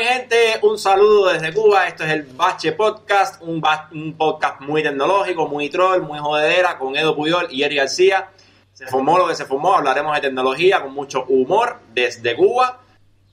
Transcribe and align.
mi 0.00 0.06
gente, 0.06 0.58
un 0.62 0.78
saludo 0.78 1.30
desde 1.30 1.52
Cuba. 1.52 1.86
Esto 1.86 2.04
es 2.04 2.10
el 2.12 2.22
Bache 2.22 2.72
Podcast, 2.72 3.42
un, 3.42 3.62
un 3.92 4.16
podcast 4.16 4.58
muy 4.62 4.82
tecnológico, 4.82 5.46
muy 5.46 5.68
troll, 5.68 6.00
muy 6.00 6.18
jodedera, 6.18 6.78
con 6.78 6.96
Edo 6.96 7.14
Puyol 7.14 7.48
y 7.50 7.64
Eri 7.64 7.76
García. 7.76 8.30
Se 8.72 8.86
formó 8.86 9.18
lo 9.18 9.28
que 9.28 9.34
se 9.34 9.44
formó, 9.44 9.76
hablaremos 9.76 10.14
de 10.14 10.22
tecnología 10.22 10.80
con 10.80 10.94
mucho 10.94 11.26
humor 11.26 11.80
desde 11.92 12.34
Cuba 12.34 12.80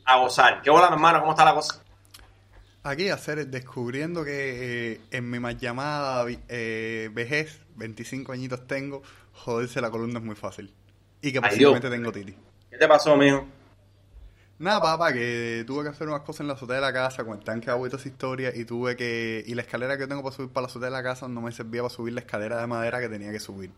a 0.04 0.18
gozar. 0.18 0.62
¿Qué 0.62 0.70
hola, 0.70 0.90
mi 0.90 0.96
hermano? 0.96 1.22
¿Cómo 1.22 1.32
está 1.32 1.46
la 1.46 1.54
cosa? 1.54 1.82
Aquí 2.84 3.08
hacer 3.08 3.48
descubriendo 3.48 4.26
que 4.26 4.92
eh, 4.92 5.02
en 5.12 5.30
mi 5.30 5.40
más 5.40 5.58
llamada 5.58 6.26
eh, 6.50 7.10
vejez, 7.14 7.62
25 7.78 8.34
añitos 8.34 8.68
tengo, 8.68 9.04
joderse 9.32 9.80
la 9.80 9.90
columna 9.90 10.20
es 10.20 10.26
muy 10.26 10.36
fácil. 10.36 10.74
Y 11.22 11.32
que 11.32 11.40
posiblemente 11.40 11.90
tengo 11.90 12.12
titi. 12.12 12.36
¿Qué 12.70 12.78
te 12.78 12.90
pasó, 12.90 13.16
mijo? 13.16 13.48
Nada, 14.60 14.82
papá, 14.82 15.14
que 15.14 15.64
tuve 15.68 15.84
que 15.84 15.90
hacer 15.90 16.08
unas 16.08 16.22
cosas 16.22 16.42
en 16.42 16.48
la 16.48 16.54
azotea 16.54 16.78
de 16.78 16.82
la 16.82 16.92
casa 16.92 17.24
con 17.24 17.38
el 17.38 17.44
tanque 17.44 17.68
de 17.68 17.74
agua 17.74 17.90
y 17.92 17.96
esa 17.96 18.08
historia 18.08 18.52
y 18.56 18.66
tuve 18.66 18.96
que... 18.96 19.44
Y 19.46 19.54
la 19.54 19.62
escalera 19.62 20.00
que 20.00 20.08
tengo 20.08 20.24
para 20.24 20.36
subir 20.36 20.50
para 20.50 20.64
la 20.64 20.68
azotea 20.68 20.90
de 20.90 20.96
la 20.96 21.04
casa 21.04 21.28
no 21.28 21.42
me 21.42 21.52
servía 21.52 21.84
para 21.84 21.94
subir 21.94 22.14
la 22.14 22.22
escalera 22.22 22.60
de 22.60 22.66
madera 22.66 23.00
que 23.00 23.08
tenía 23.08 23.32
que 23.32 23.40
subir. 23.40 23.70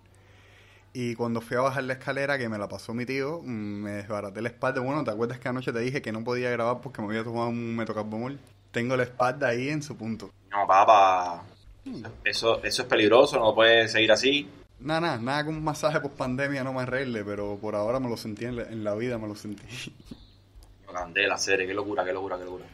Y 0.93 1.15
cuando 1.15 1.41
fui 1.41 1.57
a 1.57 1.61
bajar 1.61 1.83
la 1.83 1.93
escalera, 1.93 2.37
que 2.37 2.47
me 2.47 2.57
la 2.57 2.69
pasó 2.69 2.93
mi 2.93 3.05
tío, 3.05 3.41
mm, 3.43 3.47
me 3.47 3.91
desbaraté 3.91 4.41
la 4.41 4.49
espalda. 4.49 4.79
Bueno, 4.79 5.03
¿te 5.03 5.11
acuerdas 5.11 5.39
que 5.39 5.49
anoche 5.49 5.73
te 5.73 5.79
dije 5.79 6.01
que 6.01 6.13
no 6.13 6.23
podía 6.23 6.49
grabar 6.49 6.79
porque 6.81 7.01
me 7.01 7.09
había 7.09 7.25
tomado 7.25 7.49
un 7.49 7.75
metocarbamol? 7.75 8.39
Tengo 8.71 8.95
la 8.95 9.03
espalda 9.03 9.49
ahí 9.49 9.67
en 9.67 9.83
su 9.83 9.97
punto. 9.97 10.31
No, 10.49 10.65
papá. 10.65 11.43
Eso, 12.23 12.63
eso 12.63 12.81
es 12.83 12.87
peligroso, 12.87 13.37
no 13.37 13.53
puede 13.53 13.89
seguir 13.89 14.13
así. 14.13 14.49
Nada, 14.79 15.01
nada, 15.01 15.17
nada 15.17 15.45
con 15.45 15.55
un 15.55 15.63
masaje 15.63 15.99
por 15.99 16.11
pandemia 16.11 16.63
no 16.63 16.71
me 16.71 16.83
arregle, 16.83 17.25
pero 17.25 17.57
por 17.57 17.75
ahora 17.75 17.99
me 17.99 18.09
lo 18.09 18.15
sentí 18.15 18.45
en 18.45 18.83
la 18.83 18.95
vida, 18.95 19.17
me 19.17 19.27
lo 19.27 19.35
sentí. 19.35 19.63
Candela, 20.93 21.37
serie, 21.37 21.67
qué 21.67 21.73
locura, 21.73 22.03
qué 22.03 22.13
locura, 22.13 22.37
qué 22.37 22.45
locura. 22.45 22.65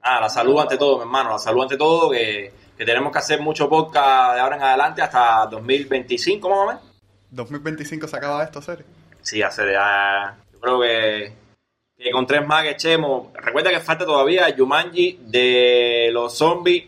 Ah, 0.00 0.20
la 0.20 0.28
salud 0.28 0.58
ante 0.60 0.78
todo, 0.78 0.96
mi 0.96 1.02
hermano, 1.02 1.30
la 1.30 1.38
salud 1.38 1.62
ante 1.62 1.76
todo, 1.76 2.10
que, 2.10 2.52
tenemos 2.76 3.12
que 3.12 3.18
hacer 3.18 3.40
mucho 3.40 3.68
podcast 3.68 4.34
de 4.34 4.40
ahora 4.40 4.56
en 4.56 4.62
adelante 4.62 5.02
hasta 5.02 5.46
2025, 5.50 6.48
más 6.48 6.58
o 6.58 6.66
menos. 6.66 6.82
2025 7.30 8.06
se 8.06 8.16
acaba 8.16 8.44
esto, 8.44 8.62
serie. 8.62 8.84
Sí, 9.20 9.42
hacer 9.42 9.72
ya. 9.72 10.38
Yo 10.52 10.60
creo 10.60 10.80
que, 10.80 12.12
con 12.12 12.26
tres 12.26 12.46
más 12.46 12.62
que 12.62 12.70
echemos. 12.70 13.32
Recuerda 13.34 13.70
que 13.70 13.80
falta 13.80 14.06
todavía 14.06 14.48
Yumanji 14.54 15.20
de 15.26 16.10
los 16.12 16.36
zombies, 16.36 16.84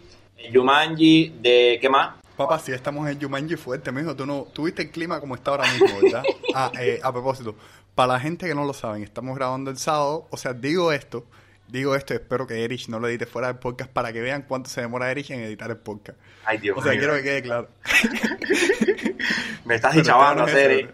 Yumanji 0.50 1.34
de. 1.40 1.78
¿Qué 1.80 1.88
más? 1.88 2.20
Papá, 2.36 2.58
si 2.58 2.72
estamos 2.72 3.06
en 3.06 3.18
Yumanji 3.18 3.56
fuerte, 3.56 3.92
mijo, 3.92 4.16
tú 4.16 4.24
no, 4.24 4.46
tuviste 4.50 4.82
el 4.82 4.90
clima 4.90 5.20
como 5.20 5.34
está 5.34 5.50
ahora 5.50 5.70
mismo, 5.72 6.00
¿verdad? 6.00 6.22
ah, 6.54 6.72
eh, 6.80 6.98
a 7.02 7.12
propósito, 7.12 7.54
para 7.94 8.14
la 8.14 8.20
gente 8.20 8.46
que 8.46 8.54
no 8.54 8.64
lo 8.64 8.72
saben, 8.72 9.02
estamos 9.02 9.36
grabando 9.36 9.70
el 9.70 9.78
sábado. 9.78 10.26
O 10.30 10.36
sea, 10.36 10.52
digo 10.52 10.92
esto, 10.92 11.26
digo 11.68 11.94
esto 11.94 12.14
y 12.14 12.16
espero 12.16 12.46
que 12.46 12.64
Erich 12.64 12.88
no 12.88 12.98
lo 12.98 13.08
edite 13.08 13.26
fuera 13.26 13.48
del 13.48 13.58
podcast 13.58 13.90
para 13.90 14.12
que 14.12 14.20
vean 14.20 14.42
cuánto 14.42 14.70
se 14.70 14.80
demora 14.80 15.10
Erich 15.10 15.30
en 15.30 15.40
editar 15.40 15.70
el 15.70 15.78
podcast. 15.78 16.18
Ay, 16.44 16.58
Dios 16.58 16.78
O 16.78 16.82
sea, 16.82 16.92
quiero 16.92 17.14
que 17.14 17.22
quede 17.22 17.42
claro. 17.42 17.68
Me 19.64 19.74
estás 19.76 19.94
dichabando, 19.94 20.46
Seri. 20.48 20.88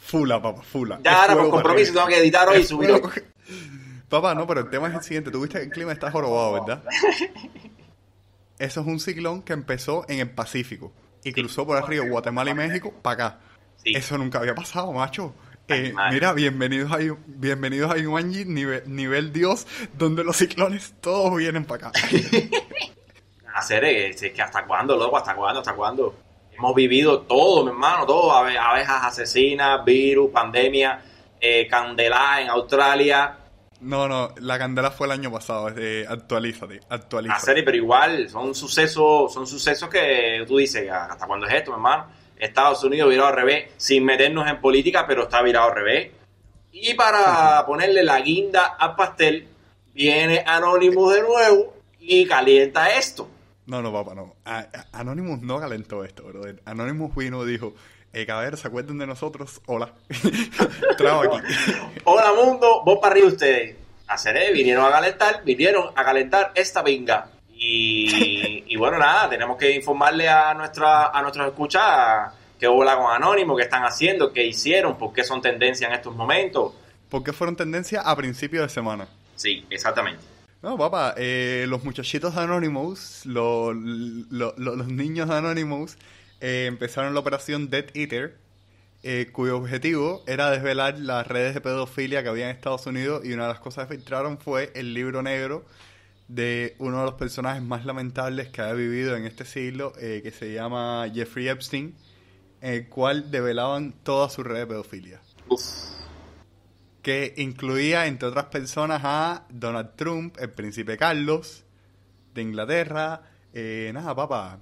Fula, 0.00 0.40
papá, 0.40 0.62
fula. 0.62 1.00
Ya, 1.02 1.22
ahora 1.22 1.34
por 1.34 1.50
compromiso 1.50 1.92
tengo 1.92 2.06
que 2.06 2.18
editar 2.18 2.48
hoy 2.48 2.60
y 2.60 2.64
subirlo. 2.64 3.00
Papá, 4.08 4.34
no, 4.34 4.46
pero 4.46 4.60
el 4.60 4.70
tema 4.70 4.88
es 4.88 4.94
el 4.94 5.02
siguiente. 5.02 5.30
Tuviste 5.30 5.58
que 5.58 5.64
el 5.64 5.70
clima 5.70 5.92
está 5.92 6.10
jorobado, 6.10 6.52
¿verdad? 6.54 6.82
Eso 8.58 8.80
es 8.80 8.86
un 8.86 8.98
ciclón 8.98 9.42
que 9.42 9.52
empezó 9.52 10.04
en 10.08 10.20
el 10.20 10.30
Pacífico 10.30 10.92
y 11.22 11.32
cruzó 11.32 11.66
por 11.66 11.76
el 11.76 11.86
río 11.86 12.08
Guatemala 12.08 12.50
y 12.50 12.54
México 12.54 12.92
para 13.02 13.26
acá. 13.26 13.40
Eso 13.84 14.18
nunca 14.18 14.38
había 14.38 14.54
pasado, 14.54 14.92
macho. 14.92 15.34
Eh, 15.70 15.92
mira, 16.10 16.32
bienvenidos 16.32 16.90
a, 16.92 16.98
bienvenidos 17.26 17.92
a 17.92 17.98
Yumanji, 17.98 18.46
nivel, 18.46 18.82
nivel 18.86 19.34
Dios, 19.34 19.66
donde 19.98 20.24
los 20.24 20.38
ciclones 20.38 20.94
todos 21.02 21.36
vienen 21.36 21.66
para 21.66 21.88
acá. 21.88 22.00
Hacer 23.54 23.84
es 23.84 24.32
que 24.32 24.40
hasta 24.40 24.64
cuándo, 24.64 24.96
loco, 24.96 25.18
hasta 25.18 25.34
cuándo, 25.34 25.60
hasta 25.60 25.74
cuándo. 25.74 26.14
Hemos 26.52 26.74
vivido 26.74 27.20
todo, 27.20 27.64
mi 27.64 27.70
hermano, 27.70 28.06
todo, 28.06 28.32
abejas 28.32 29.04
asesinas, 29.04 29.84
virus, 29.84 30.30
pandemia, 30.30 31.02
eh, 31.38 31.66
candela 31.68 32.40
en 32.40 32.48
Australia. 32.48 33.36
No, 33.80 34.08
no, 34.08 34.30
la 34.40 34.58
candela 34.58 34.90
fue 34.90 35.06
el 35.06 35.12
año 35.12 35.30
pasado, 35.30 35.68
es 35.68 35.74
de 35.74 36.06
actualízate, 36.08 36.80
actualízate. 36.88 37.44
serie, 37.44 37.62
pero 37.62 37.76
igual, 37.76 38.30
son 38.30 38.54
sucesos, 38.54 39.34
son 39.34 39.46
sucesos 39.46 39.90
que 39.90 40.44
tú 40.48 40.56
dices, 40.56 40.90
¿hasta 40.90 41.26
cuándo 41.26 41.46
es 41.46 41.52
esto, 41.52 41.72
mi 41.72 41.76
hermano? 41.76 42.06
Estados 42.38 42.82
Unidos 42.84 43.10
virado 43.10 43.28
al 43.28 43.36
revés, 43.36 43.70
sin 43.76 44.04
meternos 44.04 44.48
en 44.48 44.60
política, 44.60 45.06
pero 45.06 45.24
está 45.24 45.42
virado 45.42 45.68
al 45.68 45.74
revés. 45.74 46.10
Y 46.72 46.94
para 46.94 47.64
ponerle 47.66 48.02
la 48.04 48.20
guinda 48.20 48.66
al 48.78 48.94
pastel, 48.94 49.48
viene 49.94 50.44
Anonymous 50.46 51.14
de 51.14 51.22
nuevo 51.22 51.74
y 51.98 52.26
calienta 52.26 52.96
esto. 52.96 53.28
No, 53.66 53.82
no, 53.82 53.92
papá, 53.92 54.14
no. 54.14 54.36
Anonymous 54.92 55.42
no 55.42 55.60
calentó 55.60 56.04
esto, 56.04 56.24
bro. 56.24 56.42
Anonymous 56.64 57.14
vino 57.14 57.46
y 57.46 57.52
dijo, 57.52 57.74
eh, 58.12 58.24
ver, 58.24 58.56
¿se 58.56 58.68
acuerdan 58.68 58.98
de 58.98 59.06
nosotros? 59.06 59.60
Hola. 59.66 59.92
Trago 60.96 61.36
aquí. 61.36 61.46
Hola, 62.04 62.32
mundo. 62.32 62.82
Vos 62.84 62.98
para 63.00 63.12
arriba 63.12 63.28
ustedes. 63.28 63.76
A 64.06 64.16
vinieron 64.54 64.86
a 64.86 64.90
calentar, 64.90 65.44
vinieron 65.44 65.90
a 65.94 66.02
calentar 66.02 66.52
esta 66.54 66.82
vinga. 66.82 67.30
Y, 67.70 68.76
bueno, 68.76 68.98
nada, 68.98 69.28
tenemos 69.28 69.58
que 69.58 69.70
informarle 69.70 70.26
a, 70.26 70.54
nuestra, 70.54 71.08
a 71.08 71.20
nuestros 71.20 71.48
escuchas 71.48 72.32
qué 72.58 72.66
hola 72.66 72.96
con 72.96 73.12
Anónimo, 73.14 73.54
qué 73.54 73.64
están 73.64 73.82
haciendo, 73.82 74.32
qué 74.32 74.46
hicieron, 74.46 74.96
por 74.96 75.12
qué 75.12 75.22
son 75.22 75.42
tendencia 75.42 75.86
en 75.86 75.92
estos 75.92 76.16
momentos. 76.16 76.72
¿Por 77.10 77.22
qué 77.22 77.34
fueron 77.34 77.56
tendencia 77.56 78.00
a 78.00 78.16
principios 78.16 78.62
de 78.62 78.68
semana? 78.70 79.06
Sí, 79.36 79.66
exactamente. 79.68 80.22
No, 80.62 80.78
papá, 80.78 81.14
eh, 81.18 81.66
los 81.68 81.84
muchachitos 81.84 82.34
de 82.34 82.40
Anonymous, 82.40 83.26
los 83.26 83.76
niños 83.76 85.28
de 85.28 85.34
Anonymous, 85.34 85.98
eh, 86.40 86.64
empezaron 86.66 87.12
la 87.12 87.20
operación 87.20 87.68
Dead 87.68 87.86
Eater, 87.92 88.38
eh, 89.02 89.28
cuyo 89.30 89.58
objetivo 89.58 90.24
era 90.26 90.50
desvelar 90.50 90.98
las 90.98 91.26
redes 91.26 91.52
de 91.52 91.60
pedofilia 91.60 92.22
que 92.22 92.30
había 92.30 92.46
en 92.48 92.56
Estados 92.56 92.86
Unidos 92.86 93.26
y 93.26 93.34
una 93.34 93.42
de 93.42 93.50
las 93.50 93.60
cosas 93.60 93.86
que 93.86 93.96
filtraron 93.96 94.38
fue 94.38 94.72
el 94.74 94.94
libro 94.94 95.22
negro 95.22 95.66
de 96.28 96.76
uno 96.78 96.98
de 96.98 97.04
los 97.04 97.14
personajes 97.14 97.62
más 97.62 97.86
lamentables 97.86 98.48
que 98.48 98.60
ha 98.60 98.72
vivido 98.74 99.16
en 99.16 99.24
este 99.24 99.44
siglo, 99.44 99.92
eh, 99.98 100.20
que 100.22 100.30
se 100.30 100.52
llama 100.52 101.06
Jeffrey 101.12 101.48
Epstein, 101.48 101.94
en 102.60 102.74
el 102.74 102.88
cual 102.88 103.30
develaban 103.30 103.92
toda 104.02 104.28
su 104.28 104.42
red 104.42 104.60
de 104.60 104.66
pedofilia. 104.66 105.20
Que 107.02 107.34
incluía, 107.38 108.06
entre 108.06 108.28
otras 108.28 108.46
personas, 108.46 109.00
a 109.04 109.46
Donald 109.48 109.96
Trump, 109.96 110.36
el 110.38 110.50
príncipe 110.50 110.98
Carlos 110.98 111.64
de 112.34 112.42
Inglaterra, 112.42 113.22
eh, 113.54 113.90
nada, 113.94 114.14
papá, 114.14 114.58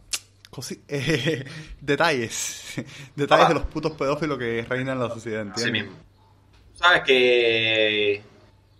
eh, 0.88 1.44
detalles, 1.80 2.74
detalles 3.16 3.48
de 3.48 3.54
los 3.54 3.64
putos 3.64 3.92
pedófilos 3.92 4.38
que 4.38 4.64
reinan 4.68 4.96
en 4.96 5.00
la 5.00 5.08
sociedad, 5.08 5.42
¿entiendes? 5.42 5.88
Sabes 6.74 7.02
que 7.04 8.22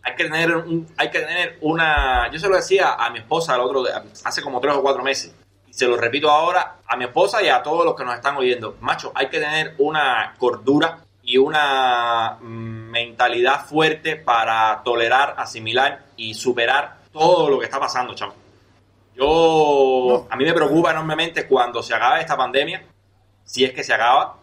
hay 0.07 0.15
que 0.15 0.25
tener 0.25 0.57
un, 0.57 0.87
hay 0.97 1.11
que 1.11 1.19
tener 1.19 1.59
una 1.63 2.31
yo 2.31 2.39
se 2.39 2.49
lo 2.49 2.55
decía 2.55 2.95
a 2.95 3.11
mi 3.11 3.19
esposa 3.19 3.57
el 3.57 3.61
otro 3.61 3.85
hace 4.25 4.41
como 4.41 4.61
tres 4.61 4.75
o 4.77 4.81
cuatro 4.81 5.03
meses 5.03 5.35
y 5.67 5.73
se 5.73 5.89
lo 5.89 5.97
repito 5.97 6.31
ahora 6.31 6.77
a 6.87 6.97
mi 6.97 7.07
esposa 7.07 7.43
y 7.43 7.49
a 7.49 7.61
todos 7.61 7.85
los 7.85 7.97
que 7.97 8.05
nos 8.05 8.15
están 8.15 8.37
oyendo. 8.37 8.77
Macho 8.81 9.11
hay 9.17 9.29
que 9.29 9.41
tener 9.41 9.75
una 9.79 10.33
cordura 10.39 11.01
y 11.23 11.39
una 11.39 12.39
mm, 12.41 12.91
mentalidad 12.91 13.67
fuerte 13.67 14.15
para 14.15 14.81
tolerar 14.85 15.35
asimilar 15.39 16.05
y 16.17 16.35
superar 16.35 16.99
todo 17.13 17.51
lo 17.51 17.59
que 17.59 17.65
está 17.65 17.81
pasando 17.81 18.15
chamo. 18.15 18.35
Yo 19.17 20.29
a 20.31 20.37
mí 20.37 20.45
me 20.45 20.53
preocupa 20.53 20.93
enormemente 20.93 21.49
cuando 21.49 21.83
se 21.83 21.95
acabe 21.95 22.21
esta 22.21 22.37
pandemia 22.37 22.85
si 23.43 23.65
es 23.65 23.73
que 23.73 23.83
se 23.83 23.93
acaba 23.93 24.37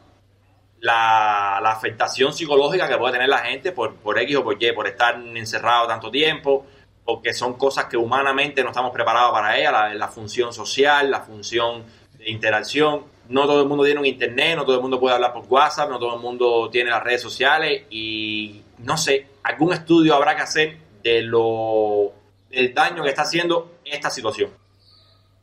la, 0.84 1.58
afectación 1.60 2.34
psicológica 2.34 2.88
que 2.88 2.98
puede 2.98 3.14
tener 3.14 3.30
la 3.30 3.40
gente 3.40 3.72
por, 3.72 3.96
por 3.96 4.20
X 4.20 4.36
o 4.36 4.44
por 4.44 4.62
Y, 4.62 4.72
por 4.74 4.86
estar 4.86 5.16
encerrado 5.16 5.88
tanto 5.88 6.12
tiempo, 6.12 6.66
porque 7.06 7.34
son 7.34 7.54
cosas 7.54 7.86
que 7.86 7.96
humanamente 7.96 8.64
no 8.64 8.70
estamos 8.70 8.92
preparados 8.92 9.32
para 9.32 9.58
ella, 9.58 9.94
la, 9.94 10.08
función 10.10 10.54
social, 10.54 11.10
la 11.10 11.22
función 11.22 11.86
de 12.18 12.30
interacción. 12.30 13.06
No 13.30 13.46
todo 13.46 13.62
el 13.62 13.68
mundo 13.68 13.86
tiene 13.86 14.02
un 14.02 14.06
internet, 14.06 14.58
no 14.58 14.66
todo 14.66 14.76
el 14.76 14.82
mundo 14.82 15.00
puede 15.00 15.16
hablar 15.16 15.32
por 15.32 15.46
WhatsApp, 15.48 15.90
no 15.90 15.98
todo 15.98 16.16
el 16.16 16.22
mundo 16.22 16.70
tiene 16.70 16.90
las 16.90 17.02
redes 17.02 17.22
sociales 17.22 17.84
y 17.90 18.62
no 18.80 18.98
sé, 18.98 19.28
algún 19.44 19.72
estudio 19.72 20.16
habrá 20.16 20.36
que 20.36 20.42
hacer 20.42 20.78
de 21.02 21.22
lo 21.22 22.12
del 22.50 22.74
daño 22.74 23.04
que 23.04 23.10
está 23.10 23.22
haciendo 23.22 23.78
esta 23.86 24.10
situación. 24.10 24.52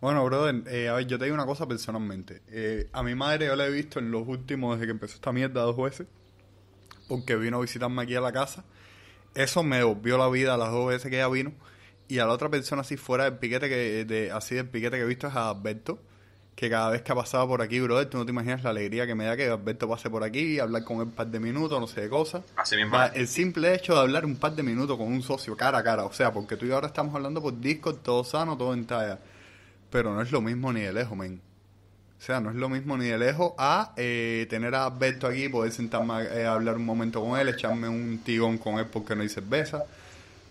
Bueno, 0.00 0.24
brother, 0.24 0.62
eh, 0.68 0.88
a 0.88 0.94
ver, 0.94 1.06
yo 1.06 1.18
te 1.18 1.24
digo 1.24 1.34
una 1.34 1.44
cosa 1.44 1.68
personalmente. 1.68 2.42
Eh, 2.48 2.88
a 2.92 3.02
mi 3.02 3.14
madre 3.14 3.46
yo 3.46 3.56
la 3.56 3.66
he 3.66 3.70
visto 3.70 3.98
en 3.98 4.10
los 4.10 4.26
últimos, 4.26 4.76
desde 4.76 4.86
que 4.86 4.92
empezó 4.92 5.16
esta 5.16 5.30
mierda, 5.32 5.60
dos 5.62 5.76
veces. 5.76 6.06
Porque 7.06 7.36
vino 7.36 7.58
a 7.58 7.60
visitarme 7.60 8.02
aquí 8.02 8.14
a 8.14 8.20
la 8.20 8.32
casa. 8.32 8.64
Eso 9.34 9.62
me 9.62 9.82
volvió 9.82 10.16
la 10.16 10.28
vida 10.28 10.56
las 10.56 10.70
dos 10.70 10.88
veces 10.88 11.10
que 11.10 11.16
ella 11.16 11.28
vino. 11.28 11.52
Y 12.08 12.18
a 12.18 12.26
la 12.26 12.32
otra 12.32 12.48
persona 12.48 12.80
así 12.80 12.96
fuera 12.96 13.24
del 13.24 13.38
piquete 13.38 13.68
que, 13.68 14.04
de, 14.04 14.32
así 14.32 14.54
del 14.54 14.68
piquete 14.68 14.96
que 14.96 15.02
he 15.02 15.06
visto 15.06 15.26
es 15.28 15.34
a 15.36 15.50
Alberto. 15.50 16.00
que 16.54 16.68
cada 16.68 16.90
vez 16.90 17.02
que 17.02 17.12
ha 17.12 17.14
pasado 17.14 17.46
por 17.46 17.62
aquí, 17.62 17.78
brother, 17.80 18.08
tú 18.08 18.18
no 18.18 18.24
te 18.24 18.32
imaginas 18.32 18.64
la 18.64 18.70
alegría 18.70 19.06
que 19.06 19.14
me 19.14 19.24
da 19.24 19.36
que 19.36 19.48
Alberto 19.48 19.88
pase 19.88 20.10
por 20.10 20.24
aquí, 20.24 20.58
hablar 20.58 20.84
con 20.84 20.96
él 20.96 21.04
un 21.04 21.12
par 21.12 21.26
de 21.26 21.40
minutos, 21.40 21.78
no 21.78 21.86
sé 21.86 22.02
de 22.02 22.08
cosas. 22.08 22.42
Así 22.56 22.76
mismo. 22.76 22.96
Va, 22.96 23.06
el 23.08 23.28
simple 23.28 23.74
hecho 23.74 23.94
de 23.94 24.00
hablar 24.00 24.24
un 24.24 24.36
par 24.36 24.54
de 24.54 24.62
minutos 24.62 24.96
con 24.96 25.06
un 25.06 25.22
socio 25.22 25.56
cara 25.56 25.78
a 25.78 25.82
cara, 25.82 26.04
o 26.04 26.12
sea, 26.12 26.32
porque 26.32 26.56
tú 26.56 26.66
y 26.66 26.68
yo 26.68 26.74
ahora 26.74 26.88
estamos 26.88 27.14
hablando 27.14 27.40
por 27.40 27.58
Discord, 27.58 27.96
todo 27.98 28.24
sano, 28.24 28.56
todo 28.56 28.74
en 28.74 28.86
talla. 28.86 29.18
Pero 29.90 30.14
no 30.14 30.22
es 30.22 30.32
lo 30.32 30.40
mismo 30.40 30.72
ni 30.72 30.80
de 30.80 30.92
lejos, 30.92 31.16
men. 31.16 31.40
O 32.18 32.22
sea, 32.22 32.38
no 32.38 32.50
es 32.50 32.56
lo 32.56 32.68
mismo 32.68 32.98
ni 32.98 33.06
de 33.06 33.18
lejos 33.18 33.52
a 33.56 33.94
eh, 33.96 34.46
tener 34.50 34.74
a 34.74 34.86
Alberto 34.86 35.26
aquí, 35.26 35.48
poder 35.48 35.72
sentarme 35.72 36.14
a 36.14 36.22
eh, 36.22 36.46
hablar 36.46 36.76
un 36.76 36.84
momento 36.84 37.22
con 37.22 37.40
él, 37.40 37.48
echarme 37.48 37.88
un 37.88 38.18
tigón 38.22 38.58
con 38.58 38.78
él 38.78 38.86
porque 38.86 39.16
no 39.16 39.22
hay 39.22 39.30
cerveza. 39.30 39.84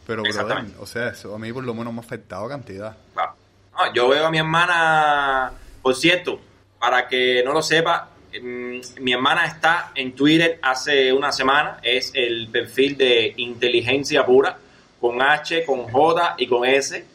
Pero, 0.07 0.23
brother, 0.23 0.65
o 0.79 0.87
sea, 0.87 1.09
eso 1.09 1.35
a 1.35 1.37
mí 1.37 1.53
por 1.53 1.63
lo 1.63 1.75
menos 1.75 1.93
me 1.93 1.99
ha 1.99 2.03
afectado 2.03 2.49
cantidad. 2.49 2.97
Claro. 3.13 3.33
No, 3.71 3.93
yo 3.93 4.09
veo 4.09 4.25
a 4.25 4.31
mi 4.31 4.39
hermana, 4.39 5.51
por 5.83 5.95
cierto, 5.95 6.41
para 6.79 7.07
que 7.07 7.43
no 7.45 7.53
lo 7.53 7.61
sepa, 7.61 8.09
mm, 8.33 8.79
mi 9.01 9.13
hermana 9.13 9.45
está 9.45 9.91
en 9.93 10.15
Twitter 10.15 10.57
hace 10.63 11.13
una 11.13 11.31
semana, 11.31 11.77
es 11.83 12.11
el 12.15 12.47
perfil 12.47 12.97
de 12.97 13.35
inteligencia 13.37 14.25
pura, 14.25 14.57
con 14.99 15.21
H, 15.21 15.63
con 15.65 15.83
J 15.83 16.35
y 16.39 16.47
con 16.47 16.65
S. 16.65 17.05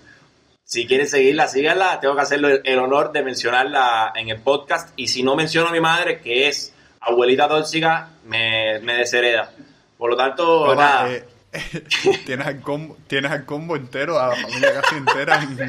Si 0.65 0.87
quieren 0.87 1.07
seguirla, 1.07 1.47
síganla. 1.47 2.01
Tengo 2.01 2.15
que 2.15 2.23
hacerle 2.23 2.53
el, 2.55 2.61
el 2.65 2.79
honor 2.79 3.13
de 3.13 3.23
mencionarla 3.23 4.13
en 4.17 4.29
el 4.31 4.41
podcast. 4.41 4.93
Y 4.97 5.09
si 5.09 5.23
no 5.23 5.37
menciono 5.37 5.69
a 5.69 5.73
mi 5.73 5.81
madre, 5.81 6.21
que 6.21 6.49
es 6.49 6.73
abuelita 7.01 7.49
tóxica, 7.49 8.09
me, 8.25 8.79
me 8.81 8.95
deshereda. 8.95 9.53
Por 9.99 10.11
lo 10.11 10.17
tanto, 10.17 10.65
Papá, 10.67 10.75
nada. 11.05 11.13
eh, 11.13 11.25
tienes, 12.27 12.47
al 12.47 12.61
combo, 12.63 12.97
tienes 13.07 13.31
al 13.31 13.45
combo 13.45 13.77
entero, 13.77 14.19
a 14.19 14.29
la 14.29 14.37
familia 14.37 14.81
casi 14.81 14.97
entera. 14.97 15.43
En, 15.43 15.61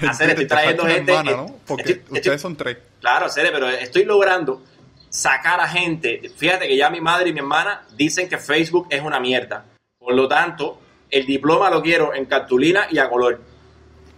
en 0.00 0.08
Hacer, 0.08 0.30
estoy 0.30 0.46
trayendo 0.46 0.84
gente- 0.84 1.12
hermana, 1.12 1.36
¿no? 1.36 1.46
Porque 1.66 1.82
estoy- 1.92 1.94
estoy- 2.04 2.18
ustedes 2.18 2.40
son 2.40 2.56
tres. 2.56 2.76
Claro, 3.00 3.28
Cere, 3.28 3.50
pero 3.52 3.68
estoy 3.68 4.04
logrando 4.04 4.62
sacar 5.08 5.60
a 5.60 5.68
gente. 5.68 6.20
Fíjate 6.36 6.66
que 6.66 6.76
ya 6.76 6.90
mi 6.90 7.00
madre 7.00 7.30
y 7.30 7.32
mi 7.32 7.38
hermana 7.40 7.82
dicen 7.94 8.28
que 8.28 8.38
Facebook 8.38 8.88
es 8.90 9.00
una 9.02 9.20
mierda. 9.20 9.64
Por 9.98 10.14
lo 10.14 10.26
tanto, 10.28 10.80
el 11.12 11.26
diploma 11.26 11.70
lo 11.70 11.82
quiero 11.82 12.14
en 12.14 12.24
cartulina 12.24 12.86
y 12.90 12.98
a 12.98 13.08
color. 13.08 13.40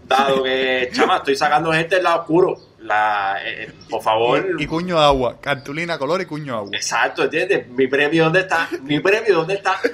Dado 0.06 0.42
que, 0.42 0.88
chama, 0.92 1.18
estoy 1.18 1.36
sacando 1.36 1.72
gente 1.72 1.96
del 1.96 2.04
lado 2.04 2.20
oscuro. 2.20 2.56
La, 2.78 3.38
eh, 3.42 3.64
eh, 3.64 3.72
por 3.90 4.02
favor. 4.02 4.56
Y, 4.58 4.64
y 4.64 4.66
cuño 4.66 4.98
agua, 4.98 5.40
cartulina, 5.40 5.98
color 5.98 6.20
y 6.20 6.26
cuño 6.26 6.56
agua. 6.56 6.70
Exacto, 6.72 7.24
¿entiendes? 7.24 7.66
Mi 7.68 7.86
premio, 7.86 8.24
¿dónde 8.24 8.40
está? 8.40 8.68
Mi 8.82 9.00
premio, 9.00 9.34
¿dónde 9.36 9.54
está? 9.54 9.76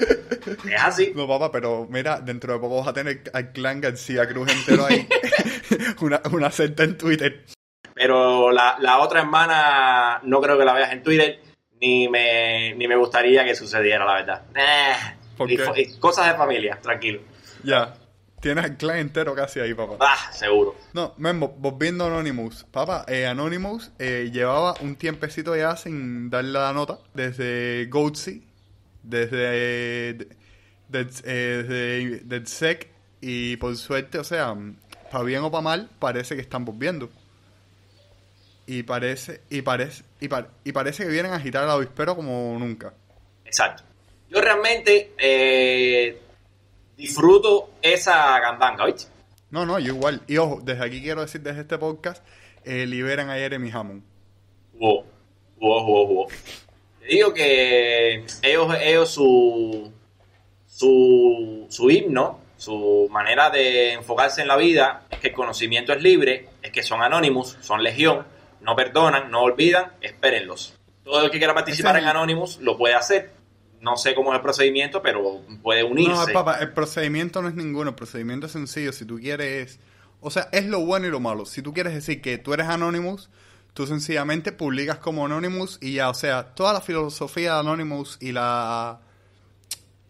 Es 0.69 0.82
así. 0.82 1.12
No, 1.14 1.29
papá, 1.29 1.52
pero 1.52 1.87
mira, 1.88 2.20
dentro 2.20 2.52
de 2.52 2.58
poco 2.58 2.79
vas 2.79 2.88
a 2.88 2.93
tener 2.93 3.23
al 3.32 3.52
clan 3.52 3.81
García 3.81 4.26
Cruz 4.26 4.50
entero 4.50 4.87
ahí. 4.87 5.06
una, 6.00 6.20
una 6.32 6.50
secta 6.50 6.82
en 6.82 6.97
Twitter. 6.97 7.44
Pero 7.94 8.50
la, 8.50 8.76
la 8.81 8.99
otra 8.99 9.20
hermana 9.20 10.20
no 10.25 10.41
creo 10.41 10.58
que 10.58 10.64
la 10.64 10.73
veas 10.73 10.93
en 10.93 11.02
Twitter. 11.02 11.41
Ni 11.81 12.08
me, 12.08 12.75
ni 12.75 12.88
me 12.88 12.97
gustaría 12.97 13.44
que 13.44 13.55
sucediera, 13.55 14.05
la 14.05 14.14
verdad. 14.14 14.43
Eh, 14.55 15.19
¿Por 15.46 15.78
y 15.78 15.82
y 15.82 15.98
cosas 15.98 16.31
de 16.32 16.34
familia, 16.38 16.78
tranquilo. 16.82 17.20
Ya. 17.64 17.94
Tienes 18.40 18.64
al 18.64 18.76
clan 18.78 18.96
entero 18.98 19.34
casi 19.34 19.60
ahí, 19.60 19.75
papá. 19.75 19.96
Ah, 20.00 20.32
seguro. 20.32 20.75
No, 20.94 21.12
Membo, 21.19 21.48
volviendo 21.48 22.04
a 22.04 22.06
Anonymous. 22.06 22.64
Papá, 22.70 23.04
eh, 23.06 23.26
Anonymous 23.26 23.90
eh, 23.98 24.31
llevaba 24.32 24.75
un 24.81 24.96
tiempecito 24.96 25.54
ya 25.56 25.76
sin 25.76 26.31
darle 26.31 26.52
la 26.52 26.72
nota. 26.72 26.98
Desde 27.12 27.87
Goatsy, 27.90 28.42
desde, 29.02 29.37
de- 30.14 30.28
de- 30.88 31.06
eh, 31.25 31.64
desde 31.69 32.20
DedSec. 32.25 32.88
Y 33.20 33.56
por 33.58 33.76
suerte, 33.76 34.19
o 34.19 34.25
sea, 34.25 34.54
para 35.12 35.25
bien 35.25 35.42
o 35.42 35.50
para 35.50 35.60
mal, 35.62 35.90
parece 35.98 36.34
que 36.34 36.40
están 36.40 36.64
volviendo. 36.64 37.10
Y 38.66 38.84
parece, 38.84 39.42
y 39.50 39.62
parece, 39.62 40.04
y, 40.20 40.28
pa- 40.28 40.48
y 40.64 40.72
parece 40.72 41.02
que 41.04 41.10
vienen 41.10 41.32
a 41.32 41.37
agitar 41.37 41.64
el 41.64 41.70
avispero 41.70 42.16
como 42.16 42.56
nunca. 42.58 42.94
Exacto. 43.44 43.82
Yo 44.30 44.40
realmente 44.40 45.12
eh, 45.18 46.20
disfruto 46.96 47.70
esa 47.82 48.38
gandanga, 48.38 48.84
¿oíste? 48.84 49.10
No, 49.50 49.66
no, 49.66 49.78
yo 49.80 49.94
igual. 49.94 50.22
Y 50.28 50.36
ojo, 50.36 50.60
desde 50.62 50.84
aquí 50.84 51.02
quiero 51.02 51.22
decir, 51.22 51.40
desde 51.40 51.62
este 51.62 51.78
podcast, 51.78 52.24
eh, 52.64 52.86
liberan 52.86 53.28
a 53.28 53.34
Jeremy 53.34 53.70
Hammond. 53.72 54.02
Jugó, 54.72 55.04
jugó, 55.58 56.06
jugó. 56.06 56.26
Te 57.00 57.06
digo 57.06 57.34
que 57.34 58.24
ellos, 58.42 58.76
ellos 58.80 59.10
su, 59.10 59.92
su, 60.66 61.66
su 61.68 61.90
himno, 61.90 62.38
su 62.56 63.08
manera 63.10 63.50
de 63.50 63.94
enfocarse 63.94 64.42
en 64.42 64.48
la 64.48 64.56
vida 64.56 65.06
es 65.10 65.18
que 65.18 65.28
el 65.28 65.34
conocimiento 65.34 65.92
es 65.92 66.00
libre, 66.00 66.50
es 66.62 66.70
que 66.70 66.84
son 66.84 67.02
Anonymous, 67.02 67.56
son 67.62 67.82
legión, 67.82 68.26
no 68.60 68.76
perdonan, 68.76 69.30
no 69.30 69.42
olvidan, 69.42 69.92
espérenlos. 70.00 70.74
Todo 71.02 71.24
el 71.24 71.30
que 71.30 71.38
quiera 71.38 71.54
participar 71.54 71.96
en 71.96 72.04
Anonymous 72.04 72.58
lo 72.60 72.76
puede 72.78 72.94
hacer. 72.94 73.39
No 73.80 73.96
sé 73.96 74.14
cómo 74.14 74.32
es 74.32 74.36
el 74.36 74.42
procedimiento, 74.42 75.00
pero 75.02 75.40
puede 75.62 75.82
unirse. 75.82 76.12
No, 76.12 76.32
papá, 76.32 76.58
el 76.60 76.72
procedimiento 76.72 77.40
no 77.40 77.48
es 77.48 77.54
ninguno. 77.54 77.90
El 77.90 77.96
procedimiento 77.96 78.46
es 78.46 78.52
sencillo. 78.52 78.92
Si 78.92 79.04
tú 79.04 79.18
quieres. 79.18 79.80
O 80.20 80.30
sea, 80.30 80.48
es 80.52 80.66
lo 80.66 80.80
bueno 80.80 81.06
y 81.06 81.10
lo 81.10 81.18
malo. 81.18 81.46
Si 81.46 81.62
tú 81.62 81.72
quieres 81.72 81.94
decir 81.94 82.20
que 82.20 82.36
tú 82.36 82.52
eres 82.52 82.66
Anonymous, 82.68 83.30
tú 83.72 83.86
sencillamente 83.86 84.52
publicas 84.52 84.98
como 84.98 85.24
Anonymous 85.24 85.78
y 85.80 85.94
ya. 85.94 86.10
O 86.10 86.14
sea, 86.14 86.54
toda 86.54 86.74
la 86.74 86.80
filosofía 86.82 87.54
de 87.54 87.60
Anonymous 87.60 88.18
y 88.20 88.32
la. 88.32 89.00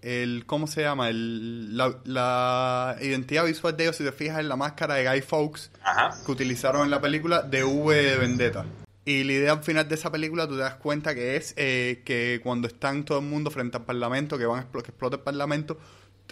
El, 0.03 0.45
¿Cómo 0.47 0.67
se 0.67 0.81
llama? 0.83 1.11
El, 1.11 1.77
la, 1.77 1.95
la 2.05 2.97
identidad 3.03 3.45
visual 3.45 3.77
de 3.77 3.85
ellos, 3.85 3.97
si 3.97 4.05
te 4.05 4.13
fijas 4.13 4.41
en 4.41 4.49
la 4.49 4.57
máscara 4.57 4.95
de 4.95 5.07
Guy 5.07 5.21
Fawkes 5.21 5.71
Ajá. 5.83 6.11
que 6.25 6.33
utilizaron 6.33 6.85
en 6.85 6.91
la 6.91 7.01
película 7.03 7.43
de 7.43 7.65
V 7.65 7.95
de 7.95 8.17
Vendetta. 8.17 8.65
Y 9.05 9.25
la 9.25 9.33
idea 9.33 9.53
al 9.53 9.63
final 9.65 9.89
de 9.89 9.95
esa 9.95 10.13
película, 10.13 10.47
tú 10.47 10.55
te 10.57 10.61
das 10.61 10.75
cuenta 10.75 11.15
que 11.15 11.37
es 11.37 11.55
eh, 11.57 12.03
que 12.05 12.41
cuando 12.43 12.69
están 12.69 13.05
todo 13.05 13.19
el 13.19 13.25
mundo 13.25 13.51
frente 13.51 13.77
al 13.79 13.85
parlamento, 13.85 14.37
que 14.39 14.47
van 14.47 14.61
a 14.61 14.71
que 14.71 14.79
explota 14.79 15.17
el 15.17 15.23
parlamento, 15.23 15.79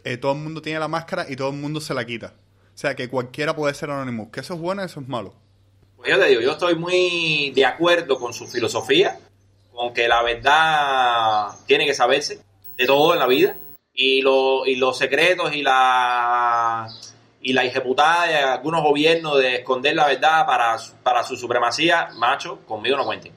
eh, 0.05 0.17
todo 0.19 0.33
el 0.33 0.39
mundo 0.39 0.61
tiene 0.63 0.79
la 0.79 0.89
máscara 0.89 1.27
y 1.29 1.35
todo 1.37 1.49
el 1.51 1.57
mundo 1.57 1.81
se 1.81 1.95
la 1.95 2.05
quita. 2.05 2.35
O 2.75 2.79
sea, 2.79 2.95
que 2.95 3.09
cualquiera 3.09 3.57
puede 3.57 3.75
ser 3.75 3.91
Anonymous. 3.91 4.29
Que 4.31 4.41
eso 4.41 4.55
es 4.55 4.61
bueno 4.61 4.83
y 4.83 4.85
eso 4.85 5.01
es 5.01 5.09
malo. 5.09 5.35
Pues 5.97 6.11
yo 6.11 6.19
te 6.19 6.27
digo, 6.27 6.41
yo 6.43 6.53
estoy 6.53 6.77
muy 6.77 7.51
de 7.57 7.65
acuerdo 7.67 8.19
con 8.19 8.33
su 8.33 8.47
filosofía, 8.47 9.19
con 9.73 9.93
que 9.93 10.07
la 10.07 10.23
verdad 10.23 11.49
tiene 11.67 11.87
que 11.87 11.95
saberse 11.95 12.39
de 12.77 12.87
todo 12.87 13.15
en 13.15 13.19
la 13.19 13.27
vida 13.27 13.57
y, 13.93 14.21
lo- 14.23 14.65
y 14.67 14.77
los 14.77 14.97
secretos 14.97 15.53
y 15.57 15.63
la 15.63 16.87
y 17.41 17.53
la 17.53 17.65
ejecutada 17.65 18.27
de 18.27 18.35
algunos 18.37 18.83
gobiernos 18.83 19.39
de 19.39 19.57
esconder 19.57 19.95
la 19.95 20.07
verdad 20.07 20.45
para, 20.47 20.79
su- 20.79 20.95
para 21.03 21.23
su 21.23 21.37
supremacía, 21.37 22.09
macho, 22.17 22.61
conmigo 22.67 22.97
no 22.97 23.05
cuenten. 23.05 23.33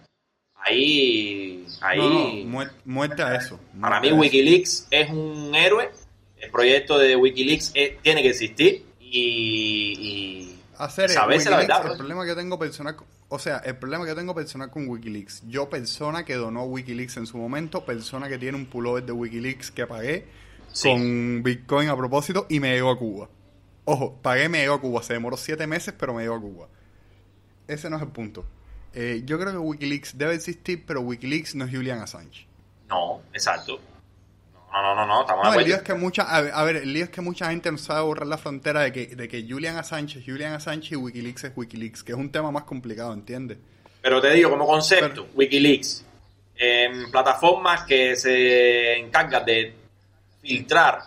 Ahí, 0.64 1.66
ahí, 1.82 2.44
No, 2.46 2.64
no, 2.86 3.04
eso. 3.36 3.60
para 3.80 4.00
mí 4.00 4.08
eso. 4.10 4.16
Wikileaks 4.18 4.88
es 4.92 5.10
un 5.10 5.54
héroe, 5.56 5.90
el 6.38 6.52
proyecto 6.52 6.98
de 7.00 7.16
Wikileaks 7.16 7.72
es- 7.74 8.00
tiene 8.02 8.22
que 8.22 8.30
existir 8.30 8.86
y, 9.00 9.96
y 10.00 10.60
hacer 10.78 11.06
el 11.06 11.12
saberse 11.12 11.50
la 11.50 11.58
verdad, 11.58 11.92
el 11.92 11.98
problema 11.98 12.26
que 12.26 12.36
tengo 12.36 12.60
personal 12.60 12.96
con- 12.96 13.08
o 13.30 13.40
sea 13.40 13.58
el 13.66 13.76
problema 13.78 14.06
que 14.06 14.14
tengo 14.14 14.36
personal 14.36 14.70
con 14.70 14.88
Wikileaks 14.88 15.44
yo 15.48 15.70
persona 15.70 16.26
que 16.26 16.36
donó 16.36 16.64
Wikileaks 16.66 17.18
en 17.18 17.26
su 17.28 17.38
momento 17.38 17.84
persona 17.86 18.28
que 18.30 18.38
tiene 18.38 18.58
un 18.58 18.66
pullover 18.68 19.04
de 19.04 19.12
Wikileaks 19.14 19.72
que 19.72 19.86
pagué 19.88 20.28
Sí. 20.74 20.90
con 20.90 21.44
Bitcoin 21.44 21.90
a 21.90 21.98
propósito 21.98 22.46
y 22.50 22.60
me 22.60 22.74
llegó 22.74 22.92
a 22.92 22.98
Cuba 22.98 23.30
ojo 23.86 24.20
pagué 24.22 24.50
me 24.50 24.60
llegó 24.60 24.76
a 24.76 24.82
Cuba. 24.82 25.04
Se 25.04 25.14
demoró 25.14 25.38
siete 25.38 25.68
meses 25.68 25.94
pero 25.98 26.14
me 26.14 26.24
llegó 26.24 26.36
a 26.36 26.42
Cuba. 26.42 26.68
Ese 27.68 27.90
no 27.90 27.98
es 27.98 28.02
el 28.02 28.10
punto. 28.10 28.46
Eh, 28.94 29.22
yo 29.26 29.40
creo 29.40 29.52
que 29.52 29.58
Wikileaks 29.58 30.18
debe 30.18 30.36
existir 30.36 30.84
pero 30.86 31.02
Wikileaks 31.02 31.56
no 31.56 31.66
es 31.66 31.72
Julian 31.72 32.00
Assange. 32.00 32.48
No, 32.88 33.22
exacto. 33.34 33.80
No, 34.74 34.82
no, 34.82 34.96
no, 34.96 35.06
no, 35.06 35.22
estamos 35.22 35.44
no, 35.46 35.54
el 35.60 35.66
lío 35.66 35.76
es 35.76 35.82
que 35.82 35.94
mucha, 35.94 36.24
a 36.24 36.40
ver, 36.42 36.52
a 36.54 36.64
ver, 36.64 36.76
el 36.78 36.94
lío 36.94 37.04
es 37.04 37.10
que 37.10 37.20
mucha 37.20 37.50
gente 37.50 37.70
no 37.70 37.78
sabe 37.78 38.04
borrar 38.04 38.26
la 38.28 38.38
frontera 38.38 38.82
de 38.82 38.94
que, 38.94 39.08
de 39.08 39.28
que 39.28 39.46
Julian 39.48 39.76
Assange 39.76 40.20
es 40.20 40.26
Julian 40.26 40.54
Assange 40.54 40.94
y 40.94 40.96
Wikileaks 40.96 41.44
es 41.44 41.52
Wikileaks, 41.54 42.04
que 42.04 42.14
es 42.14 42.18
un 42.18 42.32
tema 42.32 42.52
más 42.52 42.64
complicado, 42.64 43.14
¿entiendes? 43.14 43.58
Pero 44.02 44.22
te 44.22 44.32
digo, 44.32 44.50
como 44.50 44.66
concepto, 44.66 45.26
Pero- 45.26 45.28
Wikileaks, 45.36 46.06
en 46.56 47.12
plataformas 47.12 47.84
que 47.84 48.16
se 48.16 48.98
encargan 48.98 49.44
de 49.44 49.76
filtrar 50.42 51.00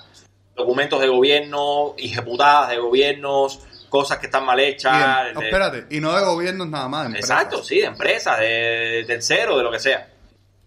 documentos 0.55 1.01
de 1.01 1.09
gobierno, 1.09 1.95
ejecutadas 1.99 2.71
de 2.71 2.79
gobiernos, 2.79 3.61
cosas 3.89 4.19
que 4.19 4.27
están 4.27 4.45
mal 4.45 4.59
Y 4.61 4.65
hechas. 4.65 5.27
de- 5.35 5.41
de- 5.41 5.47
espérate, 5.47 5.87
y 5.97 6.01
no 6.01 6.15
de 6.17 6.25
gobiernos 6.25 6.69
nada 6.69 6.89
más. 6.89 7.07
empresas. 7.07 7.31
exacto, 7.31 7.63
sí, 7.63 7.79
de 7.81 7.87
empresas, 7.87 8.39
de, 8.41 9.05
terceros, 9.07 9.57
de 9.59 9.63
lo 9.65 9.71
que 9.71 9.79
sea. 9.81 10.09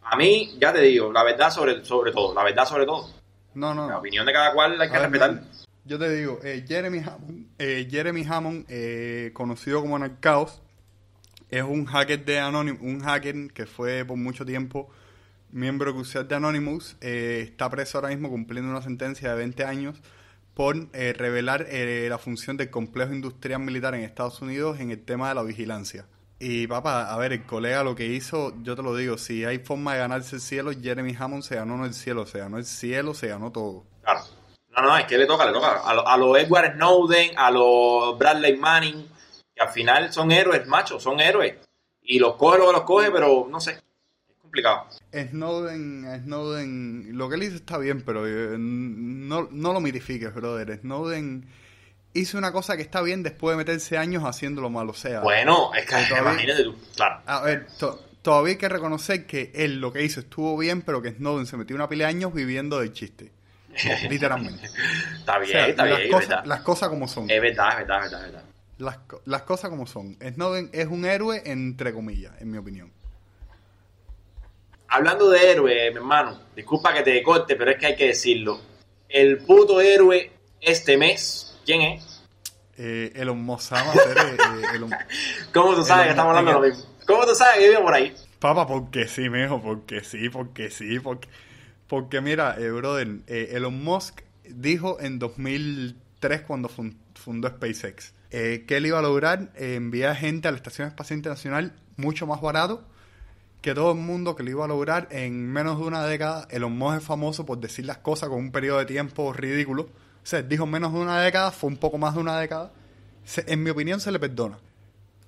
A 0.03 0.15
mí, 0.15 0.55
ya 0.59 0.71
te 0.71 0.81
digo, 0.81 1.11
la 1.11 1.23
verdad 1.23 1.51
sobre, 1.51 1.83
sobre 1.83 2.11
todo, 2.11 2.33
la 2.33 2.43
verdad 2.43 2.65
sobre 2.65 2.85
todo. 2.85 3.09
No, 3.55 3.73
no. 3.73 3.89
La 3.89 3.97
opinión 3.97 4.25
de 4.25 4.31
cada 4.33 4.53
cual 4.53 4.79
hay 4.79 4.87
que 4.87 4.93
ver, 4.93 5.01
respetar. 5.03 5.31
man, 5.31 5.49
yo 5.83 5.97
te 5.99 6.09
digo, 6.15 6.39
eh, 6.43 6.63
Jeremy 6.67 6.99
Hammond, 6.99 7.47
eh, 7.57 7.87
Jeremy 7.89 8.25
Hammond 8.29 8.65
eh, 8.69 9.31
conocido 9.33 9.81
como 9.81 9.97
Narcaos, 9.99 10.61
es 11.49 11.63
un 11.63 11.85
hacker 11.85 12.23
de 12.23 12.39
Anonymous, 12.39 12.81
un 12.81 12.99
hacker 13.01 13.51
que 13.53 13.65
fue 13.65 14.05
por 14.05 14.17
mucho 14.17 14.45
tiempo 14.45 14.89
miembro 15.51 15.93
crucial 15.93 16.27
de 16.27 16.35
Anonymous, 16.35 16.97
eh, 17.01 17.41
está 17.49 17.69
preso 17.69 17.97
ahora 17.97 18.09
mismo 18.09 18.29
cumpliendo 18.29 18.69
una 18.69 18.81
sentencia 18.81 19.29
de 19.31 19.35
20 19.37 19.63
años 19.65 19.97
por 20.53 20.75
eh, 20.93 21.13
revelar 21.13 21.67
eh, 21.69 22.07
la 22.09 22.17
función 22.17 22.57
del 22.57 22.69
complejo 22.69 23.13
industrial 23.13 23.61
militar 23.61 23.93
en 23.95 24.01
Estados 24.03 24.41
Unidos 24.41 24.79
en 24.79 24.91
el 24.91 25.03
tema 25.03 25.29
de 25.29 25.35
la 25.35 25.43
vigilancia. 25.43 26.07
Y 26.39 26.67
papá, 26.67 27.11
a 27.13 27.17
ver, 27.17 27.33
el 27.33 27.45
colega 27.45 27.83
lo 27.83 27.95
que 27.95 28.05
hizo, 28.07 28.53
yo 28.61 28.75
te 28.75 28.83
lo 28.83 28.95
digo, 28.95 29.17
si 29.17 29.43
hay 29.45 29.59
forma 29.59 29.93
de 29.93 29.99
ganarse 29.99 30.35
el 30.35 30.41
cielo, 30.41 30.71
Jeremy 30.79 31.15
Hammond 31.17 31.43
se 31.43 31.55
ganó 31.55 31.77
no 31.77 31.85
el 31.85 31.93
cielo, 31.93 32.25
se 32.27 32.39
ganó 32.39 32.57
el 32.57 32.65
cielo, 32.65 33.13
se 33.13 33.27
ganó 33.27 33.51
todo. 33.51 33.85
Claro. 34.03 34.21
No, 34.75 34.83
no, 34.83 34.97
es 34.97 35.05
que 35.05 35.17
le 35.17 35.25
toca, 35.25 35.45
le 35.47 35.53
toca. 35.53 35.81
A, 35.83 35.93
lo- 35.95 36.07
a 36.07 36.15
los 36.17 36.37
Edward 36.37 36.75
Snowden, 36.75 37.31
a 37.37 37.49
los 37.49 38.17
Bradley 38.19 38.55
Manning, 38.57 39.07
que 39.55 39.63
al 39.63 39.69
final 39.69 40.13
son 40.13 40.31
héroes, 40.31 40.67
machos, 40.67 41.01
son 41.01 41.19
héroes. 41.19 41.55
Y 42.03 42.19
los 42.19 42.35
coge 42.35 42.59
lo 42.59 42.67
que 42.67 42.71
los 42.73 42.81
coge, 42.83 43.09
pero 43.11 43.47
no 43.49 43.59
sé. 43.59 43.79
Es 44.47 44.51
complicado. 44.51 44.87
Snowden, 45.31 46.21
Snowden, 46.23 47.17
lo 47.17 47.29
que 47.29 47.35
él 47.35 47.43
hizo 47.43 47.55
está 47.55 47.77
bien, 47.77 48.01
pero 48.01 48.25
eh, 48.27 48.55
no, 48.57 49.47
no 49.51 49.73
lo 49.73 49.79
mitifiques, 49.81 50.33
brother. 50.33 50.79
Snowden 50.81 51.45
hizo 52.13 52.37
una 52.37 52.51
cosa 52.51 52.75
que 52.75 52.81
está 52.83 53.01
bien 53.01 53.23
después 53.23 53.53
de 53.53 53.57
meterse 53.57 53.97
años 53.97 54.23
haciéndolo 54.23 54.69
mal, 54.69 54.89
o 54.89 54.93
sea... 54.93 55.21
Bueno, 55.21 55.73
es 55.75 55.85
que 55.85 55.91
todavía- 56.07 56.31
imagínate 56.33 56.63
tú. 56.63 56.75
Claro. 56.95 57.21
A 57.25 57.41
ver, 57.41 57.67
to- 57.77 57.99
todavía 58.21 58.53
hay 58.53 58.57
que 58.57 58.69
reconocer 58.69 59.25
que 59.27 59.51
él 59.55 59.79
lo 59.79 59.93
que 59.93 60.03
hizo 60.03 60.19
estuvo 60.21 60.57
bien, 60.57 60.81
pero 60.81 61.01
que 61.01 61.11
Snowden 61.11 61.45
se 61.45 61.57
metió 61.57 61.75
una 61.75 61.87
pila 61.89 62.05
de 62.05 62.09
años 62.11 62.33
viviendo 62.33 62.79
del 62.79 62.91
chiste. 62.93 63.31
Literalmente. 64.09 64.65
Está 65.19 65.37
O 65.37 65.39
bien, 65.41 65.51
sea, 65.51 65.67
está 65.67 65.85
las, 65.85 65.97
bien, 65.99 66.07
es 66.09 66.13
cosas, 66.13 66.29
verdad. 66.29 66.45
las 66.45 66.61
cosas 66.61 66.89
como 66.89 67.07
son. 67.07 67.29
Es 67.29 67.41
verdad, 67.41 67.69
es 67.71 67.77
verdad, 67.87 67.97
es 68.05 68.11
verdad, 68.11 68.25
es 68.27 68.33
verdad. 68.33 68.43
Las, 68.79 68.97
las 69.25 69.41
cosas 69.43 69.69
como 69.69 69.85
son. 69.87 70.17
Snowden 70.21 70.69
es 70.73 70.87
un 70.87 71.05
héroe 71.05 71.41
entre 71.45 71.93
comillas, 71.93 72.33
en 72.39 72.51
mi 72.51 72.57
opinión. 72.57 72.91
Hablando 74.89 75.29
de 75.29 75.51
héroe, 75.51 75.91
mi 75.91 75.97
hermano, 75.97 76.39
disculpa 76.55 76.93
que 76.93 77.01
te 77.03 77.21
corte, 77.23 77.55
pero 77.55 77.71
es 77.71 77.77
que 77.77 77.87
hay 77.87 77.95
que 77.95 78.07
decirlo. 78.07 78.59
El 79.09 79.39
puto 79.39 79.81
héroe 79.81 80.31
este 80.61 80.97
mes, 80.97 81.59
¿quién 81.65 81.81
es? 81.81 82.23
Eh, 82.77 83.11
Elon 83.15 83.41
Musk 83.41 83.69
Sama, 83.69 83.91
hacer, 83.91 84.17
eh, 84.17 84.37
eh, 84.37 84.75
Elon- 84.75 84.91
¿Cómo 85.53 85.75
tú 85.75 85.83
sabes 85.83 86.01
El- 86.03 86.07
que 86.07 86.09
estamos 86.11 86.29
hablando 86.37 86.51
de 86.51 86.57
lo 86.59 86.63
el- 86.65 86.71
mismo? 86.71 86.89
¿Cómo 87.05 87.25
tú 87.25 87.35
sabes 87.35 87.59
que 87.59 87.69
vive 87.69 87.81
por 87.81 87.93
ahí? 87.93 88.15
Papá, 88.39 88.67
porque 88.67 89.07
sí, 89.07 89.29
mijo, 89.29 89.61
porque 89.61 90.03
sí, 90.03 90.29
porque 90.29 90.69
sí, 90.69 90.99
porque... 90.99 91.27
Porque 91.87 92.19
mira, 92.19 92.55
eh, 92.59 92.69
brother, 92.69 93.07
eh, 93.27 93.49
Elon 93.53 93.81
Musk 93.83 94.19
dijo 94.43 94.97
en 94.99 95.19
2003 95.19 96.41
cuando 96.41 96.67
fun- 96.69 96.97
fundó 97.15 97.47
SpaceX 97.47 98.13
eh, 98.29 98.65
que 98.67 98.75
él 98.77 98.87
iba 98.87 98.99
a 98.99 99.01
lograr 99.01 99.51
enviar 99.55 100.13
gente 100.17 100.49
a 100.49 100.51
la 100.51 100.57
Estación 100.57 100.89
Espacial 100.89 101.17
Internacional 101.17 101.73
mucho 101.95 102.27
más 102.27 102.41
barato 102.41 102.83
que 103.61 103.73
todo 103.73 103.91
el 103.91 103.97
mundo 103.97 104.35
que 104.35 104.43
lo 104.43 104.51
iba 104.51 104.65
a 104.65 104.67
lograr 104.67 105.07
en 105.11 105.51
menos 105.51 105.79
de 105.79 105.85
una 105.85 106.05
década. 106.05 106.47
Elon 106.51 106.77
Musk 106.77 106.97
es 106.99 107.03
famoso 107.03 107.45
por 107.45 107.59
decir 107.59 107.85
las 107.85 107.97
cosas 107.97 108.29
con 108.29 108.37
un 108.39 108.51
periodo 108.51 108.79
de 108.79 108.85
tiempo 108.85 109.33
ridículo. 109.33 109.83
O 109.83 110.25
sea, 110.29 110.41
dijo 110.41 110.65
menos 110.65 110.93
de 110.93 110.99
una 110.99 111.21
década, 111.21 111.51
fue 111.51 111.69
un 111.69 111.77
poco 111.77 111.97
más 111.97 112.13
de 112.15 112.21
una 112.21 112.39
década. 112.39 112.71
Se- 113.25 113.45
en 113.51 113.63
mi 113.63 113.69
opinión 113.69 113.99
se 113.99 114.11
le 114.11 114.19
perdona. 114.19 114.57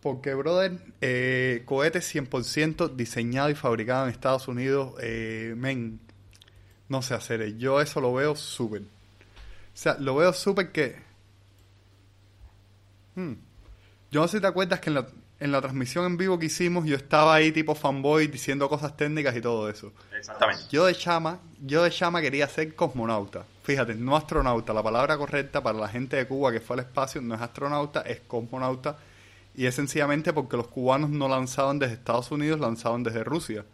Porque, 0.02 0.34
brother, 0.34 0.80
eh, 1.02 1.64
cohetes 1.66 2.06
100% 2.14 2.88
diseñado 2.88 3.50
y 3.50 3.56
fabricado 3.56 4.06
en 4.06 4.12
Estados 4.12 4.48
Unidos, 4.48 4.94
eh, 5.02 5.54
men, 5.58 6.00
no 6.88 7.02
sé 7.02 7.16
hacer. 7.16 7.58
Yo 7.58 7.82
eso 7.82 8.00
lo 8.00 8.14
veo 8.14 8.36
súper. 8.36 8.82
O 8.84 8.86
sea, 9.82 9.98
lo 10.00 10.16
veo 10.16 10.32
súper 10.34 10.72
que... 10.72 10.96
Hmm. 13.16 13.34
Yo 14.12 14.22
no 14.22 14.28
sé 14.28 14.38
si 14.38 14.42
te 14.42 14.48
acuerdas 14.48 14.80
que 14.80 14.90
en 14.90 14.96
la, 14.96 15.08
en 15.40 15.52
la 15.52 15.62
transmisión 15.62 16.06
en 16.06 16.18
vivo 16.18 16.38
que 16.38 16.48
hicimos 16.48 16.86
yo 16.86 16.96
estaba 16.96 17.36
ahí 17.36 17.52
tipo 17.52 17.74
fanboy 17.74 18.28
diciendo 18.28 18.68
cosas 18.68 18.96
técnicas 18.98 19.36
y 19.36 19.42
todo 19.42 19.70
eso. 19.70 19.92
Exactamente. 20.18 20.64
Yo 20.70 20.86
de 20.86 20.96
chama, 20.96 21.40
yo 21.66 21.84
de 21.84 21.92
chama 21.92 22.22
quería 22.22 22.48
ser 22.48 22.76
cosmonauta. 22.76 23.46
Fíjate, 23.64 23.96
no 23.96 24.16
astronauta. 24.16 24.74
La 24.74 24.84
palabra 24.84 25.18
correcta 25.18 25.64
para 25.64 25.78
la 25.78 25.88
gente 25.88 26.18
de 26.18 26.28
Cuba 26.28 26.52
que 26.52 26.60
fue 26.60 26.76
al 26.76 26.82
espacio 26.82 27.22
no 27.22 27.36
es 27.36 27.42
astronauta, 27.42 28.02
es 28.02 28.20
cosmonauta. 28.22 28.98
Y 29.56 29.66
es 29.66 29.76
sencillamente 29.76 30.34
porque 30.34 30.58
los 30.58 30.68
cubanos 30.68 31.10
no 31.10 31.28
lanzaban 31.28 31.80
desde 31.80 31.96
Estados 31.96 32.32
Unidos, 32.32 32.60
lanzaban 32.60 33.04
desde 33.04 33.24
Rusia. 33.24 33.66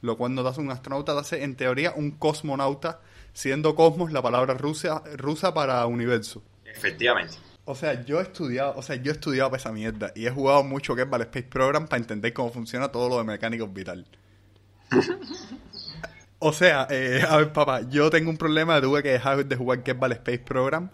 Lo 0.00 0.16
cual 0.16 0.34
no 0.34 0.42
te 0.42 0.50
hace 0.50 0.60
un 0.60 0.70
astronauta, 0.70 1.14
te 1.14 1.20
hace 1.20 1.42
en 1.42 1.56
teoría 1.56 1.92
un 1.96 2.12
cosmonauta, 2.12 3.00
siendo 3.32 3.74
cosmos 3.74 4.12
la 4.12 4.22
palabra 4.22 4.54
rusa, 4.54 5.02
rusa 5.16 5.52
para 5.52 5.84
universo. 5.86 6.42
Efectivamente. 6.64 7.47
O 7.70 7.74
sea, 7.74 8.02
yo 8.02 8.18
he 8.18 8.22
estudiado, 8.22 8.72
o 8.76 8.82
sea, 8.82 8.96
yo 8.96 9.12
he 9.12 9.14
estudiado 9.14 9.50
para 9.50 9.60
esa 9.60 9.72
mierda 9.72 10.10
y 10.14 10.24
he 10.24 10.30
jugado 10.30 10.64
mucho 10.64 10.96
Kerbal 10.96 11.20
Space 11.20 11.48
Program 11.48 11.86
para 11.86 12.00
entender 12.00 12.32
cómo 12.32 12.50
funciona 12.50 12.88
todo 12.88 13.10
lo 13.10 13.18
de 13.18 13.24
mecánica 13.24 13.62
orbital. 13.62 14.06
o 16.38 16.50
sea, 16.54 16.86
eh, 16.88 17.22
a 17.28 17.36
ver, 17.36 17.52
papá, 17.52 17.82
yo 17.90 18.08
tengo 18.08 18.30
un 18.30 18.38
problema, 18.38 18.80
tuve 18.80 19.02
que 19.02 19.10
dejar 19.10 19.44
de 19.44 19.54
jugar 19.54 19.82
Kerbal 19.82 20.12
Space 20.12 20.38
Program 20.38 20.88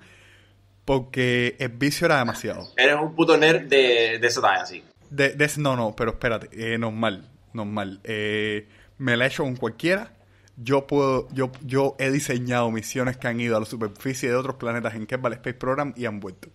porque 0.85 1.55
el 1.61 1.69
vicio 1.69 2.07
era 2.07 2.19
demasiado. 2.19 2.67
Eres 2.77 2.97
un 3.01 3.15
puto 3.15 3.37
nerd 3.37 3.69
de, 3.69 4.19
de 4.21 4.27
esa 4.27 4.41
talla, 4.41 4.63
así. 4.63 4.83
De, 5.11 5.29
de 5.29 5.51
no, 5.59 5.77
no, 5.77 5.95
pero 5.95 6.11
espérate, 6.11 6.49
eh, 6.51 6.77
normal, 6.77 7.31
normal. 7.53 8.01
Eh, 8.03 8.67
me 8.99 9.17
la 9.17 9.27
he 9.27 9.29
hecho 9.29 9.45
con 9.45 9.55
cualquiera. 9.55 10.13
Yo 10.57 10.89
puedo, 10.89 11.29
yo, 11.31 11.53
yo 11.63 11.95
he 12.01 12.11
diseñado 12.11 12.69
misiones 12.73 13.17
que 13.17 13.29
han 13.29 13.41
ido 13.41 13.57
a 13.57 13.61
la 13.61 13.67
superficie 13.67 14.29
de 14.29 14.35
otros 14.35 14.57
planetas 14.57 14.97
en 14.97 15.07
Kerbal 15.07 15.35
Space 15.35 15.55
Program 15.55 15.95
y 15.97 16.07
han 16.07 16.19
vuelto. 16.19 16.51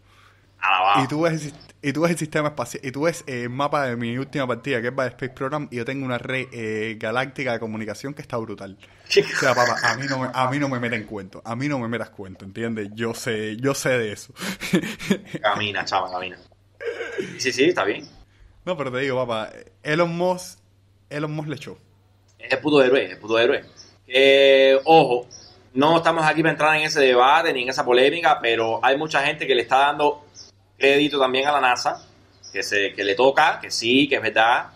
Y 1.03 1.07
tú 1.07 1.21
ves, 1.21 1.45
el 1.45 1.53
y 1.81 1.93
tú 1.93 2.01
ves 2.01 2.11
el 2.11 2.17
sistema 2.17 2.49
espacial, 2.49 2.85
y 2.85 2.91
tú 2.91 3.03
ves 3.03 3.23
eh, 3.25 3.43
el 3.43 3.49
mapa 3.49 3.85
de 3.85 3.95
mi 3.95 4.17
última 4.17 4.45
partida, 4.45 4.81
que 4.81 4.87
es 4.87 4.95
Bad 4.95 5.07
Space 5.07 5.31
Program, 5.31 5.69
y 5.71 5.77
yo 5.77 5.85
tengo 5.85 6.05
una 6.05 6.17
red 6.17 6.47
eh, 6.51 6.97
galáctica 6.99 7.53
de 7.53 7.59
comunicación 7.59 8.13
que 8.13 8.21
está 8.21 8.35
brutal. 8.37 8.77
O 9.07 9.39
sea, 9.39 9.55
papá, 9.55 9.77
a 9.81 9.95
mí 9.95 10.05
no 10.09 10.19
me, 10.19 10.29
a 10.33 10.49
mí 10.49 10.59
no 10.59 10.67
me 10.67 10.79
meten 10.79 11.05
cuento, 11.05 11.41
a 11.45 11.55
mí 11.55 11.69
no 11.69 11.79
me 11.79 11.87
metas 11.87 12.09
cuento, 12.09 12.43
¿entiendes? 12.43 12.89
Yo 12.93 13.13
sé, 13.13 13.55
yo 13.57 13.73
sé 13.73 13.97
de 13.97 14.11
eso. 14.11 14.33
Camina, 15.41 15.85
chava, 15.85 16.11
camina. 16.11 16.37
Sí, 17.37 17.51
sí, 17.51 17.65
está 17.65 17.85
bien. 17.85 18.07
no, 18.65 18.77
pero 18.77 18.91
te 18.91 18.99
digo, 18.99 19.25
papá, 19.25 19.49
Elon 19.81 20.15
Musk, 20.15 20.59
Elon 21.09 21.31
Musk 21.31 21.47
le 21.47 21.55
echó. 21.55 21.77
Es 22.37 22.51
el 22.51 22.59
puto 22.59 22.83
héroe, 22.83 23.05
es 23.05 23.11
el 23.11 23.19
puto 23.19 23.39
héroe. 23.39 23.63
Eh, 24.05 24.77
ojo, 24.83 25.27
no 25.73 25.97
estamos 25.97 26.25
aquí 26.25 26.41
para 26.41 26.51
entrar 26.51 26.75
en 26.75 26.83
ese 26.83 26.99
debate 26.99 27.53
ni 27.53 27.63
en 27.63 27.69
esa 27.69 27.85
polémica, 27.85 28.39
pero 28.41 28.83
hay 28.83 28.97
mucha 28.97 29.21
gente 29.25 29.47
que 29.47 29.55
le 29.55 29.61
está 29.61 29.77
dando 29.79 30.25
crédito 30.79 31.19
también 31.19 31.47
a 31.47 31.51
la 31.51 31.61
NASA, 31.61 32.03
que, 32.51 32.63
se, 32.63 32.93
que 32.93 33.03
le 33.03 33.13
toca, 33.13 33.59
que 33.59 33.69
sí, 33.69 34.07
que 34.09 34.15
es 34.15 34.21
verdad. 34.21 34.71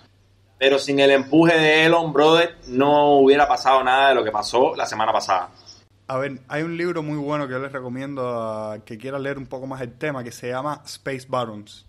Pero 0.60 0.77
sin 0.77 1.00
el 1.00 1.12
empuje 1.12 1.57
de 1.57 1.86
Elon, 1.86 2.13
brother, 2.13 2.57
no 2.67 3.17
hubiera 3.17 3.48
pasado 3.48 3.83
nada 3.83 4.10
de 4.10 4.15
lo 4.15 4.24
que 4.24 4.31
pasó 4.31 4.75
la 4.75 4.86
semana 4.86 5.12
pasada. 5.12 5.50
A 6.07 6.17
ver, 6.17 6.41
hay 6.48 6.63
un 6.63 6.77
libro 6.77 7.01
muy 7.01 7.17
bueno 7.17 7.48
que 7.48 7.53
yo 7.53 7.60
les 7.60 7.72
recomiendo 7.72 8.29
a 8.29 8.79
que 8.86 8.98
quiera 8.98 9.17
leer 9.17 9.38
un 9.38 9.48
poco 9.48 9.67
más 9.67 9.81
el 9.81 9.93
tema, 9.93 10.24
que 10.24 10.31
se 10.31 10.50
llama 10.50 10.81
Space 10.86 11.25
Barons. 11.27 11.86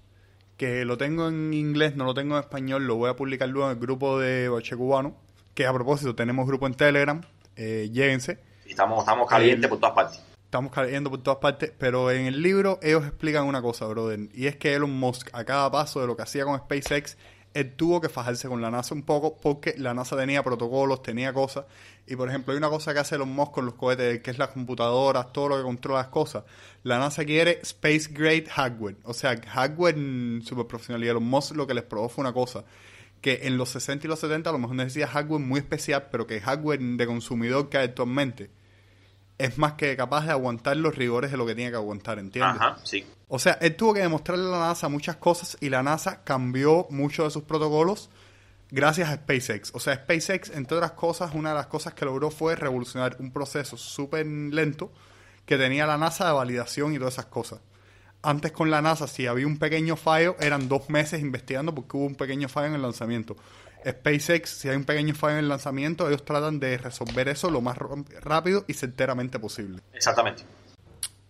Que 0.56 0.84
lo 0.84 0.96
tengo 0.96 1.28
en 1.28 1.52
inglés, 1.52 1.96
no 1.96 2.04
lo 2.04 2.14
tengo 2.14 2.36
en 2.36 2.40
español, 2.40 2.86
lo 2.86 2.96
voy 2.96 3.10
a 3.10 3.16
publicar 3.16 3.48
luego 3.48 3.70
en 3.70 3.76
el 3.76 3.80
grupo 3.80 4.18
de 4.18 4.48
Bache 4.48 4.76
Cubano. 4.76 5.16
Que 5.52 5.66
a 5.66 5.72
propósito, 5.72 6.14
tenemos 6.14 6.46
grupo 6.46 6.66
en 6.66 6.74
Telegram, 6.74 7.20
eh, 7.56 7.90
lléguense. 7.92 8.38
Y 8.66 8.70
estamos, 8.70 9.00
estamos 9.00 9.28
calientes 9.28 9.68
por 9.68 9.78
todas 9.78 9.94
partes. 9.94 10.33
Estamos 10.54 10.70
cayendo 10.70 11.10
por 11.10 11.20
todas 11.20 11.40
partes, 11.40 11.72
pero 11.76 12.12
en 12.12 12.26
el 12.26 12.40
libro 12.40 12.78
ellos 12.80 13.04
explican 13.04 13.44
una 13.46 13.60
cosa, 13.60 13.86
brother. 13.86 14.28
Y 14.32 14.46
es 14.46 14.54
que 14.54 14.72
Elon 14.72 14.92
Musk, 14.92 15.28
a 15.32 15.44
cada 15.44 15.68
paso 15.68 16.00
de 16.00 16.06
lo 16.06 16.16
que 16.16 16.22
hacía 16.22 16.44
con 16.44 16.56
SpaceX, 16.56 17.16
él 17.54 17.72
tuvo 17.74 18.00
que 18.00 18.08
fajarse 18.08 18.46
con 18.46 18.62
la 18.62 18.70
NASA 18.70 18.94
un 18.94 19.02
poco 19.02 19.36
porque 19.36 19.74
la 19.78 19.94
NASA 19.94 20.16
tenía 20.16 20.44
protocolos, 20.44 21.02
tenía 21.02 21.32
cosas. 21.32 21.64
Y 22.06 22.14
por 22.14 22.28
ejemplo, 22.28 22.52
hay 22.52 22.58
una 22.58 22.68
cosa 22.68 22.94
que 22.94 23.00
hace 23.00 23.16
Elon 23.16 23.30
Musk 23.30 23.50
con 23.50 23.66
los 23.66 23.74
cohetes, 23.74 24.20
que 24.20 24.30
es 24.30 24.38
las 24.38 24.50
computadoras, 24.50 25.32
todo 25.32 25.48
lo 25.48 25.56
que 25.56 25.64
controla 25.64 26.02
las 26.02 26.08
cosas. 26.10 26.44
La 26.84 27.00
NASA 27.00 27.24
quiere 27.24 27.58
Space 27.62 28.10
Grade 28.12 28.46
Hardware, 28.48 28.94
o 29.02 29.12
sea, 29.12 29.36
hardware 29.36 29.96
super 30.44 30.68
profesional. 30.68 31.02
Y 31.02 31.08
Elon 31.08 31.24
Musk 31.24 31.56
lo 31.56 31.66
que 31.66 31.74
les 31.74 31.82
probó 31.82 32.08
fue 32.08 32.22
una 32.22 32.32
cosa 32.32 32.64
que 33.20 33.40
en 33.42 33.56
los 33.56 33.70
60 33.70 34.06
y 34.06 34.08
los 34.08 34.20
70 34.20 34.50
a 34.50 34.52
lo 34.52 34.60
mejor 34.60 34.76
necesita 34.76 35.08
hardware 35.08 35.40
muy 35.40 35.58
especial, 35.58 36.10
pero 36.12 36.28
que 36.28 36.40
hardware 36.40 36.78
de 36.78 37.06
consumidor 37.08 37.68
que 37.68 37.78
hay 37.78 37.86
actualmente 37.86 38.50
es 39.38 39.58
más 39.58 39.74
que 39.74 39.96
capaz 39.96 40.26
de 40.26 40.32
aguantar 40.32 40.76
los 40.76 40.94
rigores 40.94 41.30
de 41.30 41.36
lo 41.36 41.46
que 41.46 41.54
tiene 41.54 41.70
que 41.70 41.76
aguantar, 41.76 42.18
¿entiendes? 42.18 42.60
Ajá, 42.60 42.76
sí. 42.84 43.04
O 43.28 43.38
sea, 43.38 43.54
él 43.60 43.74
tuvo 43.74 43.94
que 43.94 44.00
demostrarle 44.00 44.46
a 44.46 44.50
la 44.50 44.58
NASA 44.60 44.88
muchas 44.88 45.16
cosas 45.16 45.56
y 45.60 45.68
la 45.70 45.82
NASA 45.82 46.22
cambió 46.22 46.86
muchos 46.90 47.26
de 47.26 47.30
sus 47.30 47.42
protocolos 47.42 48.10
gracias 48.70 49.08
a 49.08 49.16
SpaceX. 49.16 49.70
O 49.74 49.80
sea, 49.80 49.94
SpaceX, 49.96 50.50
entre 50.50 50.76
otras 50.76 50.92
cosas, 50.92 51.34
una 51.34 51.50
de 51.50 51.56
las 51.56 51.66
cosas 51.66 51.94
que 51.94 52.04
logró 52.04 52.30
fue 52.30 52.56
revolucionar 52.56 53.16
un 53.18 53.32
proceso 53.32 53.76
súper 53.76 54.26
lento 54.26 54.92
que 55.46 55.56
tenía 55.56 55.86
la 55.86 55.98
NASA 55.98 56.26
de 56.26 56.32
validación 56.32 56.94
y 56.94 56.98
todas 56.98 57.14
esas 57.14 57.26
cosas. 57.26 57.60
Antes 58.22 58.52
con 58.52 58.70
la 58.70 58.80
NASA, 58.80 59.06
si 59.06 59.26
había 59.26 59.46
un 59.46 59.58
pequeño 59.58 59.96
fallo, 59.96 60.36
eran 60.40 60.68
dos 60.68 60.88
meses 60.88 61.20
investigando 61.20 61.74
porque 61.74 61.96
hubo 61.96 62.06
un 62.06 62.14
pequeño 62.14 62.48
fallo 62.48 62.68
en 62.68 62.74
el 62.74 62.82
lanzamiento. 62.82 63.36
SpaceX, 63.86 64.50
si 64.50 64.68
hay 64.68 64.76
un 64.76 64.84
pequeño 64.84 65.14
fallo 65.14 65.34
en 65.34 65.38
el 65.40 65.48
lanzamiento, 65.48 66.08
ellos 66.08 66.24
tratan 66.24 66.58
de 66.60 66.78
resolver 66.78 67.28
eso 67.28 67.50
lo 67.50 67.60
más 67.60 67.76
rápido 68.22 68.64
y 68.68 68.74
certeramente 68.74 69.38
posible. 69.38 69.80
Exactamente. 69.92 70.42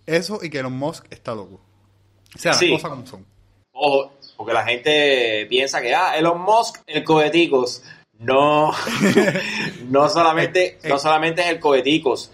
Eso 0.06 0.38
y 0.42 0.50
que 0.50 0.58
Elon 0.58 0.72
Musk 0.76 1.06
está 1.10 1.34
loco. 1.34 1.60
O 2.34 2.38
sea, 2.38 2.52
Sí. 2.54 2.68
las 2.68 2.82
cosas 2.82 2.90
como 2.96 3.06
son. 3.06 3.26
Ojo, 3.72 4.12
porque 4.36 4.52
la 4.52 4.64
gente 4.64 5.46
piensa 5.48 5.80
que, 5.80 5.94
ah, 5.94 6.16
Elon 6.16 6.40
Musk, 6.40 6.82
el 6.86 7.02
coheticos. 7.04 7.82
No, 8.18 8.72
no 9.88 10.08
solamente, 10.08 10.66
Eh, 10.66 10.78
eh. 10.82 10.88
no 10.88 10.98
solamente 10.98 11.42
es 11.42 11.48
el 11.48 11.60
coheticos. 11.60 12.30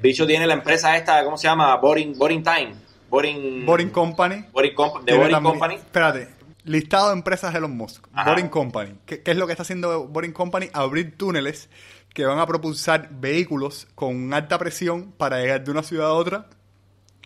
bicho 0.00 0.26
tiene 0.26 0.46
la 0.48 0.54
empresa 0.54 0.96
esta, 0.96 1.24
¿cómo 1.24 1.36
se 1.38 1.44
llama? 1.46 1.76
Boring, 1.76 2.18
Boring 2.18 2.42
Time. 2.42 2.74
Boring, 3.08 3.64
Boring 3.64 3.90
Company. 3.90 4.44
Boring 4.52 4.74
Comp- 4.74 4.98
de 5.00 5.04
Tiene 5.04 5.18
Boring 5.18 5.34
también- 5.34 5.52
Company. 5.52 5.74
Espérate. 5.76 6.28
Listado 6.64 7.08
de 7.08 7.14
empresas 7.14 7.52
de 7.52 7.58
Elon 7.58 7.76
Musk. 7.76 8.06
Ajá. 8.12 8.30
Boring 8.30 8.48
Company. 8.48 8.94
¿Qué, 9.06 9.22
qué 9.22 9.32
es 9.32 9.36
lo 9.36 9.46
que 9.46 9.52
está 9.52 9.62
haciendo 9.62 10.06
Boring 10.08 10.32
Company? 10.32 10.68
Abrir 10.72 11.16
túneles 11.16 11.68
que 12.14 12.24
van 12.24 12.38
a 12.38 12.46
propulsar 12.46 13.08
vehículos 13.10 13.88
con 13.94 14.32
alta 14.34 14.58
presión 14.58 15.12
para 15.12 15.40
llegar 15.40 15.64
de 15.64 15.70
una 15.70 15.82
ciudad 15.82 16.08
a 16.08 16.12
otra 16.12 16.48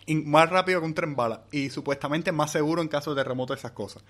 y 0.05 0.15
más 0.15 0.49
rápido 0.49 0.79
que 0.79 0.85
un 0.85 0.93
tren 0.93 1.15
bala. 1.15 1.43
Y 1.51 1.69
supuestamente 1.69 2.31
más 2.31 2.51
seguro 2.51 2.81
en 2.81 2.87
caso 2.87 3.13
de 3.13 3.21
terremoto 3.21 3.53
esas 3.53 3.71
cosas. 3.71 4.03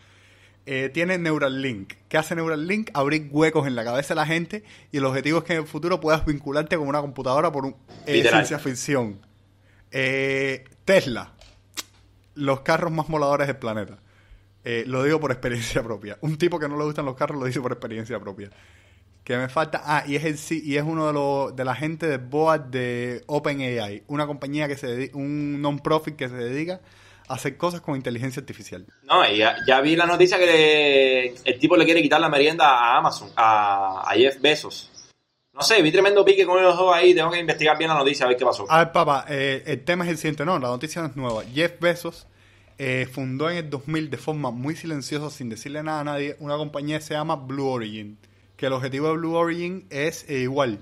Eh, 0.66 0.90
tiene 0.94 1.18
Neuralink. 1.18 1.94
¿Qué 2.08 2.18
hace 2.18 2.36
Neuralink? 2.36 2.92
Abrir 2.94 3.30
huecos 3.32 3.68
en 3.68 3.76
la 3.76 3.84
cabeza 3.84 4.10
de 4.10 4.16
la 4.16 4.26
gente 4.26 4.64
y 4.92 4.98
el 4.98 5.06
objetivo 5.06 5.40
es 5.40 5.44
que 5.46 5.54
en 5.54 5.60
el 5.60 5.68
futuro 5.68 6.00
puedas 6.00 6.26
vincularte 6.26 6.78
con 6.78 6.88
una 6.88 7.02
computadora 7.02 7.52
por 7.52 7.66
un, 7.66 7.76
eh, 8.06 8.22
ciencia 8.22 8.60
ficción. 8.60 9.20
Eh, 9.92 10.66
Tesla. 10.86 11.34
Los 12.36 12.60
carros 12.62 12.92
más 12.92 13.10
moladores 13.10 13.48
del 13.48 13.58
planeta. 13.58 13.98
Eh, 14.70 14.84
lo 14.86 15.02
digo 15.04 15.18
por 15.20 15.32
experiencia 15.32 15.82
propia. 15.90 16.18
Un 16.22 16.38
tipo 16.38 16.60
que 16.60 16.68
no 16.68 16.78
le 16.78 16.84
gustan 16.84 17.06
los 17.06 17.16
carros 17.16 17.40
lo 17.40 17.46
dice 17.46 17.62
por 17.62 17.72
experiencia 17.72 18.20
propia. 18.20 18.50
Que 19.24 19.38
me 19.38 19.48
falta. 19.50 19.82
Ah, 19.86 20.04
y 20.06 20.16
es 20.18 20.26
el 20.26 20.38
sí, 20.38 20.62
y 20.66 20.76
es 20.78 20.84
uno 20.84 21.08
de 21.08 21.14
los 21.14 21.56
de 21.56 21.64
la 21.66 21.74
gente 21.76 22.06
de 22.08 22.18
board 22.18 22.66
de 22.66 23.24
OpenAI, 23.28 24.04
una 24.08 24.26
compañía 24.28 24.68
que 24.68 24.76
se 24.78 24.88
dedica, 24.88 25.18
un 25.18 25.62
non-profit 25.62 26.16
que 26.16 26.28
se 26.30 26.36
dedica 26.36 26.82
a 27.30 27.34
hacer 27.36 27.56
cosas 27.58 27.82
con 27.82 27.96
inteligencia 27.96 28.40
artificial. 28.42 28.86
No, 29.04 29.26
y 29.30 29.38
ya, 29.38 29.56
ya 29.68 29.80
vi 29.82 29.96
la 29.96 30.06
noticia 30.06 30.38
que 30.38 30.46
le- 30.46 31.28
el 31.50 31.60
tipo 31.60 31.76
le 31.78 31.86
quiere 31.86 32.02
quitar 32.02 32.20
la 32.22 32.30
merienda 32.30 32.70
a 32.70 32.98
Amazon, 32.98 33.30
a, 33.36 34.02
a 34.10 34.14
Jeff 34.16 34.40
Bezos. 34.42 34.92
No 35.54 35.62
sé, 35.62 35.82
vi 35.82 35.92
tremendo 35.92 36.24
pique 36.24 36.46
con 36.46 36.62
los 36.62 36.78
dos 36.78 36.94
ahí. 36.96 37.14
Tengo 37.16 37.32
que 37.32 37.40
investigar 37.40 37.78
bien 37.78 37.90
la 37.90 37.98
noticia 37.98 38.26
a 38.26 38.30
ver 38.30 38.38
qué 38.38 38.46
pasó. 38.46 38.66
A 38.70 38.78
ver, 38.80 38.92
papá, 38.92 39.26
eh, 39.28 39.64
el 39.66 39.84
tema 39.84 40.04
es 40.06 40.12
el 40.12 40.18
siguiente. 40.18 40.46
No, 40.46 40.60
la 40.60 40.68
noticia 40.68 41.02
no 41.02 41.08
es 41.08 41.16
nueva. 41.16 41.44
Jeff 41.54 41.80
Bezos 41.80 42.28
eh, 42.80 43.08
fundó 43.12 43.50
en 43.50 43.58
el 43.58 43.70
2000 43.70 44.10
de 44.10 44.18
forma 44.18 44.52
muy 44.52 44.76
silenciosa, 44.76 45.30
sin 45.36 45.50
decirle 45.50 45.82
nada 45.82 46.02
a 46.02 46.04
nadie, 46.04 46.36
una 46.40 46.58
compañía 46.58 47.00
que 47.00 47.06
se 47.06 47.14
llama 47.16 47.36
Blue 47.36 47.68
Origin. 47.68 48.18
Que 48.56 48.68
el 48.68 48.74
objetivo 48.74 49.08
de 49.08 49.18
Blue 49.18 49.36
Origin 49.36 49.88
es 49.90 50.26
eh, 50.30 50.40
igual. 50.40 50.80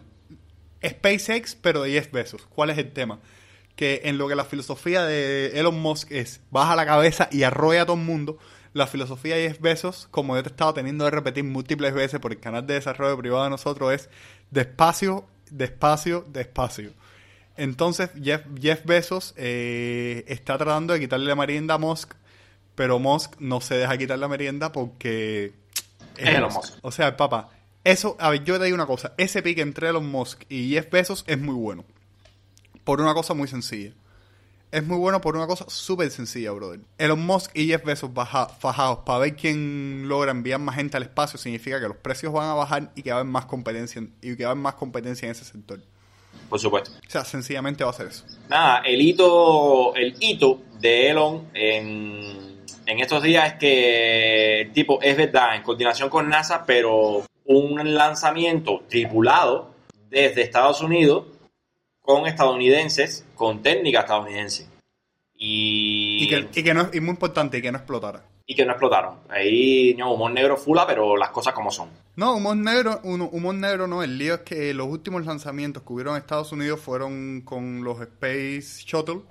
SpaceX, 0.86 1.56
pero 1.56 1.84
de 1.84 1.92
Jeff 1.92 2.12
Bezos. 2.12 2.46
¿Cuál 2.48 2.70
es 2.70 2.78
el 2.78 2.92
tema? 2.92 3.20
Que 3.76 4.02
en 4.06 4.18
lo 4.18 4.28
que 4.28 4.36
la 4.36 4.46
filosofía 4.46 5.04
de 5.04 5.60
Elon 5.60 5.80
Musk 5.80 6.12
es 6.12 6.42
baja 6.52 6.76
la 6.76 6.86
cabeza 6.86 7.30
y 7.32 7.44
arrolla 7.44 7.84
a 7.84 7.86
todo 7.86 7.98
el 7.98 8.04
mundo, 8.04 8.38
la 8.74 8.88
filosofía 8.88 9.36
de 9.36 9.50
Jeff 9.50 9.62
Bezos, 9.62 10.08
como 10.12 10.36
he 10.36 10.42
estado 10.42 10.74
teniendo 10.74 11.06
de 11.06 11.12
repetir 11.12 11.44
múltiples 11.44 11.94
veces 11.94 12.20
por 12.20 12.32
el 12.32 12.40
canal 12.40 12.68
de 12.68 12.76
desarrollo 12.76 13.18
privado 13.18 13.46
de 13.46 13.50
nosotros, 13.50 13.94
es 13.94 14.10
despacio, 14.52 15.26
despacio, 15.50 16.26
despacio. 16.30 16.92
Entonces 17.58 18.10
Jeff, 18.22 18.42
Jeff 18.60 18.84
Bezos 18.86 19.34
eh, 19.38 20.26
está 20.28 20.58
tratando 20.58 20.94
de 20.94 21.00
quitarle 21.00 21.28
la 21.28 21.36
merienda 21.36 21.76
a 21.76 21.78
Musk, 21.78 22.14
pero 22.76 23.00
Musk 23.00 23.36
no 23.40 23.62
se 23.62 23.76
deja 23.76 23.98
quitar 23.98 24.20
la 24.20 24.28
merienda 24.28 24.72
porque 24.72 25.54
Es 26.18 26.30
Elon 26.30 26.54
Musk. 26.54 26.74
O 26.82 26.92
sea, 26.92 27.16
papá, 27.16 27.50
eso, 27.84 28.18
a 28.20 28.30
ver, 28.30 28.44
yo 28.44 28.58
te 28.60 28.66
digo 28.66 28.76
una 28.76 28.86
cosa, 28.86 29.14
ese 29.18 29.42
pique 29.42 29.62
entre 29.62 29.90
Elon 29.90 30.10
Musk 30.10 30.44
y 30.50 30.70
Jeff 30.72 30.90
Bezos 30.90 31.24
es 31.28 31.40
muy 31.40 31.56
bueno. 31.56 31.86
Por 32.84 33.02
una 33.02 33.14
cosa 33.14 33.34
muy 33.34 33.48
sencilla. 33.48 33.94
Es 34.72 34.86
muy 34.86 34.98
bueno 34.98 35.22
por 35.22 35.38
una 35.38 35.48
cosa 35.48 35.64
súper 35.70 36.12
sencilla, 36.12 36.52
brother. 36.52 36.82
Elon 36.98 37.26
Musk 37.26 37.52
y 37.56 37.68
Jeff 37.68 37.84
Bezos 37.86 38.14
baja- 38.14 38.50
fajados 38.50 39.00
para 39.06 39.20
ver 39.20 39.36
quién 39.38 40.10
logra 40.10 40.32
enviar 40.32 40.60
más 40.60 40.76
gente 40.76 40.98
al 40.98 41.04
espacio 41.04 41.40
significa 41.40 41.80
que 41.80 41.88
los 41.88 41.96
precios 41.98 42.34
van 42.34 42.50
a 42.50 42.54
bajar 42.54 42.92
y 42.96 43.02
que 43.02 43.12
va 43.12 43.18
a 43.18 43.20
haber 43.22 43.32
más 43.32 43.46
competencia 43.46 44.00
en- 44.00 44.14
y 44.22 44.36
que 44.36 44.44
va 44.44 44.50
a 44.50 44.52
haber 44.52 44.64
más 44.64 44.74
competencia 44.74 45.28
en 45.28 45.32
ese 45.32 45.46
sector. 45.46 45.82
Por 46.50 46.60
supuesto. 46.60 46.92
O 46.92 47.10
sea, 47.10 47.26
sencillamente 47.26 47.84
va 47.84 47.90
a 47.90 47.94
ser 47.94 48.08
eso. 48.08 48.26
Nada, 48.50 48.82
el 48.86 49.02
hito, 49.02 49.96
el 49.96 50.16
hito 50.20 50.62
de 50.80 51.10
Elon 51.10 51.50
en, 51.54 52.64
en 52.86 53.00
estos 53.00 53.24
días 53.24 53.54
es 53.54 53.60
que 53.60 54.62
el 54.62 54.72
tipo 54.72 55.02
es 55.02 55.18
verdad, 55.18 55.56
en 55.56 55.64
coordinación 55.64 56.10
con 56.10 56.30
NASA, 56.30 56.66
pero 56.66 57.24
un 57.46 57.94
lanzamiento 57.96 58.84
tripulado 58.88 59.74
desde 60.10 60.42
Estados 60.42 60.82
Unidos 60.82 61.26
con 62.02 62.28
estadounidenses, 62.28 63.26
con 63.36 63.64
técnica 63.64 64.02
estadounidense. 64.02 64.68
Y, 65.36 66.24
Y 66.24 66.30
que, 66.30 66.60
y 66.60 66.64
que 66.64 66.74
no, 66.74 66.90
y 66.94 67.00
muy 67.00 67.12
importante, 67.12 67.58
y 67.58 67.62
que 67.62 67.72
no 67.72 67.80
explotara. 67.80 68.24
Y 68.48 68.56
que 68.56 68.66
no 68.66 68.72
explotaron. 68.72 69.20
Ahí, 69.30 69.96
no, 69.98 70.14
humor 70.14 70.32
negro 70.32 70.58
fula, 70.58 70.86
pero 70.86 71.18
las 71.18 71.30
cosas 71.30 71.54
como 71.54 71.72
son. 71.72 71.90
No, 72.16 72.36
humor 72.36 72.58
negro, 72.58 73.00
humor 73.04 73.56
negro 73.56 73.88
no. 73.88 74.04
El 74.04 74.18
lío 74.18 74.36
es 74.36 74.42
que 74.42 74.74
los 74.74 74.88
últimos 74.88 75.26
lanzamientos 75.26 75.84
que 75.84 75.94
hubieron 75.94 76.16
en 76.16 76.22
Estados 76.22 76.52
Unidos 76.52 76.80
fueron 76.80 77.42
con 77.42 77.84
los 77.84 78.00
Space 78.02 78.84
Shuttle 78.86 79.22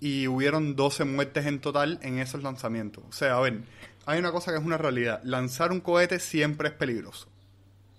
y 0.00 0.26
hubieron 0.26 0.74
12 0.76 1.04
muertes 1.04 1.46
en 1.46 1.60
total 1.60 1.98
en 2.02 2.18
esos 2.18 2.42
lanzamientos. 2.42 3.04
O 3.08 3.12
sea, 3.12 3.36
a 3.36 3.40
ver, 3.40 3.60
hay 4.06 4.18
una 4.18 4.32
cosa 4.32 4.50
que 4.50 4.58
es 4.58 4.64
una 4.64 4.78
realidad. 4.78 5.20
Lanzar 5.24 5.70
un 5.70 5.80
cohete 5.80 6.18
siempre 6.18 6.68
es 6.68 6.74
peligroso. 6.74 7.28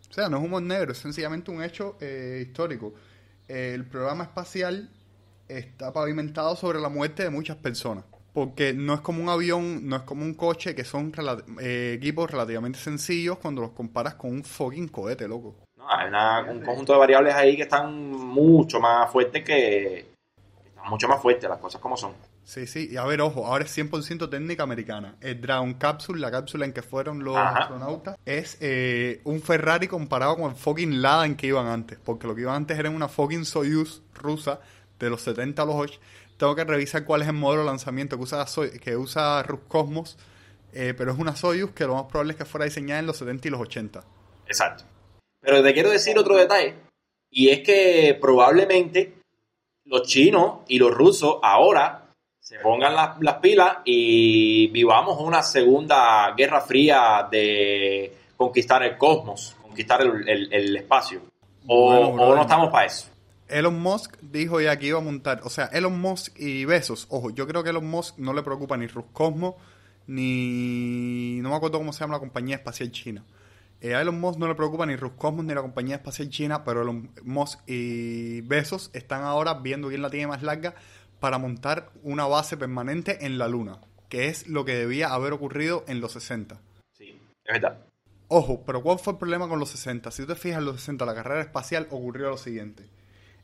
O 0.09 0.13
sea, 0.13 0.27
no 0.27 0.37
es 0.37 0.43
humor 0.43 0.61
negro, 0.61 0.91
es 0.91 0.97
sencillamente 0.97 1.51
un 1.51 1.63
hecho 1.63 1.97
eh, 2.01 2.43
histórico. 2.45 2.93
El 3.47 3.85
programa 3.85 4.25
espacial 4.25 4.89
está 5.47 5.93
pavimentado 5.93 6.55
sobre 6.55 6.79
la 6.79 6.89
muerte 6.89 7.23
de 7.23 7.29
muchas 7.29 7.55
personas. 7.57 8.03
Porque 8.33 8.73
no 8.73 8.93
es 8.93 9.01
como 9.01 9.21
un 9.21 9.29
avión, 9.29 9.87
no 9.87 9.97
es 9.97 10.01
como 10.03 10.23
un 10.23 10.33
coche, 10.35 10.73
que 10.73 10.85
son 10.85 11.11
eh, 11.59 11.93
equipos 11.97 12.31
relativamente 12.31 12.79
sencillos 12.79 13.37
cuando 13.39 13.61
los 13.61 13.71
comparas 13.71 14.15
con 14.15 14.31
un 14.31 14.43
fucking 14.43 14.87
cohete, 14.87 15.27
loco. 15.27 15.55
No, 15.77 15.85
hay 15.91 16.07
una- 16.07 16.41
un 16.49 16.61
conjunto 16.61 16.93
de 16.93 16.99
variables 16.99 17.33
ahí 17.35 17.55
que 17.57 17.63
están 17.63 18.09
mucho 18.11 18.79
más 18.79 19.11
fuertes 19.11 19.43
que... 19.43 20.05
Están 20.65 20.89
mucho 20.89 21.07
más 21.09 21.21
fuertes, 21.21 21.49
las 21.49 21.59
cosas 21.59 21.81
como 21.81 21.97
son. 21.97 22.13
Sí, 22.43 22.65
sí, 22.67 22.89
y 22.91 22.97
a 22.97 23.03
ver, 23.05 23.21
ojo, 23.21 23.45
ahora 23.45 23.65
es 23.65 23.71
100% 23.77 24.29
técnica 24.29 24.63
americana. 24.63 25.15
El 25.21 25.39
Dragon 25.41 25.73
Capsule, 25.75 26.19
la 26.19 26.31
cápsula 26.31 26.65
en 26.65 26.73
que 26.73 26.81
fueron 26.81 27.23
los 27.23 27.35
Ajá. 27.37 27.59
astronautas, 27.59 28.17
es 28.25 28.57
eh, 28.61 29.21
un 29.25 29.41
Ferrari 29.41 29.87
comparado 29.87 30.37
con 30.37 30.49
el 30.51 30.55
fucking 30.55 31.01
Lada 31.01 31.25
en 31.25 31.35
que 31.35 31.47
iban 31.47 31.67
antes. 31.67 31.99
Porque 32.03 32.27
lo 32.27 32.33
que 32.35 32.41
iban 32.41 32.55
antes 32.55 32.79
era 32.79 32.89
una 32.89 33.07
fucking 33.07 33.45
Soyuz 33.45 34.01
rusa 34.15 34.59
de 34.99 35.09
los 35.09 35.21
70 35.21 35.61
a 35.61 35.65
los 35.65 35.75
8. 35.75 35.99
Tengo 36.41 36.55
que 36.55 36.63
revisar 36.63 37.05
cuál 37.05 37.21
es 37.21 37.27
el 37.27 37.35
modelo 37.35 37.61
de 37.61 37.67
lanzamiento 37.67 38.17
que 38.17 38.23
usa, 38.23 38.47
Soy- 38.47 38.79
que 38.79 38.97
usa 38.97 39.43
Roscosmos, 39.43 40.17
eh, 40.73 40.95
pero 40.97 41.11
es 41.11 41.19
una 41.19 41.35
Soyuz 41.35 41.69
que 41.71 41.85
lo 41.85 41.93
más 41.93 42.05
probable 42.05 42.31
es 42.31 42.37
que 42.39 42.45
fuera 42.45 42.65
diseñada 42.65 42.99
en 42.99 43.05
los 43.05 43.17
70 43.17 43.47
y 43.47 43.51
los 43.51 43.61
80. 43.61 44.03
Exacto. 44.47 44.83
Pero 45.39 45.61
te 45.61 45.71
quiero 45.71 45.91
decir 45.91 46.17
otro 46.17 46.35
detalle, 46.35 46.73
y 47.29 47.49
es 47.49 47.59
que 47.59 48.17
probablemente 48.19 49.13
los 49.85 50.01
chinos 50.07 50.61
y 50.67 50.79
los 50.79 50.91
rusos 50.91 51.37
ahora 51.43 52.05
se 52.39 52.57
pongan 52.57 52.95
las, 52.95 53.19
las 53.21 53.35
pilas 53.35 53.77
y 53.85 54.65
vivamos 54.69 55.19
una 55.21 55.43
segunda 55.43 56.33
guerra 56.35 56.61
fría 56.61 57.27
de 57.31 58.17
conquistar 58.35 58.81
el 58.81 58.97
cosmos, 58.97 59.55
conquistar 59.61 60.01
el, 60.01 60.27
el- 60.27 60.51
el 60.51 60.75
espacio. 60.77 61.21
O, 61.67 61.85
Bueno, 61.91 62.07
o 62.07 62.13
brother. 62.13 62.35
no 62.37 62.41
estamos 62.41 62.69
para 62.71 62.87
eso. 62.87 63.10
Elon 63.51 63.79
Musk 63.79 64.17
dijo 64.21 64.61
ya 64.61 64.77
que 64.79 64.87
iba 64.87 64.97
a 64.97 65.01
montar, 65.01 65.41
o 65.43 65.49
sea, 65.49 65.65
Elon 65.65 65.99
Musk 65.99 66.39
y 66.39 66.65
Besos, 66.65 67.07
ojo, 67.09 67.29
yo 67.29 67.47
creo 67.47 67.63
que 67.63 67.69
Elon 67.69 67.85
Musk 67.85 68.17
no 68.17 68.33
le 68.33 68.43
preocupa 68.43 68.77
ni 68.77 68.87
Roscosmos, 68.87 69.55
ni... 70.07 71.39
no 71.41 71.49
me 71.49 71.55
acuerdo 71.55 71.77
cómo 71.77 71.93
se 71.93 71.99
llama 71.99 72.15
la 72.15 72.19
compañía 72.19 72.55
espacial 72.55 72.91
china. 72.91 73.23
Eh, 73.81 73.95
a 73.95 74.01
Elon 74.01 74.19
Musk 74.19 74.39
no 74.39 74.47
le 74.47 74.55
preocupa 74.55 74.85
ni 74.85 74.95
Roscosmos 74.95 75.45
ni 75.45 75.53
la 75.53 75.61
compañía 75.61 75.95
espacial 75.95 76.29
china, 76.29 76.63
pero 76.63 76.83
Elon 76.83 77.11
Musk 77.23 77.59
y 77.67 78.41
Besos 78.41 78.89
están 78.93 79.23
ahora 79.23 79.55
viendo 79.55 79.89
quién 79.89 80.01
la 80.01 80.09
tiene 80.09 80.27
más 80.27 80.43
larga 80.43 80.75
para 81.19 81.37
montar 81.37 81.91
una 82.03 82.25
base 82.25 82.57
permanente 82.57 83.25
en 83.25 83.37
la 83.37 83.47
Luna, 83.47 83.79
que 84.09 84.27
es 84.27 84.47
lo 84.47 84.65
que 84.65 84.75
debía 84.75 85.13
haber 85.13 85.33
ocurrido 85.33 85.83
en 85.87 86.01
los 86.01 86.13
60. 86.13 86.59
Sí, 86.97 87.19
es 87.45 87.53
verdad. 87.53 87.85
Ojo, 88.27 88.63
pero 88.65 88.81
¿cuál 88.81 88.97
fue 88.97 89.13
el 89.13 89.19
problema 89.19 89.49
con 89.49 89.59
los 89.59 89.69
60? 89.71 90.09
Si 90.11 90.21
tú 90.21 90.29
te 90.29 90.35
fijas 90.35 90.59
en 90.59 90.65
los 90.65 90.77
60, 90.77 91.05
la 91.05 91.13
carrera 91.13 91.41
espacial 91.41 91.87
ocurrió 91.91 92.29
lo 92.29 92.37
siguiente. 92.37 92.85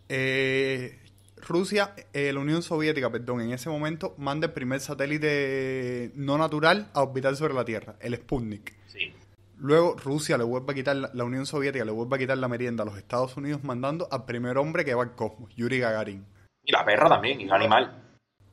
Eh, 0.09 0.99
Rusia, 1.47 1.93
eh, 2.13 2.31
la 2.33 2.39
Unión 2.39 2.61
Soviética, 2.61 3.09
perdón, 3.11 3.41
en 3.41 3.51
ese 3.51 3.69
momento 3.69 4.15
manda 4.17 4.47
el 4.47 4.53
primer 4.53 4.79
satélite 4.79 6.11
no 6.15 6.37
natural 6.37 6.89
a 6.93 7.03
orbitar 7.03 7.35
sobre 7.35 7.53
la 7.53 7.63
Tierra, 7.63 7.95
el 7.99 8.15
Sputnik. 8.15 8.73
Sí. 8.87 9.13
Luego 9.57 9.95
Rusia 9.95 10.37
le 10.37 10.43
vuelve 10.43 10.71
a 10.71 10.75
quitar, 10.75 10.95
la, 10.95 11.11
la 11.13 11.23
Unión 11.23 11.45
Soviética 11.45 11.85
le 11.85 11.91
vuelve 11.91 12.15
a 12.15 12.19
quitar 12.19 12.37
la 12.37 12.47
merienda 12.47 12.83
a 12.83 12.85
los 12.85 12.97
Estados 12.97 13.37
Unidos 13.37 13.63
mandando 13.63 14.07
al 14.11 14.25
primer 14.25 14.57
hombre 14.57 14.83
que 14.83 14.93
va 14.93 15.03
al 15.03 15.15
cosmos, 15.15 15.53
Yuri 15.55 15.79
Gagarin. 15.79 16.25
Y 16.63 16.71
la 16.71 16.83
perra 16.83 17.07
también, 17.07 17.39
y 17.39 17.45
el 17.45 17.53
animal. 17.53 18.03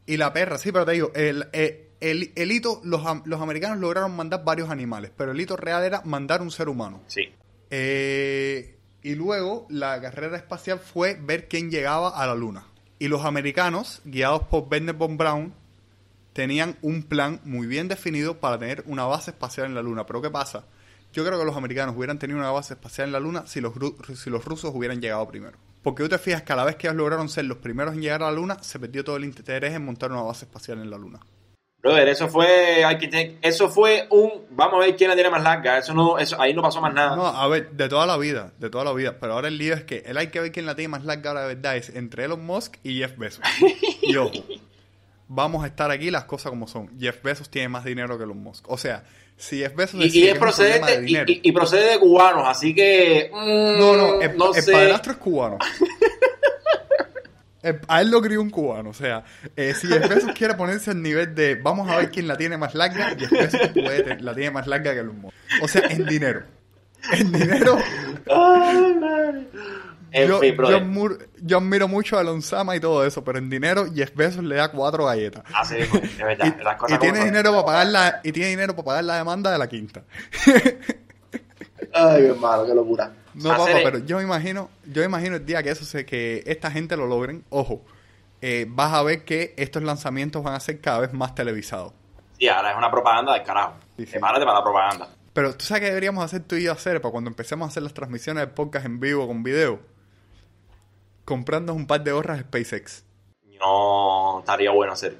Y 0.06 0.16
la 0.16 0.32
perra, 0.32 0.58
sí, 0.58 0.70
pero 0.70 0.84
te 0.84 0.92
digo, 0.92 1.10
el, 1.14 1.48
eh, 1.52 1.92
el, 2.00 2.32
el 2.36 2.52
hito, 2.52 2.80
los, 2.84 3.02
los 3.24 3.40
americanos 3.40 3.78
lograron 3.78 4.14
mandar 4.14 4.44
varios 4.44 4.70
animales, 4.70 5.10
pero 5.16 5.32
el 5.32 5.40
hito 5.40 5.56
real 5.56 5.82
era 5.82 6.02
mandar 6.04 6.42
un 6.42 6.50
ser 6.50 6.68
humano. 6.68 7.02
Sí. 7.06 7.22
Eh, 7.70 8.73
y 9.04 9.14
luego 9.14 9.66
la 9.70 10.00
carrera 10.00 10.36
espacial 10.36 10.80
fue 10.80 11.14
ver 11.14 11.46
quién 11.46 11.70
llegaba 11.70 12.20
a 12.20 12.26
la 12.26 12.34
Luna. 12.34 12.66
Y 12.98 13.06
los 13.06 13.24
americanos, 13.24 14.02
guiados 14.04 14.42
por 14.48 14.66
Werner 14.68 14.96
von 14.96 15.16
Braun, 15.16 15.54
tenían 16.32 16.76
un 16.82 17.04
plan 17.04 17.40
muy 17.44 17.68
bien 17.68 17.86
definido 17.86 18.40
para 18.40 18.58
tener 18.58 18.82
una 18.86 19.04
base 19.04 19.30
espacial 19.30 19.66
en 19.66 19.76
la 19.76 19.82
Luna. 19.82 20.04
Pero 20.04 20.20
¿qué 20.20 20.30
pasa? 20.30 20.64
yo 21.14 21.24
creo 21.24 21.38
que 21.38 21.44
los 21.44 21.56
americanos 21.56 21.96
hubieran 21.96 22.18
tenido 22.18 22.40
una 22.40 22.50
base 22.50 22.74
espacial 22.74 23.06
en 23.06 23.12
la 23.12 23.20
Luna 23.20 23.46
si 23.46 23.60
los, 23.60 23.72
si 24.16 24.30
los 24.30 24.44
rusos 24.44 24.72
hubieran 24.74 25.00
llegado 25.00 25.26
primero. 25.28 25.56
Porque 25.82 26.02
tú 26.02 26.08
te 26.08 26.18
fijas 26.18 26.42
que 26.42 26.52
a 26.52 26.56
la 26.56 26.64
vez 26.64 26.74
que 26.74 26.88
ellos 26.88 26.96
lograron 26.96 27.28
ser 27.28 27.44
los 27.44 27.58
primeros 27.58 27.94
en 27.94 28.02
llegar 28.02 28.22
a 28.22 28.26
la 28.26 28.32
Luna, 28.32 28.58
se 28.62 28.80
perdió 28.80 29.04
todo 29.04 29.16
el 29.16 29.24
interés 29.24 29.74
en 29.74 29.84
montar 29.84 30.10
una 30.10 30.22
base 30.22 30.44
espacial 30.44 30.80
en 30.80 30.90
la 30.90 30.98
Luna. 30.98 31.20
Brother, 31.84 32.08
eso 32.08 32.28
fue, 32.28 32.82
eso 33.42 33.68
fue 33.68 34.06
un, 34.08 34.46
vamos 34.48 34.76
a 34.76 34.86
ver 34.86 34.96
quién 34.96 35.10
la 35.10 35.14
tiene 35.14 35.28
más 35.28 35.42
larga, 35.42 35.76
eso 35.76 35.92
no, 35.92 36.16
eso, 36.16 36.40
ahí 36.40 36.54
no 36.54 36.62
pasó 36.62 36.80
más 36.80 36.94
nada. 36.94 37.14
No, 37.14 37.26
a 37.26 37.46
ver, 37.46 37.72
de 37.72 37.90
toda 37.90 38.06
la 38.06 38.16
vida, 38.16 38.54
de 38.58 38.70
toda 38.70 38.84
la 38.84 38.94
vida, 38.94 39.18
pero 39.20 39.34
ahora 39.34 39.48
el 39.48 39.58
lío 39.58 39.74
es 39.74 39.84
que 39.84 40.02
el 40.06 40.16
hay 40.16 40.28
que 40.28 40.40
ver 40.40 40.50
quién 40.50 40.64
la 40.64 40.74
tiene 40.74 40.88
más 40.88 41.04
larga 41.04 41.34
de 41.34 41.54
verdad 41.54 41.76
es 41.76 41.90
entre 41.90 42.24
Elon 42.24 42.42
Musk 42.42 42.76
y 42.82 43.00
Jeff 43.00 43.18
Bezos. 43.18 43.44
y 44.00 44.16
ojo, 44.16 44.32
vamos 45.28 45.62
a 45.62 45.66
estar 45.66 45.90
aquí 45.90 46.10
las 46.10 46.24
cosas 46.24 46.48
como 46.48 46.66
son. 46.66 46.88
Jeff 46.98 47.22
Bezos 47.22 47.50
tiene 47.50 47.68
más 47.68 47.84
dinero 47.84 48.16
que 48.16 48.24
Elon 48.24 48.42
Musk. 48.42 48.64
O 48.70 48.78
sea, 48.78 49.04
si 49.36 49.58
Jeff 49.58 49.74
Bezos 49.74 50.02
y, 50.06 50.20
y 50.20 50.28
es 50.28 50.38
procedente, 50.38 51.04
y, 51.42 51.52
procede 51.52 51.90
de 51.90 51.98
cubanos, 51.98 52.48
así 52.48 52.74
que 52.74 53.30
mm, 53.30 53.78
no, 53.78 53.94
no, 53.94 54.22
el, 54.22 54.38
no 54.38 54.54
el 54.54 54.64
padrastro 54.64 55.12
es 55.12 55.18
cubano. 55.18 55.58
Eh, 57.64 57.80
a 57.88 58.02
él 58.02 58.10
lo 58.10 58.20
crió 58.20 58.42
un 58.42 58.50
cubano. 58.50 58.90
O 58.90 58.94
sea, 58.94 59.24
eh, 59.56 59.72
si 59.74 59.88
Bezos 59.88 60.32
quiere 60.36 60.54
ponerse 60.54 60.90
al 60.90 61.02
nivel 61.02 61.34
de 61.34 61.54
vamos 61.54 61.90
a 61.90 61.96
ver 61.96 62.10
quién 62.10 62.28
la 62.28 62.36
tiene 62.36 62.58
más 62.58 62.74
larga, 62.74 63.16
Jeff 63.18 63.30
Bezos 63.30 63.68
puede, 63.68 64.20
la 64.20 64.34
tiene 64.34 64.50
más 64.50 64.66
larga 64.66 64.92
que 64.92 65.00
el 65.00 65.08
humor. 65.08 65.32
O 65.62 65.68
sea, 65.68 65.82
en 65.88 66.04
dinero. 66.04 66.42
En 67.12 67.32
dinero. 67.32 67.78
yo, 70.12 70.40
yo, 71.42 71.58
admiro 71.58 71.88
mucho 71.88 72.18
a 72.18 72.20
Alonsama 72.20 72.76
y 72.76 72.80
todo 72.80 73.04
eso, 73.06 73.24
pero 73.24 73.38
en 73.38 73.48
dinero 73.48 73.86
Jeff 73.94 74.14
Bezos 74.14 74.44
le 74.44 74.56
da 74.56 74.70
cuatro 74.70 75.06
galletas. 75.06 75.42
Ah, 75.54 75.64
sí, 75.64 75.76
es 75.78 76.18
verdad. 76.18 76.56
y, 76.60 76.62
las 76.62 76.76
cosas 76.76 76.98
y 76.98 77.00
tiene 77.00 77.24
dinero 77.24 77.50
para 77.52 77.64
pagar 77.64 77.86
la, 77.86 78.20
y 78.22 78.32
tiene 78.32 78.50
dinero 78.50 78.74
para 78.76 78.84
pagar 78.84 79.04
la 79.04 79.16
demanda 79.16 79.50
de 79.50 79.58
la 79.58 79.68
quinta. 79.68 80.04
Ay, 81.94 82.26
hermano, 82.26 82.66
qué 82.66 82.74
locura. 82.74 83.12
No, 83.34 83.50
papá, 83.50 83.66
pero 83.82 83.98
yo 83.98 84.18
me 84.18 84.22
imagino, 84.22 84.70
yo 84.84 85.00
me 85.02 85.06
imagino 85.06 85.36
el 85.36 85.46
día 85.46 85.62
que 85.62 85.70
eso 85.70 85.84
se, 85.84 86.06
que 86.06 86.42
esta 86.46 86.70
gente 86.70 86.96
lo 86.96 87.06
logren, 87.06 87.44
ojo, 87.50 87.82
eh, 88.40 88.66
vas 88.68 88.92
a 88.92 89.02
ver 89.02 89.24
que 89.24 89.54
estos 89.56 89.82
lanzamientos 89.82 90.42
van 90.42 90.54
a 90.54 90.60
ser 90.60 90.80
cada 90.80 91.00
vez 91.00 91.12
más 91.12 91.34
televisados. 91.34 91.92
Sí, 92.38 92.48
ahora 92.48 92.72
es 92.72 92.76
una 92.76 92.90
propaganda 92.90 93.32
del 93.32 93.42
carajo. 93.42 93.74
Sí, 93.96 94.06
para 94.18 94.38
la 94.38 94.62
propaganda. 94.62 95.08
Pero 95.32 95.56
tú 95.56 95.64
sabes 95.64 95.82
que 95.82 95.88
deberíamos 95.88 96.24
hacer 96.24 96.42
tú 96.44 96.54
y 96.54 96.64
yo 96.64 96.72
hacer 96.72 97.00
para 97.00 97.10
cuando 97.10 97.28
empecemos 97.28 97.66
a 97.66 97.68
hacer 97.68 97.82
las 97.82 97.94
transmisiones 97.94 98.46
de 98.46 98.52
podcast 98.52 98.86
en 98.86 99.00
vivo 99.00 99.26
con 99.26 99.42
video. 99.42 99.80
Comprando 101.24 101.74
un 101.74 101.86
par 101.86 102.04
de 102.04 102.12
gorras 102.12 102.40
SpaceX. 102.40 103.04
No, 103.58 104.40
estaría 104.40 104.70
bueno 104.70 104.92
hacer. 104.92 105.16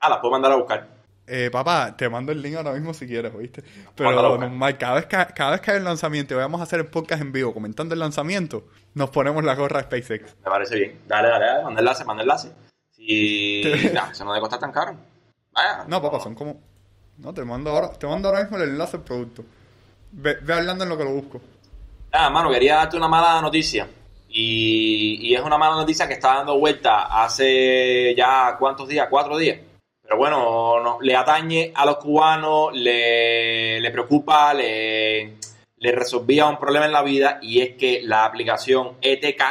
Ah, 0.00 0.08
las 0.08 0.18
puedo 0.18 0.32
mandar 0.32 0.52
a 0.52 0.56
buscar. 0.56 1.01
Eh, 1.26 1.50
papá, 1.52 1.96
te 1.96 2.08
mando 2.08 2.32
el 2.32 2.42
link 2.42 2.56
ahora 2.56 2.72
mismo 2.72 2.92
si 2.92 3.06
quieres, 3.06 3.32
¿oíste? 3.34 3.62
Pero 3.94 4.38
normal, 4.38 4.76
cada 4.76 4.94
vez, 4.96 5.06
que, 5.06 5.16
cada 5.34 5.52
vez 5.52 5.60
que 5.60 5.70
hay 5.70 5.76
el 5.76 5.84
lanzamiento 5.84 6.34
y 6.34 6.36
vayamos 6.36 6.60
a 6.60 6.64
hacer 6.64 6.80
el 6.80 6.86
podcast 6.86 7.22
en 7.22 7.30
vivo 7.30 7.54
comentando 7.54 7.94
el 7.94 8.00
lanzamiento, 8.00 8.64
nos 8.94 9.10
ponemos 9.10 9.44
la 9.44 9.54
gorra 9.54 9.82
SpaceX. 9.82 10.36
Me 10.44 10.50
parece 10.50 10.76
bien. 10.76 11.00
Dale, 11.06 11.28
dale, 11.28 11.46
dale, 11.46 11.64
manda 11.64 11.80
enlace, 11.80 12.04
manda 12.04 12.22
enlace. 12.22 12.52
Si... 12.90 13.62
no, 13.94 14.10
eso 14.10 14.24
no 14.24 14.32
debe 14.32 14.40
costar 14.40 14.58
tan 14.58 14.72
caro. 14.72 14.96
no, 15.86 16.02
papá, 16.02 16.20
son 16.20 16.34
como... 16.34 16.60
No, 17.18 17.32
te 17.32 17.44
mando 17.44 17.70
ahora, 17.70 17.92
te 17.92 18.06
mando 18.06 18.28
ahora 18.28 18.42
mismo 18.42 18.56
el 18.56 18.70
enlace 18.70 18.96
del 18.96 19.06
producto. 19.06 19.44
Ve, 20.10 20.38
hablando 20.52 20.82
en 20.82 20.90
lo 20.90 20.98
que 20.98 21.04
lo 21.04 21.12
busco. 21.12 21.40
Ah, 22.10 22.30
mano, 22.30 22.50
quería 22.50 22.76
darte 22.76 22.96
una 22.96 23.08
mala 23.08 23.40
noticia. 23.40 23.88
Y, 24.28 25.18
y 25.20 25.34
es 25.34 25.40
una 25.40 25.56
mala 25.56 25.76
noticia 25.76 26.08
que 26.08 26.14
está 26.14 26.36
dando 26.36 26.58
vuelta 26.58 27.22
hace 27.22 28.14
ya, 28.16 28.56
¿cuántos 28.58 28.88
días? 28.88 29.06
¿Cuatro 29.08 29.36
días? 29.36 29.58
Pero 30.02 30.16
bueno, 30.16 30.80
no, 30.80 30.98
le 31.00 31.16
atañe 31.16 31.72
a 31.74 31.86
los 31.86 31.96
cubanos, 31.96 32.74
le, 32.74 33.80
le 33.80 33.90
preocupa, 33.90 34.52
le, 34.52 35.36
le 35.76 35.92
resolvía 35.92 36.46
un 36.46 36.58
problema 36.58 36.86
en 36.86 36.92
la 36.92 37.02
vida 37.02 37.38
y 37.40 37.60
es 37.60 37.76
que 37.76 38.00
la 38.02 38.24
aplicación 38.24 38.96
ETK 39.00 39.42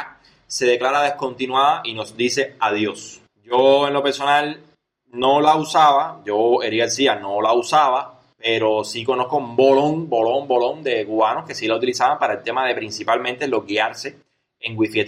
se 0.46 0.66
declara 0.66 1.02
descontinuada 1.02 1.80
y 1.84 1.94
nos 1.94 2.16
dice 2.16 2.56
adiós. 2.60 3.22
Yo 3.42 3.88
en 3.88 3.94
lo 3.94 4.02
personal 4.02 4.60
no 5.10 5.40
la 5.40 5.56
usaba, 5.56 6.20
yo 6.24 6.62
Eric 6.62 6.80
García 6.80 7.16
no 7.16 7.40
la 7.40 7.54
usaba, 7.54 8.20
pero 8.36 8.84
sí 8.84 9.04
conozco 9.04 9.38
un 9.38 9.56
bolón, 9.56 10.08
bolón, 10.08 10.46
bolón 10.46 10.82
de 10.82 11.06
cubanos 11.06 11.46
que 11.46 11.54
sí 11.54 11.66
la 11.66 11.76
utilizaban 11.76 12.18
para 12.18 12.34
el 12.34 12.42
tema 12.42 12.66
de 12.66 12.74
principalmente 12.74 13.48
loguearse 13.48 14.18
en 14.60 14.78
Wi-Fi 14.78 15.04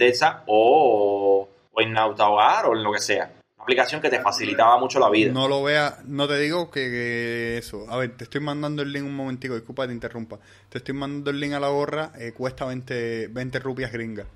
o, 0.47 1.47
o 1.71 1.81
en 1.81 1.93
Nautahogar 1.93 2.65
o 2.65 2.73
en 2.73 2.83
lo 2.83 2.91
que 2.91 2.99
sea 2.99 3.31
aplicación 3.65 3.99
que 3.99 4.09
te 4.09 4.21
facilitaba 4.21 4.77
mucho 4.77 4.99
la 4.99 5.09
vida. 5.09 5.33
No 5.33 5.47
lo 5.47 5.63
vea, 5.63 5.97
no 6.05 6.27
te 6.27 6.37
digo 6.37 6.69
que, 6.69 7.57
eso. 7.57 7.85
A 7.89 7.97
ver, 7.97 8.15
te 8.15 8.25
estoy 8.25 8.39
mandando 8.39 8.83
el 8.83 8.91
link 8.91 9.05
un 9.05 9.15
momentico, 9.15 9.55
disculpa 9.55 9.83
que 9.83 9.87
te 9.89 9.93
interrumpa. 9.95 10.39
Te 10.69 10.77
estoy 10.77 10.93
mandando 10.93 11.31
el 11.31 11.39
link 11.39 11.53
a 11.53 11.59
la 11.59 11.69
gorra, 11.69 12.11
eh, 12.17 12.31
cuesta 12.31 12.65
20, 12.65 13.27
20 13.29 13.59
rupias 13.59 13.91
gringas. 13.91 14.27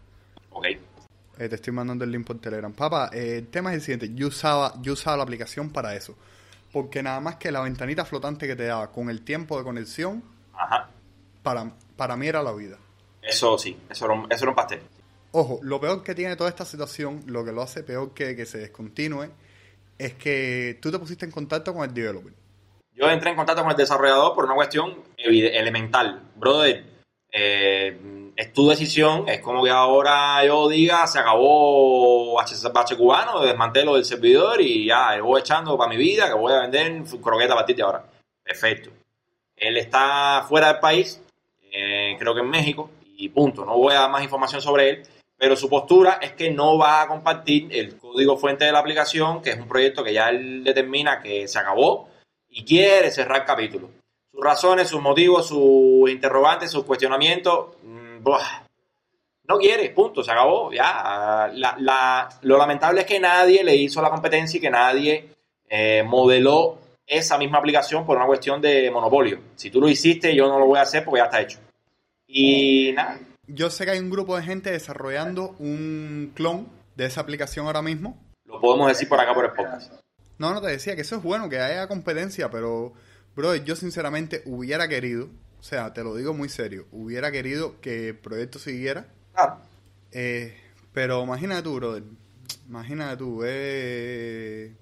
Ok. 0.50 0.66
Eh, 0.66 1.48
te 1.48 1.56
estoy 1.56 1.72
mandando 1.72 2.04
el 2.04 2.12
link 2.12 2.26
por 2.26 2.40
Telegram. 2.40 2.74
Papá, 2.74 3.12
eh, 3.14 3.38
el 3.38 3.48
tema 3.48 3.70
es 3.70 3.76
el 3.76 3.82
siguiente. 3.82 4.14
Yo 4.14 4.28
usaba, 4.28 4.74
yo 4.82 4.94
usaba 4.94 5.18
la 5.18 5.24
aplicación 5.24 5.70
para 5.70 5.96
eso. 5.96 6.16
Porque 6.74 7.02
nada 7.02 7.20
más 7.20 7.36
que 7.36 7.52
la 7.52 7.62
ventanita 7.62 8.06
flotante 8.06 8.48
que 8.48 8.56
te 8.56 8.66
daba 8.66 8.92
con 8.92 9.10
el 9.10 9.22
tiempo 9.22 9.58
de 9.58 9.64
conexión, 9.64 10.24
Ajá. 10.54 10.90
Para, 11.44 11.72
para 11.96 12.18
mí 12.18 12.28
era 12.28 12.44
la 12.44 12.52
vida. 12.52 12.78
Eso 13.22 13.58
sí, 13.58 13.78
eso 13.90 14.06
era 14.06 14.16
eso 14.30 14.44
era 14.44 14.50
un 14.50 14.56
pastel. 14.56 14.82
Ojo, 15.32 15.60
lo 15.62 15.80
peor 15.80 16.04
que 16.04 16.16
tiene 16.16 16.36
toda 16.36 16.50
esta 16.50 16.66
situación, 16.66 17.24
lo 17.28 17.46
que 17.46 17.52
lo 17.52 17.62
hace 17.62 17.84
peor 17.84 18.14
que, 18.14 18.36
que 18.36 18.46
se 18.46 18.58
descontinúe, 18.58 19.30
es 19.98 20.14
que 20.16 20.80
tú 20.82 20.92
te 20.92 20.98
pusiste 20.98 21.26
en 21.26 21.32
contacto 21.32 21.74
con 21.74 21.84
el 21.84 21.94
developer. 21.94 22.34
Yo 22.94 23.10
entré 23.10 23.30
en 23.30 23.36
contacto 23.36 23.62
con 23.62 23.72
el 23.72 23.78
desarrollador 23.78 24.34
por 24.34 24.46
una 24.46 24.56
cuestión 24.56 25.04
elemental. 25.18 26.32
Brother, 26.36 26.84
eh, 27.32 28.32
es 28.36 28.54
tu 28.54 28.70
decisión, 28.70 29.30
es 29.30 29.40
como 29.40 29.64
que 29.64 29.70
ahora 29.70 30.44
yo 30.46 30.68
diga, 30.68 31.06
se 31.06 31.20
acabó 31.20 32.40
HCH 32.42 32.98
cubano, 32.98 33.42
desmantelo 33.42 33.96
del 33.96 34.06
servidor 34.06 34.60
y 34.62 34.88
ya, 34.88 35.22
voy 35.22 35.42
echando 35.42 35.78
para 35.78 35.90
mi 35.90 35.98
vida, 35.98 36.28
que 36.28 36.34
voy 36.34 36.54
a 36.54 36.62
vender 36.62 37.04
croqueta 37.22 37.54
a 37.54 37.58
partir 37.58 37.76
de 37.76 37.84
ahora. 37.84 38.04
Perfecto. 38.44 38.90
Él 39.56 39.78
está 39.78 40.44
fuera 40.48 40.74
del 40.74 40.80
país, 40.80 41.22
eh, 41.72 42.16
creo 42.18 42.34
que 42.34 42.42
en 42.42 42.50
México, 42.50 42.90
y 43.16 43.30
punto. 43.30 43.66
No 43.66 43.78
voy 43.78 43.94
a 43.94 44.02
dar 44.02 44.12
más 44.12 44.24
información 44.24 44.62
sobre 44.62 44.90
él 44.90 45.08
pero 45.40 45.56
su 45.56 45.70
postura 45.70 46.20
es 46.22 46.34
que 46.34 46.52
no 46.52 46.78
va 46.78 47.02
a 47.02 47.08
compartir 47.08 47.70
el 47.72 47.98
código 47.98 48.38
fuente 48.38 48.66
de 48.66 48.74
la 48.74 48.80
aplicación, 48.80 49.42
que 49.42 49.52
es 49.52 49.58
un 49.58 49.70
proyecto 49.70 50.04
que 50.04 50.14
ya 50.14 50.30
él 50.30 50.66
determina 50.66 51.22
que 51.22 51.48
se 51.48 51.58
acabó 51.58 52.10
y 52.50 52.66
quiere 52.66 53.10
cerrar 53.10 53.46
capítulo. 53.46 53.90
Sus 54.30 54.44
razones, 54.44 54.90
sus 54.90 55.02
motivos, 55.02 55.48
sus 55.48 56.10
interrogantes, 56.10 56.70
sus 56.70 56.84
cuestionamientos, 56.84 57.78
mm, 57.82 58.22
no 59.48 59.58
quiere, 59.58 59.90
punto, 59.92 60.24
se 60.24 60.32
acabó, 60.32 60.72
ya. 60.72 61.50
lo 62.42 62.58
lamentable 62.58 63.02
es 63.02 63.08
que 63.08 63.20
nadie 63.20 63.64
le 63.64 63.76
hizo 63.76 64.02
la 64.02 64.12
competencia 64.12 64.58
y 64.58 64.62
que 64.62 64.70
nadie 64.70 65.30
eh, 65.68 66.04
modeló 66.06 66.78
esa 67.08 67.38
misma 67.38 67.58
aplicación 67.58 68.06
por 68.06 68.18
una 68.18 68.28
cuestión 68.28 68.62
de 68.62 68.92
monopolio. 68.92 69.40
Si 69.56 69.72
tú 69.72 69.80
lo 69.80 69.88
hiciste, 69.88 70.36
yo 70.36 70.48
no 70.48 70.60
lo 70.60 70.68
voy 70.68 70.78
a 70.80 70.84
hacer 70.84 71.04
porque 71.04 71.22
ya 71.22 71.26
está 71.26 71.42
hecho. 71.42 71.60
Y 72.28 72.92
nada, 72.94 73.20
yo 73.50 73.70
sé 73.70 73.86
que 73.86 73.92
hay 73.92 74.00
un 74.00 74.10
grupo 74.10 74.38
de 74.38 74.44
gente 74.44 74.72
desarrollando 74.72 75.56
un 75.60 76.32
clon 76.36 76.68
de 76.96 77.06
esa 77.06 77.22
aplicación 77.22 77.66
ahora 77.66 77.82
mismo. 77.82 78.22
Lo 78.46 78.60
podemos 78.60 78.88
decir 78.88 79.08
por 79.08 79.20
acá 79.20 79.34
por 79.34 79.46
el 79.46 79.52
podcast. 79.52 79.94
No, 80.38 80.54
no 80.54 80.62
te 80.62 80.68
decía 80.68 80.96
que 80.96 81.02
eso 81.02 81.18
es 81.18 81.24
bueno, 81.24 81.50
que 81.50 81.60
haya 81.60 81.88
competencia, 81.88 82.50
pero, 82.50 82.94
bro, 83.36 83.56
yo 83.56 83.76
sinceramente 83.76 84.42
hubiera 84.46 84.88
querido, 84.88 85.30
o 85.60 85.64
sea, 85.64 85.94
te 85.94 86.04
lo 86.04 86.16
digo 86.16 86.34
muy 86.34 86.50
serio, 86.50 86.88
hubiera 86.92 87.32
querido 87.32 87.80
que 87.82 88.10
el 88.10 88.18
proyecto 88.18 88.60
siguiera. 88.60 89.08
Claro. 89.34 89.58
Eh, 90.12 90.56
pero 90.94 91.24
imagínate 91.24 91.64
tú, 91.64 91.76
brother, 91.76 92.04
imagínate 92.68 93.18
tú, 93.18 93.42
eh, 93.44 94.74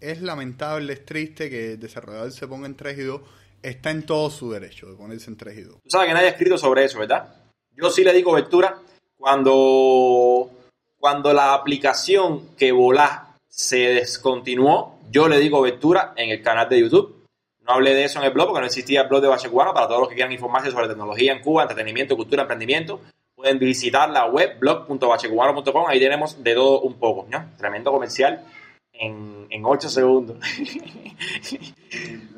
es 0.00 0.20
lamentable, 0.20 0.92
es 0.92 1.04
triste 1.04 1.48
que 1.48 1.72
el 1.72 1.80
desarrollador 1.80 2.32
se 2.32 2.46
ponga 2.46 2.66
en 2.66 2.76
3 2.76 2.98
y 2.98 3.02
2. 3.02 3.20
Está 3.62 3.90
en 3.92 4.04
todo 4.04 4.28
su 4.28 4.50
derecho 4.50 4.86
de 4.86 4.96
ponerse 4.96 5.30
en 5.30 5.36
3 5.36 5.58
y 5.58 5.62
2. 5.62 5.74
Tú 5.84 5.90
sabes 5.90 6.08
que 6.08 6.14
nadie 6.14 6.26
ha 6.26 6.30
escrito 6.30 6.58
sobre 6.58 6.84
eso, 6.84 6.98
¿verdad? 6.98 7.41
Yo 7.74 7.90
sí 7.90 8.04
le 8.04 8.12
di 8.12 8.22
cobertura 8.22 8.78
cuando, 9.16 10.50
cuando 10.98 11.32
la 11.32 11.54
aplicación 11.54 12.54
que 12.56 12.72
volá 12.72 13.36
se 13.48 13.76
descontinuó. 13.76 14.98
Yo 15.10 15.28
le 15.28 15.38
di 15.38 15.50
cobertura 15.50 16.12
en 16.16 16.30
el 16.30 16.42
canal 16.42 16.68
de 16.68 16.80
YouTube. 16.80 17.26
No 17.60 17.74
hablé 17.74 17.94
de 17.94 18.04
eso 18.04 18.18
en 18.18 18.24
el 18.24 18.32
blog 18.32 18.48
porque 18.48 18.60
no 18.60 18.66
existía 18.66 19.02
el 19.02 19.08
blog 19.08 19.22
de 19.22 19.48
Cubano. 19.48 19.74
Para 19.74 19.86
todos 19.86 20.00
los 20.00 20.08
que 20.08 20.16
quieran 20.16 20.32
informarse 20.32 20.70
sobre 20.70 20.88
tecnología 20.88 21.32
en 21.32 21.40
Cuba, 21.40 21.62
entretenimiento, 21.62 22.16
cultura, 22.16 22.42
emprendimiento, 22.42 23.00
pueden 23.34 23.58
visitar 23.58 24.10
la 24.10 24.26
web 24.26 24.58
blog.bachecubano.com. 24.58 25.84
Ahí 25.86 26.00
tenemos 26.00 26.42
de 26.42 26.54
todo 26.54 26.80
un 26.80 26.94
poco. 26.94 27.26
¿no? 27.30 27.50
Tremendo 27.58 27.92
comercial 27.92 28.44
en, 28.92 29.46
en 29.50 29.64
8 29.64 29.88
segundos. 29.88 30.38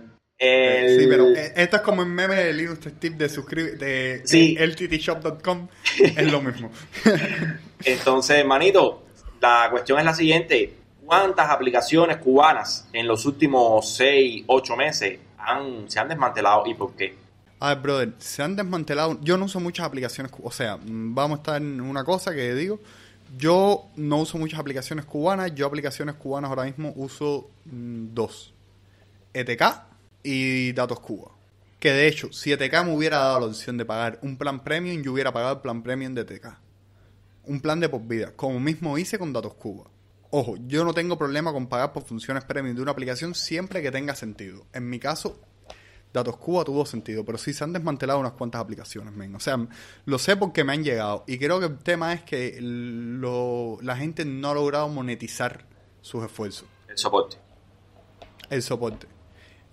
Sí, 0.44 1.06
pero 1.08 1.28
eh, 1.28 1.52
esto 1.56 1.76
es 1.76 1.82
como 1.82 2.02
el 2.02 2.08
meme 2.08 2.34
de 2.34 2.52
Linux 2.52 2.80
Tip 2.98 3.14
de 3.14 3.28
suscribir 3.28 3.78
de, 3.78 4.22
sí. 4.24 4.56
lttshop.com, 4.58 5.68
es 5.98 6.32
lo 6.32 6.40
mismo. 6.40 6.70
Entonces, 7.84 8.44
manito, 8.44 9.04
la 9.40 9.68
cuestión 9.70 9.98
es 9.98 10.04
la 10.04 10.14
siguiente. 10.14 10.74
¿Cuántas 11.04 11.50
aplicaciones 11.50 12.16
cubanas 12.16 12.88
en 12.92 13.06
los 13.06 13.26
últimos 13.26 13.94
6, 13.96 14.44
8 14.46 14.76
meses 14.76 15.18
han, 15.38 15.90
se 15.90 16.00
han 16.00 16.08
desmantelado 16.08 16.62
y 16.66 16.74
por 16.74 16.94
qué? 16.94 17.14
A 17.60 17.74
ver, 17.74 17.82
brother, 17.82 18.12
se 18.18 18.42
han 18.42 18.56
desmantelado. 18.56 19.18
Yo 19.20 19.36
no 19.36 19.44
uso 19.44 19.60
muchas 19.60 19.86
aplicaciones. 19.86 20.32
O 20.42 20.50
sea, 20.50 20.78
vamos 20.82 21.38
a 21.38 21.40
estar 21.40 21.56
en 21.60 21.80
una 21.80 22.04
cosa 22.04 22.34
que 22.34 22.54
digo. 22.54 22.80
Yo 23.36 23.86
no 23.96 24.18
uso 24.18 24.38
muchas 24.38 24.60
aplicaciones 24.60 25.04
cubanas. 25.04 25.54
Yo 25.54 25.66
aplicaciones 25.66 26.14
cubanas 26.16 26.50
ahora 26.50 26.64
mismo 26.64 26.92
uso 26.96 27.50
mm, 27.66 28.14
dos: 28.14 28.54
ETK 29.32 29.93
y 30.24 30.72
Datos 30.72 30.98
Cuba. 30.98 31.30
Que 31.78 31.92
de 31.92 32.08
hecho, 32.08 32.32
si 32.32 32.50
ETK 32.50 32.82
me 32.84 32.96
hubiera 32.96 33.18
dado 33.18 33.40
la 33.40 33.46
opción 33.46 33.76
de 33.76 33.84
pagar 33.84 34.18
un 34.22 34.36
plan 34.38 34.64
premium, 34.64 35.02
yo 35.02 35.12
hubiera 35.12 35.32
pagado 35.32 35.54
el 35.56 35.60
plan 35.60 35.82
premium 35.82 36.14
de 36.14 36.22
ETK. 36.22 36.46
Un 37.44 37.60
plan 37.60 37.78
de 37.78 37.88
por 37.90 38.00
vida, 38.02 38.32
como 38.34 38.58
mismo 38.58 38.96
hice 38.98 39.18
con 39.18 39.32
Datos 39.32 39.54
Cuba. 39.54 39.84
Ojo, 40.30 40.56
yo 40.66 40.82
no 40.84 40.92
tengo 40.94 41.16
problema 41.18 41.52
con 41.52 41.66
pagar 41.68 41.92
por 41.92 42.02
funciones 42.04 42.42
premium 42.44 42.74
de 42.74 42.82
una 42.82 42.90
aplicación 42.92 43.34
siempre 43.34 43.82
que 43.82 43.90
tenga 43.92 44.14
sentido. 44.14 44.66
En 44.72 44.88
mi 44.88 44.98
caso, 44.98 45.38
Datos 46.12 46.38
Cuba 46.38 46.64
tuvo 46.64 46.86
sentido, 46.86 47.24
pero 47.24 47.36
sí 47.38 47.52
se 47.52 47.62
han 47.64 47.72
desmantelado 47.74 48.18
unas 48.18 48.32
cuantas 48.32 48.60
aplicaciones, 48.62 49.12
men. 49.14 49.34
O 49.34 49.40
sea, 49.40 49.58
lo 50.06 50.18
sé 50.18 50.36
porque 50.36 50.64
me 50.64 50.72
han 50.72 50.82
llegado. 50.84 51.24
Y 51.26 51.38
creo 51.38 51.60
que 51.60 51.66
el 51.66 51.78
tema 51.78 52.14
es 52.14 52.22
que 52.22 52.56
lo- 52.60 53.78
la 53.82 53.96
gente 53.96 54.24
no 54.24 54.50
ha 54.50 54.54
logrado 54.54 54.88
monetizar 54.88 55.66
sus 56.00 56.24
esfuerzos, 56.24 56.66
El 56.88 56.96
soporte. 56.98 57.36
el 58.50 58.62
soporte. 58.62 59.06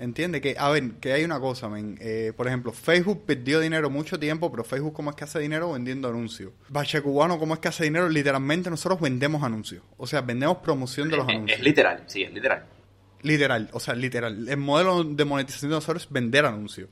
Entiende 0.01 0.41
que, 0.41 0.55
a 0.57 0.69
ver, 0.69 0.93
que 0.93 1.13
hay 1.13 1.23
una 1.23 1.39
cosa, 1.39 1.69
men. 1.69 1.95
Eh, 2.01 2.33
por 2.35 2.47
ejemplo, 2.47 2.71
Facebook 2.71 3.23
perdió 3.23 3.59
dinero 3.59 3.91
mucho 3.91 4.19
tiempo, 4.19 4.49
pero 4.49 4.63
Facebook, 4.63 4.93
¿cómo 4.93 5.11
es 5.11 5.15
que 5.15 5.25
hace 5.25 5.37
dinero? 5.39 5.71
Vendiendo 5.73 6.07
anuncios. 6.09 6.53
Bache 6.69 6.99
Cubano, 7.03 7.37
¿cómo 7.37 7.53
es 7.53 7.59
que 7.59 7.67
hace 7.67 7.83
dinero? 7.83 8.09
Literalmente 8.09 8.71
nosotros 8.71 8.99
vendemos 8.99 9.43
anuncios. 9.43 9.83
O 9.97 10.07
sea, 10.07 10.21
vendemos 10.21 10.57
promoción 10.57 11.07
de 11.07 11.17
los 11.17 11.27
Es, 11.27 11.35
anuncios. 11.35 11.59
es 11.59 11.63
literal, 11.63 12.03
sí, 12.07 12.23
es 12.23 12.33
literal. 12.33 12.65
Literal, 13.21 13.69
o 13.73 13.79
sea, 13.79 13.93
literal. 13.93 14.49
El 14.49 14.57
modelo 14.57 15.03
de 15.03 15.23
monetización 15.23 15.69
de 15.69 15.75
nosotros 15.75 16.05
es 16.05 16.11
vender 16.11 16.47
anuncios. 16.47 16.89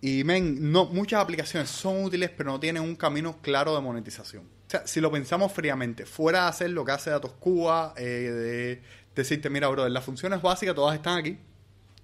Y, 0.00 0.24
men, 0.24 0.72
no, 0.72 0.86
muchas 0.86 1.22
aplicaciones 1.22 1.70
son 1.70 2.02
útiles, 2.02 2.28
pero 2.36 2.50
no 2.50 2.58
tienen 2.58 2.82
un 2.82 2.96
camino 2.96 3.38
claro 3.40 3.72
de 3.76 3.80
monetización. 3.82 4.42
O 4.66 4.70
sea, 4.72 4.84
si 4.84 5.00
lo 5.00 5.12
pensamos 5.12 5.52
fríamente, 5.52 6.06
fuera 6.06 6.42
de 6.42 6.48
hacer 6.48 6.70
lo 6.70 6.84
que 6.84 6.90
hace 6.90 7.10
Datos 7.10 7.34
Cuba, 7.34 7.94
eh, 7.96 8.02
de 8.02 8.82
decirte, 9.14 9.48
mira, 9.48 9.68
bro, 9.68 9.88
las 9.88 10.02
funciones 10.02 10.42
básicas 10.42 10.74
todas 10.74 10.96
están 10.96 11.18
aquí. 11.18 11.38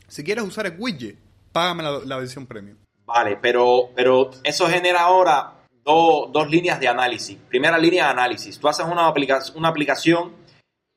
Si 0.09 0.25
quieres 0.25 0.45
usar 0.45 0.67
el 0.67 0.75
widget, 0.79 1.17
págame 1.53 1.83
la, 1.83 2.01
la 2.05 2.17
versión 2.17 2.47
premium. 2.47 2.77
Vale, 3.05 3.39
pero, 3.41 3.91
pero 3.95 4.31
eso 4.43 4.67
genera 4.69 5.03
ahora 5.03 5.55
do- 5.85 6.29
dos 6.33 6.51
líneas 6.51 6.81
de 6.81 6.89
análisis. 6.89 7.39
Primera 7.49 7.79
línea 7.79 8.05
de 8.07 8.11
análisis. 8.11 8.59
Tú 8.59 8.69
haces 8.69 8.85
una, 8.87 9.07
aplica- 9.07 9.43
una 9.55 9.69
aplicación 9.69 10.33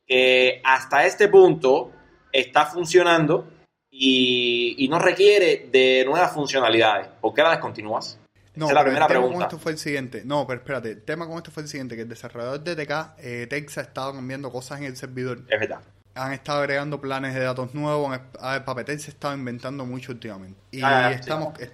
que 0.07 0.61
hasta 0.63 1.05
este 1.05 1.27
punto 1.29 1.91
está 2.31 2.65
funcionando 2.65 3.47
y, 3.89 4.75
y 4.77 4.87
no 4.87 4.99
requiere 4.99 5.69
de 5.71 6.03
nuevas 6.05 6.33
funcionalidades. 6.33 7.07
¿Por 7.21 7.33
qué 7.33 7.43
la 7.43 7.51
descontinúas? 7.51 8.17
No, 8.55 8.65
Esa 8.65 8.73
es 8.73 8.75
la 8.75 8.83
primera 8.83 9.05
el 9.05 9.07
tema 9.07 9.19
pregunta. 9.21 9.35
con 9.35 9.43
esto 9.43 9.59
fue 9.59 9.71
el 9.73 9.77
siguiente. 9.77 10.23
No, 10.25 10.45
pero 10.45 10.59
espérate, 10.59 10.91
el 10.91 11.03
tema 11.03 11.27
con 11.27 11.37
esto 11.37 11.51
fue 11.51 11.63
el 11.63 11.69
siguiente, 11.69 11.95
que 11.95 12.01
el 12.01 12.09
desarrollador 12.09 12.59
de 12.61 12.75
TK, 12.75 12.91
eh, 13.19 13.47
Tex, 13.49 13.77
ha 13.77 13.81
estado 13.81 14.13
cambiando 14.13 14.51
cosas 14.51 14.79
en 14.79 14.85
el 14.85 14.97
servidor. 14.97 15.39
Es 15.49 15.59
verdad. 15.59 15.81
Han 16.15 16.33
estado 16.33 16.59
agregando 16.59 16.99
planes 16.99 17.33
de 17.33 17.41
datos 17.41 17.73
nuevos. 17.73 18.19
A 18.39 18.51
ver, 18.53 18.65
Papetel 18.65 18.99
se 18.99 19.11
está 19.11 19.33
inventando 19.33 19.85
mucho 19.85 20.11
últimamente. 20.11 20.59
Y 20.71 20.81
Ah, 20.83 21.09
sí. 21.13 21.19
estamos, 21.21 21.59
est- 21.59 21.73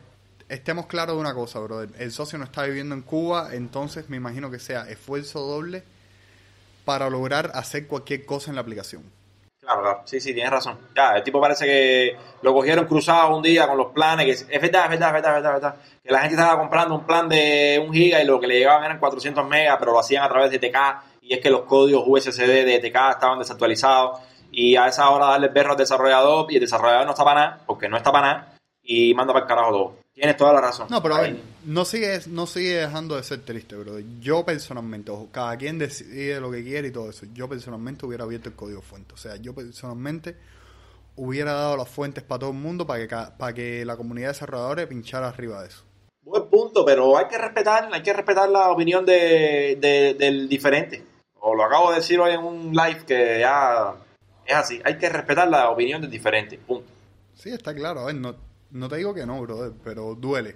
estemos 0.49 0.85
claros 0.87 1.15
de 1.15 1.21
una 1.21 1.33
cosa, 1.33 1.59
brother. 1.59 1.89
El 1.99 2.11
socio 2.11 2.37
no 2.37 2.45
está 2.45 2.63
viviendo 2.63 2.93
en 2.95 3.01
Cuba, 3.01 3.49
entonces 3.53 4.09
me 4.09 4.17
imagino 4.17 4.49
que 4.51 4.59
sea 4.59 4.87
esfuerzo 4.89 5.39
doble 5.41 5.83
para 6.85 7.09
lograr 7.09 7.51
hacer 7.53 7.87
cualquier 7.87 8.25
cosa 8.25 8.49
en 8.51 8.55
la 8.55 8.61
aplicación. 8.61 9.03
Claro, 9.59 9.81
claro. 9.81 10.01
Sí, 10.05 10.21
sí, 10.21 10.33
tienes 10.33 10.51
razón. 10.51 10.77
Ya, 10.95 11.17
el 11.17 11.23
tipo 11.23 11.41
parece 11.41 11.65
que 11.65 12.15
lo 12.41 12.53
cogieron 12.53 12.85
cruzado 12.85 13.35
un 13.35 13.43
día 13.43 13.67
con 13.67 13.77
los 13.77 13.87
planes. 13.91 14.25
Que 14.25 14.55
es, 14.55 14.61
verdad, 14.61 14.85
es 14.85 14.91
verdad, 14.91 15.07
es 15.09 15.13
verdad, 15.13 15.17
es 15.17 15.23
verdad, 15.43 15.55
es 15.57 15.61
verdad. 15.61 15.75
Que 16.03 16.11
la 16.13 16.19
gente 16.19 16.35
estaba 16.35 16.57
comprando 16.57 16.95
un 16.95 17.05
plan 17.05 17.27
de 17.27 17.83
un 17.85 17.93
giga 17.93 18.21
y 18.23 18.25
lo 18.25 18.39
que 18.39 18.47
le 18.47 18.59
llegaban 18.59 18.85
eran 18.85 18.97
400 18.99 19.45
megas, 19.45 19.75
pero 19.77 19.91
lo 19.91 19.99
hacían 19.99 20.23
a 20.23 20.29
través 20.29 20.51
de 20.51 20.59
TK. 20.59 20.77
Y 21.27 21.33
es 21.33 21.39
que 21.41 21.49
los 21.49 21.61
códigos 21.61 22.03
USSD 22.07 22.65
de 22.65 22.79
TK 22.79 23.11
estaban 23.11 23.39
desactualizados. 23.39 24.19
Y 24.51 24.75
a 24.77 24.87
esa 24.87 25.09
hora 25.09 25.27
darle 25.27 25.49
berro 25.49 25.71
al 25.71 25.77
desarrollador 25.77 26.49
y 26.51 26.55
el 26.55 26.61
desarrollador 26.61 27.05
no 27.05 27.11
está 27.11 27.23
para 27.25 27.39
nada, 27.41 27.63
porque 27.65 27.89
no 27.89 27.97
está 27.97 28.11
para 28.11 28.27
nada, 28.27 28.57
y 28.81 29.13
manda 29.13 29.33
para 29.33 29.43
el 29.43 29.49
carajo 29.49 29.71
todo. 29.71 29.95
Tienes 30.13 30.37
toda 30.37 30.53
la 30.53 30.61
razón. 30.61 30.87
No, 30.89 31.03
pero 31.03 31.15
a 31.15 31.21
ver, 31.21 31.35
no 31.65 31.85
sigue, 31.85 32.19
no 32.27 32.47
sigue 32.47 32.75
dejando 32.77 33.17
de 33.17 33.23
ser 33.23 33.41
triste, 33.41 33.75
brother. 33.75 34.03
Yo 34.19 34.43
personalmente, 34.45 35.11
ojo, 35.11 35.27
cada 35.31 35.55
quien 35.57 35.77
decide 35.77 36.39
lo 36.39 36.49
que 36.49 36.63
quiere 36.63 36.87
y 36.87 36.91
todo 36.91 37.09
eso. 37.09 37.27
Yo 37.33 37.47
personalmente 37.47 38.05
hubiera 38.05 38.23
abierto 38.23 38.49
el 38.49 38.55
código 38.55 38.81
fuente. 38.81 39.13
O 39.13 39.17
sea, 39.17 39.35
yo 39.35 39.53
personalmente 39.53 40.37
hubiera 41.17 41.53
dado 41.53 41.77
las 41.77 41.89
fuentes 41.89 42.23
para 42.23 42.39
todo 42.39 42.49
el 42.51 42.57
mundo 42.57 42.87
para 42.87 43.07
que, 43.07 43.15
para 43.37 43.53
que 43.53 43.85
la 43.85 43.95
comunidad 43.97 44.27
de 44.29 44.33
desarrolladores 44.33 44.87
pinchara 44.87 45.27
arriba 45.27 45.61
de 45.61 45.67
eso. 45.67 45.83
Buen 46.23 46.47
punto, 46.49 46.83
pero 46.85 47.17
hay 47.17 47.27
que 47.27 47.37
respetar, 47.37 47.89
hay 47.91 48.01
que 48.01 48.13
respetar 48.13 48.49
la 48.49 48.71
opinión 48.71 49.05
de, 49.05 49.77
de- 49.79 50.15
del 50.17 50.49
diferente. 50.49 51.03
O 51.39 51.55
lo 51.55 51.63
acabo 51.63 51.91
de 51.91 51.97
decir 51.97 52.19
hoy 52.19 52.33
en 52.33 52.41
un 52.41 52.71
live 52.73 53.05
que 53.05 53.39
ya 53.39 53.95
es 54.45 54.55
así. 54.55 54.81
Hay 54.83 54.97
que 54.97 55.09
respetar 55.09 55.47
la 55.47 55.69
opinión 55.69 56.01
del 56.01 56.11
diferente. 56.11 56.57
Punto. 56.57 56.89
Sí, 57.35 57.49
está 57.49 57.73
claro. 57.73 58.01
A 58.01 58.05
ver, 58.05 58.15
no, 58.15 58.35
no 58.71 58.89
te 58.89 58.97
digo 58.97 59.13
que 59.13 59.25
no, 59.25 59.41
brother, 59.41 59.73
pero 59.83 60.15
duele. 60.15 60.55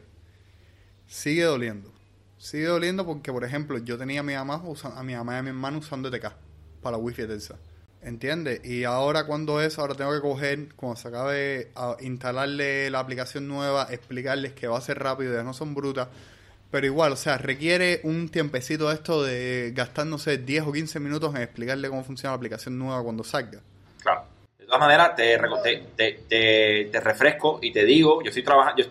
Sigue 1.08 1.44
doliendo. 1.44 1.92
Sigue 2.38 2.66
doliendo 2.66 3.06
porque, 3.06 3.32
por 3.32 3.44
ejemplo, 3.44 3.78
yo 3.78 3.98
tenía 3.98 4.22
a 4.22 4.24
mi 4.24 4.34
mamá, 4.34 4.64
a 4.96 5.04
mi 5.04 5.14
mamá 5.14 5.36
y 5.36 5.38
a 5.38 5.44
mi 5.44 5.50
hermano 5.50 5.78
usando 5.78 6.10
ETK 6.10 6.34
para 6.82 6.98
wifi 6.98 7.24
de 7.24 7.28
Telsa. 7.28 7.60
¿Entiendes? 8.02 8.66
Y 8.66 8.84
ahora 8.84 9.28
cuando 9.28 9.62
eso, 9.62 9.82
ahora 9.82 9.94
tengo 9.94 10.12
que 10.12 10.22
coger, 10.22 10.74
cuando 10.76 10.96
se 10.96 11.08
acabe, 11.08 11.72
a 11.76 11.98
instalarle 12.00 12.90
la 12.90 13.00
aplicación 13.00 13.48
nueva, 13.48 13.88
explicarles 13.92 14.54
que 14.54 14.68
va 14.68 14.80
a 14.80 14.82
ser 14.82 14.98
rápido, 14.98 15.36
ya 15.36 15.44
no 15.44 15.54
son 15.54 15.76
brutas. 15.76 16.08
Pero 16.72 16.86
igual, 16.86 17.12
o 17.12 17.16
sea, 17.18 17.38
requiere 17.38 18.00
un 18.04 18.30
tiempecito 18.30 18.90
esto 18.92 19.24
de 19.24 19.74
gastar, 19.76 20.08
no 20.08 20.18
sé, 20.18 20.38
10 20.38 20.64
o 20.68 20.72
15 20.72 21.00
minutos 21.02 21.36
en 21.36 21.42
explicarle 21.42 21.90
cómo 21.90 22.04
funciona 22.04 22.32
la 22.32 22.38
aplicación 22.38 22.80
nueva 22.80 23.04
cuando 23.04 23.24
salga. 23.26 23.60
Claro. 24.02 24.24
De 24.58 24.66
todas 24.66 24.80
maneras, 24.80 25.14
te, 25.16 25.38
te, 25.98 26.88
te- 26.90 27.00
refresco 27.02 27.60
y 27.62 27.74
te 27.74 27.84
digo, 27.84 28.22
yo 28.24 28.30
estoy 28.30 28.44
trabajando... 28.44 28.84
yo- 28.84 28.90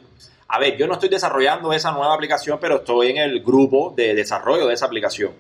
a 0.53 0.59
ver, 0.59 0.77
yo 0.77 0.87
no 0.89 0.95
estoy 0.95 1.09
desarrollando 1.09 1.73
esa 1.73 1.93
nueva 1.93 2.13
aplicación, 2.13 2.59
pero 2.61 2.79
estoy 2.79 3.11
en 3.13 3.19
el 3.19 3.41
grupo 3.41 3.95
de 3.97 4.15
desarrollo 4.15 4.67
de 4.67 4.75
esa 4.75 4.87
aplicación. 4.87 5.33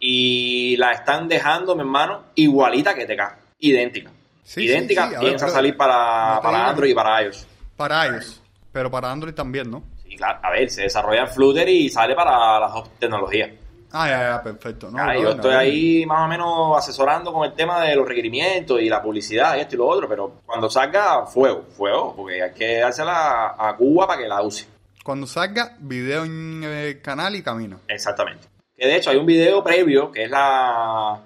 Y 0.00 0.76
la 0.78 0.92
están 0.92 1.28
dejando, 1.28 1.74
mi 1.74 1.82
hermano, 1.82 2.24
igualita 2.34 2.94
que 2.94 3.04
TK. 3.04 3.36
Idéntica. 3.60 4.10
Sí, 4.42 4.64
Idéntica, 4.64 5.02
sí, 5.04 5.08
sí, 5.10 5.14
ver, 5.16 5.24
piensa 5.26 5.48
salir 5.48 5.76
para, 5.76 6.36
no 6.36 6.40
para 6.42 6.68
Android 6.70 6.90
y 6.90 6.94
para 6.94 7.22
iOS. 7.22 7.46
Para 7.76 8.06
iOS, 8.06 8.40
pero 8.72 8.90
para 8.90 9.12
Android 9.12 9.34
también, 9.34 9.70
¿no? 9.70 9.82
Sí, 10.18 10.24
claro. 10.24 10.40
A 10.42 10.50
ver, 10.50 10.68
se 10.68 10.82
desarrolla 10.82 11.22
en 11.22 11.28
Flutter 11.28 11.68
y 11.68 11.88
sale 11.88 12.14
para 12.14 12.60
las 12.60 12.72
dos 12.72 12.90
tecnologías. 12.98 13.50
Ah, 13.90 14.08
ya, 14.08 14.20
ya, 14.20 14.42
perfecto. 14.42 14.90
No, 14.90 15.14
yo 15.14 15.30
estoy 15.30 15.54
ahí 15.54 16.06
más 16.06 16.26
o 16.26 16.28
menos 16.28 16.76
asesorando 16.76 17.32
con 17.32 17.46
el 17.46 17.54
tema 17.54 17.82
de 17.82 17.96
los 17.96 18.06
requerimientos 18.06 18.80
y 18.82 18.88
la 18.88 19.02
publicidad 19.02 19.56
y 19.56 19.60
esto 19.60 19.76
y 19.76 19.78
lo 19.78 19.86
otro, 19.86 20.08
pero 20.08 20.40
cuando 20.44 20.68
salga, 20.68 21.24
fuego, 21.24 21.64
fuego, 21.70 22.14
porque 22.14 22.42
hay 22.42 22.52
que 22.52 22.78
dársela 22.78 23.54
a 23.58 23.76
Cuba 23.76 24.06
para 24.06 24.20
que 24.20 24.28
la 24.28 24.42
use. 24.42 24.66
Cuando 25.02 25.26
salga, 25.26 25.74
video 25.78 26.24
en 26.24 26.62
el 26.64 27.00
canal 27.00 27.34
y 27.34 27.42
camino. 27.42 27.80
Exactamente. 27.88 28.46
Que 28.76 28.86
de 28.86 28.96
hecho 28.96 29.10
hay 29.10 29.16
un 29.16 29.26
video 29.26 29.64
previo 29.64 30.12
que 30.12 30.24
es 30.24 30.30
la 30.30 31.22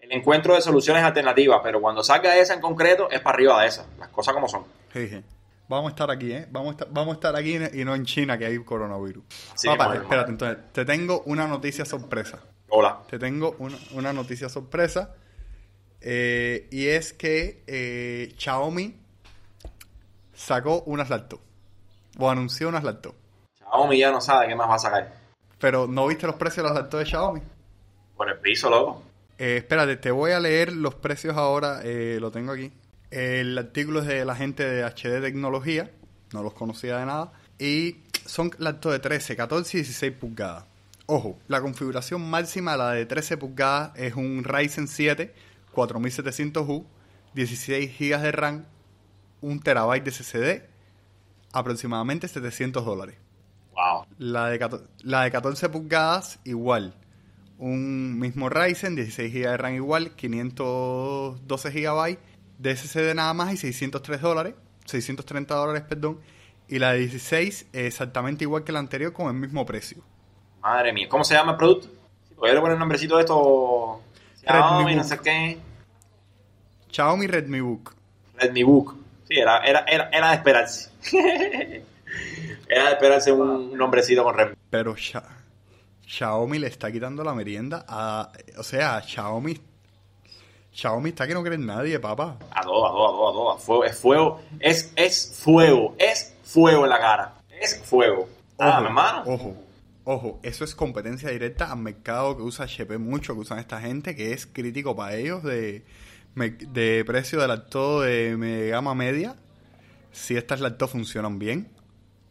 el 0.00 0.12
encuentro 0.12 0.54
de 0.54 0.62
soluciones 0.62 1.02
alternativas, 1.02 1.60
pero 1.62 1.80
cuando 1.80 2.02
salga 2.02 2.36
esa 2.36 2.54
en 2.54 2.60
concreto 2.60 3.10
es 3.10 3.20
para 3.20 3.34
arriba 3.34 3.60
de 3.60 3.68
esa, 3.68 3.86
las 3.98 4.08
cosas 4.08 4.32
como 4.34 4.48
son. 4.48 4.64
Jeje. 4.92 5.22
Vamos 5.68 5.86
a 5.86 5.90
estar 5.90 6.10
aquí, 6.10 6.32
¿eh? 6.32 6.46
Vamos 6.50 6.68
a 6.68 6.70
estar, 6.72 6.88
vamos 6.90 7.12
a 7.12 7.14
estar 7.14 7.36
aquí 7.36 7.56
y 7.56 7.84
no 7.84 7.94
en 7.94 8.04
China, 8.04 8.38
que 8.38 8.46
hay 8.46 8.58
coronavirus. 8.62 9.24
Sí, 9.54 9.66
Papá, 9.68 9.88
bueno, 9.88 10.02
espérate, 10.02 10.30
entonces, 10.30 10.58
te 10.72 10.84
tengo 10.84 11.22
una 11.26 11.46
noticia 11.48 11.84
sorpresa. 11.84 12.38
Hola. 12.68 13.00
Te 13.08 13.18
tengo 13.18 13.56
una, 13.58 13.76
una 13.92 14.12
noticia 14.12 14.48
sorpresa. 14.48 15.14
eh, 16.00 16.68
y 16.70 16.86
es 16.86 17.12
que 17.12 17.64
eh, 17.66 18.34
Xiaomi 18.38 18.94
sacó 20.34 20.82
unas 20.86 21.10
laptops. 21.10 21.42
O 22.18 22.30
anunció 22.30 22.68
unas 22.68 22.84
laptops. 22.84 23.16
Xiaomi 23.58 23.98
ya 23.98 24.10
no 24.10 24.20
sabe 24.20 24.48
qué 24.48 24.54
más 24.54 24.68
va 24.68 24.74
a 24.76 24.78
sacar. 24.78 25.12
Pero 25.58 25.86
¿no 25.86 26.06
viste 26.06 26.26
los 26.26 26.36
precios 26.36 26.64
de 26.64 26.70
las 26.70 26.74
laptops 26.74 27.04
de 27.04 27.10
Xiaomi? 27.10 27.40
Por 28.16 28.28
el 28.28 28.38
piso, 28.38 28.70
loco. 28.70 29.02
Eh, 29.38 29.58
espérate, 29.58 29.96
te 29.96 30.10
voy 30.10 30.32
a 30.32 30.40
leer 30.40 30.72
los 30.72 30.94
precios 30.94 31.36
ahora, 31.36 31.80
eh, 31.82 32.18
lo 32.20 32.30
tengo 32.30 32.52
aquí. 32.52 32.72
El 33.10 33.56
artículo 33.56 34.00
es 34.00 34.06
de 34.06 34.24
la 34.24 34.34
gente 34.34 34.64
de 34.64 34.84
HD 34.84 35.20
Tecnología, 35.20 35.90
no 36.32 36.42
los 36.42 36.54
conocía 36.54 36.98
de 36.98 37.06
nada. 37.06 37.32
Y 37.58 37.98
son 38.26 38.50
laptops 38.58 38.94
de 38.94 38.98
13, 38.98 39.36
14 39.36 39.76
y 39.76 39.80
16 39.80 40.12
pulgadas. 40.12 40.64
Ojo, 41.06 41.38
la 41.46 41.60
configuración 41.60 42.28
máxima, 42.28 42.76
la 42.76 42.92
de 42.92 43.06
13 43.06 43.36
pulgadas, 43.36 43.92
es 43.96 44.14
un 44.14 44.42
Ryzen 44.42 44.88
7 44.88 45.32
4700U, 45.76 46.84
16 47.34 47.98
GB 47.98 48.20
de 48.20 48.32
RAM, 48.32 48.64
1 49.42 49.60
terabyte 49.62 50.04
de 50.04 50.10
SSD, 50.10 50.62
aproximadamente 51.52 52.26
700 52.28 52.84
dólares. 52.84 53.16
Wow. 53.74 54.06
La 54.18 54.48
de, 54.48 54.80
la 55.02 55.24
de 55.24 55.30
14 55.30 55.68
pulgadas, 55.68 56.40
igual. 56.44 56.94
Un 57.58 58.18
mismo 58.18 58.48
Ryzen, 58.48 58.96
16 58.96 59.32
GB 59.32 59.50
de 59.50 59.56
RAM 59.56 59.74
igual, 59.74 60.10
512 60.12 61.70
GB 61.70 62.18
de 62.58 62.74
SSD 62.76 63.14
nada 63.14 63.32
más 63.34 63.52
y 63.52 63.56
603 63.56 64.20
dólares, 64.20 64.54
630 64.86 65.54
dólares, 65.54 65.82
perdón. 65.88 66.20
y 66.68 66.78
la 66.78 66.92
de 66.92 67.00
16 67.00 67.66
exactamente 67.72 68.44
igual 68.44 68.64
que 68.64 68.72
la 68.72 68.78
anterior 68.80 69.12
con 69.12 69.28
el 69.28 69.34
mismo 69.34 69.64
precio. 69.66 70.02
Madre 70.62 70.92
mía, 70.92 71.08
¿cómo 71.08 71.22
se 71.24 71.34
llama 71.34 71.52
el 71.52 71.58
producto? 71.58 71.88
Yo 72.36 72.46
le 72.46 72.54
pongo 72.54 72.68
el 72.72 72.78
nombrecito 72.78 73.16
de 73.16 73.22
esto. 73.22 74.00
Xiaomi, 74.42 74.94
no 74.96 75.04
sé 75.04 75.18
qué. 75.18 75.58
Xiaomi 76.90 77.26
Redmi 77.26 77.60
Book. 77.60 77.94
Redmi 78.36 78.62
Book. 78.62 78.96
Sí, 79.28 79.38
era, 79.38 79.58
era, 79.64 79.80
era, 79.88 80.08
era 80.12 80.28
de 80.30 80.34
esperarse. 80.36 80.90
era 82.68 82.84
de 82.86 82.92
esperarse 82.92 83.32
un 83.32 83.76
nombrecito 83.76 84.22
con 84.24 84.34
Redmi. 84.34 84.54
Pero 84.70 84.94
Xia- 84.94 85.24
Xiaomi 86.06 86.58
le 86.58 86.66
está 86.68 86.90
quitando 86.92 87.24
la 87.24 87.34
merienda 87.34 87.84
a... 87.88 88.30
O 88.58 88.62
sea, 88.62 89.00
Xiaomi... 89.02 89.60
Xiaomi 90.76 91.08
está 91.10 91.26
que 91.26 91.32
no 91.34 91.42
cree 91.42 91.54
en 91.54 91.64
nadie, 91.66 91.98
papá. 91.98 92.36
A 92.50 92.60
todo, 92.62 92.86
a 92.86 92.90
todo, 92.90 93.08
a 93.08 93.10
todo, 93.12 93.28
a 93.30 93.32
todo. 93.32 93.58
Fuego, 93.58 93.84
es 93.84 93.98
fuego. 93.98 94.40
Es, 94.60 94.92
es 94.94 95.40
fuego. 95.42 95.94
Es 95.98 96.34
fuego 96.44 96.84
en 96.84 96.90
la 96.90 96.98
cara. 96.98 97.34
Es 97.48 97.80
fuego. 97.82 98.28
Ah, 98.58 98.80
mi 98.80 98.86
hermano. 98.88 99.22
ojo, 99.26 99.56
ojo, 100.04 100.38
eso 100.42 100.64
es 100.64 100.74
competencia 100.74 101.30
directa 101.30 101.72
al 101.72 101.78
mercado 101.78 102.36
que 102.36 102.42
usa 102.42 102.66
HP 102.66 102.98
mucho, 102.98 103.32
que 103.34 103.40
usan 103.40 103.58
esta 103.58 103.80
gente, 103.80 104.14
que 104.14 104.32
es 104.32 104.46
crítico 104.46 104.94
para 104.94 105.14
ellos 105.14 105.42
de, 105.42 105.82
de 106.34 107.04
precio 107.06 107.40
de 107.40 107.48
lacto 107.48 108.02
de 108.02 108.36
me- 108.36 108.68
gama 108.68 108.94
media. 108.94 109.36
Si 110.12 110.36
estas 110.36 110.60
lacto 110.60 110.88
funcionan 110.88 111.38
bien 111.38 111.70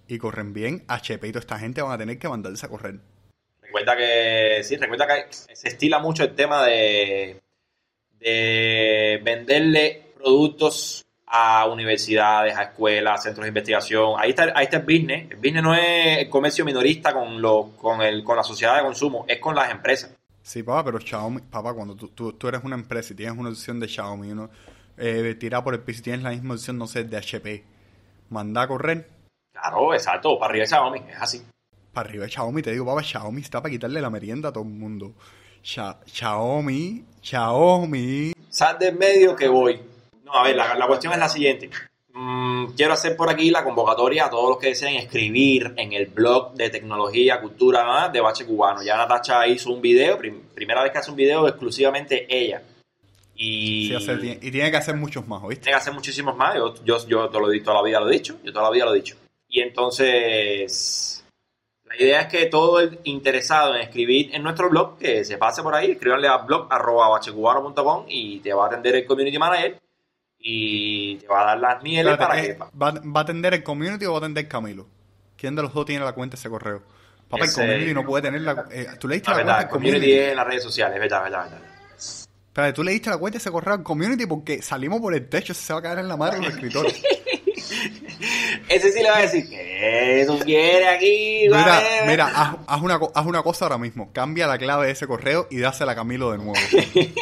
y 0.07 0.19
corren 0.19 0.53
bien, 0.53 0.83
HP 0.87 1.27
y 1.27 1.31
toda 1.31 1.39
esta 1.41 1.57
gente 1.57 1.81
van 1.81 1.91
a 1.93 1.97
tener 1.97 2.19
que 2.19 2.29
mandarse 2.29 2.63
a 2.65 2.69
correr. 2.69 2.99
Recuerda 3.61 3.97
que, 3.97 4.61
sí, 4.63 4.77
recuerda 4.77 5.07
que 5.07 5.33
se 5.55 5.67
estila 5.67 5.97
mucho 5.99 6.23
el 6.23 6.35
tema 6.35 6.63
de, 6.65 7.41
de 8.31 9.21
venderle 9.23 10.13
productos 10.17 11.05
a 11.27 11.65
universidades, 11.67 12.55
a 12.57 12.63
escuelas, 12.63 13.23
centros 13.23 13.43
de 13.43 13.49
investigación. 13.49 14.13
Ahí 14.17 14.29
está, 14.31 14.51
ahí 14.55 14.65
está 14.65 14.77
el 14.77 14.83
business. 14.83 15.31
El 15.31 15.37
business 15.37 15.63
no 15.63 15.75
es 15.75 16.19
el 16.19 16.29
comercio 16.29 16.65
minorista 16.65 17.13
con, 17.13 17.41
lo, 17.41 17.71
con, 17.75 18.01
el, 18.01 18.23
con 18.23 18.37
la 18.37 18.43
sociedad 18.43 18.77
de 18.77 18.83
consumo, 18.83 19.25
es 19.27 19.39
con 19.39 19.55
las 19.55 19.69
empresas. 19.71 20.15
Sí, 20.41 20.63
papá, 20.63 20.85
pero 20.85 20.99
Xiaomi, 20.99 21.41
papá, 21.41 21.73
cuando 21.73 21.95
tú, 21.95 22.09
tú, 22.09 22.33
tú 22.33 22.47
eres 22.47 22.63
una 22.63 22.75
empresa 22.75 23.13
y 23.13 23.15
tienes 23.15 23.37
una 23.37 23.49
opción 23.49 23.79
de 23.79 23.87
Xiaomi, 23.87 24.31
uno 24.31 24.49
eh, 24.97 25.35
tira 25.39 25.63
por 25.63 25.73
el 25.73 25.81
piso 25.81 26.01
y 26.01 26.03
tienes 26.03 26.23
la 26.23 26.29
misma 26.29 26.53
opción, 26.53 26.77
no 26.77 26.85
sé, 26.87 27.03
de 27.03 27.17
HP, 27.17 27.63
manda 28.29 28.61
a 28.61 28.67
correr 28.67 29.07
Claro, 29.51 29.93
exacto, 29.93 30.37
para 30.37 30.51
arriba 30.51 30.63
de 30.63 30.67
Xiaomi, 30.67 30.99
es 31.09 31.21
así. 31.21 31.41
para 31.93 32.09
arriba 32.09 32.25
de 32.25 32.31
Xiaomi, 32.31 32.61
te 32.61 32.71
digo, 32.71 32.85
papá, 32.85 33.01
Xiaomi 33.01 33.41
está 33.41 33.61
para 33.61 33.71
quitarle 33.71 34.01
la 34.01 34.09
merienda 34.09 34.49
a 34.49 34.53
todo 34.53 34.63
el 34.63 34.69
mundo. 34.69 35.13
Xia- 35.65 35.97
Xiaomi, 36.05 37.03
Xiaomi. 37.21 38.33
Sal 38.49 38.77
del 38.77 38.95
medio 38.95 39.35
que 39.35 39.47
voy. 39.47 39.79
No, 40.23 40.33
a 40.33 40.43
ver, 40.43 40.55
la, 40.55 40.75
la 40.75 40.87
cuestión 40.87 41.11
es 41.13 41.19
la 41.19 41.27
siguiente. 41.29 41.69
Mm, 42.13 42.67
quiero 42.77 42.93
hacer 42.93 43.15
por 43.17 43.29
aquí 43.29 43.49
la 43.49 43.63
convocatoria 43.63 44.25
a 44.25 44.29
todos 44.29 44.49
los 44.51 44.57
que 44.59 44.67
deseen 44.67 44.95
escribir 44.95 45.73
en 45.75 45.91
el 45.93 46.05
blog 46.05 46.53
de 46.53 46.69
tecnología, 46.69 47.41
cultura 47.41 48.05
¿ah? 48.05 48.09
de 48.09 48.21
Bache 48.21 48.45
Cubano. 48.45 48.81
Ya 48.83 48.95
Natacha 48.95 49.45
hizo 49.47 49.71
un 49.71 49.81
video, 49.81 50.17
prim- 50.17 50.41
primera 50.53 50.81
vez 50.83 50.91
que 50.91 50.99
hace 50.99 51.09
un 51.11 51.17
video 51.17 51.47
exclusivamente 51.47 52.25
ella. 52.29 52.61
Y 53.35 53.87
Sí, 53.89 53.95
hacer- 53.95 54.23
y 54.41 54.51
tiene 54.51 54.71
que 54.71 54.77
hacer 54.77 54.95
muchos 54.95 55.27
más, 55.27 55.43
¿oíste? 55.43 55.63
tiene 55.63 55.75
que 55.75 55.81
hacer 55.81 55.93
muchísimos 55.93 56.37
más. 56.37 56.55
Yo, 56.55 56.73
yo, 56.85 57.05
yo 57.07 57.27
te 57.29 57.37
lo 57.39 57.49
he 57.49 57.53
dicho, 57.53 57.65
toda 57.65 57.77
la 57.81 57.83
vida 57.83 57.99
lo 57.99 58.09
he 58.09 58.13
dicho. 58.13 58.37
Yo 58.43 58.53
toda 58.53 58.65
la 58.65 58.71
vida 58.71 58.85
lo 58.85 58.93
he 58.93 58.97
dicho. 58.97 59.17
Y 59.49 59.59
entonces, 59.61 61.14
la 61.97 62.03
idea 62.05 62.21
es 62.21 62.27
que 62.27 62.45
todo 62.47 62.79
el 62.79 62.99
interesado 63.03 63.75
en 63.75 63.81
escribir 63.81 64.29
en 64.33 64.43
nuestro 64.43 64.69
blog, 64.69 64.97
que 64.97 65.23
se 65.25 65.37
pase 65.37 65.61
por 65.63 65.73
ahí, 65.75 65.91
escríbanle 65.91 66.27
a 66.27 66.37
blog.bachecubano.com 66.37 68.05
y 68.07 68.39
te 68.39 68.53
va 68.53 68.65
a 68.65 68.67
atender 68.67 68.95
el 68.95 69.05
community 69.05 69.37
manager 69.37 69.79
y 70.39 71.15
te 71.17 71.27
va 71.27 71.41
a 71.41 71.45
dar 71.45 71.59
las 71.59 71.83
mieles 71.83 72.13
Espérate, 72.13 72.53
para 72.55 72.69
que... 72.69 72.77
¿va, 72.77 72.91
¿Va 73.13 73.19
a 73.19 73.23
atender 73.23 73.53
el 73.53 73.63
community 73.63 74.05
o 74.05 74.11
va 74.11 74.17
a 74.17 74.19
atender 74.19 74.47
Camilo? 74.47 74.87
¿Quién 75.37 75.55
de 75.55 75.61
los 75.63 75.73
dos 75.73 75.85
tiene 75.85 76.03
la 76.05 76.13
cuenta 76.13 76.35
de 76.35 76.39
ese 76.39 76.49
correo? 76.49 76.81
Papá, 77.29 77.45
Ese- 77.45 77.61
el 77.63 77.67
community 77.67 77.93
no 77.93 78.05
puede 78.05 78.21
tener 78.23 78.41
la... 78.41 78.65
eh, 78.71 78.87
¿Tú 78.99 79.07
le 79.07 79.15
diste 79.15 79.31
La 79.31 79.37
la 79.37 79.43
verdad, 79.43 79.53
cuenta 79.55 79.63
el 79.63 79.69
community 79.69 79.99
community? 79.99 80.19
es 80.23 80.29
en 80.31 80.35
las 80.37 80.47
redes 80.47 80.63
sociales, 80.63 80.95
es 80.95 81.01
verdad, 81.01 81.23
verdad, 81.23 81.43
verdad. 81.51 81.61
Espérate, 81.97 82.73
tú 82.73 82.83
le 82.83 82.91
diste 82.91 83.09
la 83.09 83.17
cuenta 83.17 83.37
ese 83.37 83.51
correo 83.51 83.73
al 83.73 83.83
community 83.83 84.25
porque 84.27 84.61
salimos 84.61 85.01
por 85.01 85.13
el 85.13 85.27
techo, 85.27 85.53
se 85.53 85.73
va 85.73 85.79
a 85.79 85.81
caer 85.81 85.99
en 85.99 86.07
la 86.07 86.15
madre 86.15 86.37
de 86.37 86.43
los 86.45 86.53
escritores. 86.53 87.03
Ese 88.69 88.91
sí 88.91 89.01
le 89.03 89.09
va 89.09 89.17
a 89.17 89.21
decir 89.21 89.49
que 89.49 90.23
tú 90.27 90.39
quieres 90.39 90.87
aquí, 90.89 91.43
Mira, 91.45 91.57
vale. 91.65 91.87
mira, 92.07 92.25
haz, 92.33 92.55
haz 92.67 92.81
una, 92.81 92.99
haz 93.13 93.25
una 93.25 93.43
cosa 93.43 93.65
ahora 93.65 93.77
mismo. 93.77 94.11
Cambia 94.13 94.47
la 94.47 94.57
clave 94.57 94.87
de 94.87 94.93
ese 94.93 95.07
correo 95.07 95.47
y 95.51 95.57
dásela 95.59 95.91
a 95.91 95.95
Camilo 95.95 96.31
de 96.31 96.37
nuevo. 96.37 96.53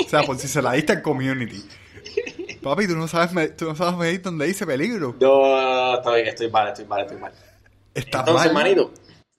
O 0.06 0.10
sea, 0.10 0.24
por 0.24 0.38
si 0.38 0.48
se 0.48 0.62
la 0.62 0.74
diste 0.74 0.94
al 0.94 1.02
community. 1.02 1.64
Papi, 2.62 2.88
tú 2.88 2.96
no 2.96 3.08
sabes, 3.08 3.56
tú 3.58 3.66
no 3.66 3.76
sabes 3.76 3.98
medir 3.98 4.22
dónde 4.22 4.46
dice 4.48 4.66
peligro. 4.66 5.16
Yo 5.20 5.96
estoy, 5.96 6.22
estoy 6.22 6.50
mal, 6.50 6.70
estoy 6.70 6.86
mal, 6.86 7.02
estoy 7.02 7.18
mal. 7.18 7.34
Estás 7.94 8.22
Entonces, 8.22 8.54
mal. 8.54 8.64
manito, 8.64 8.94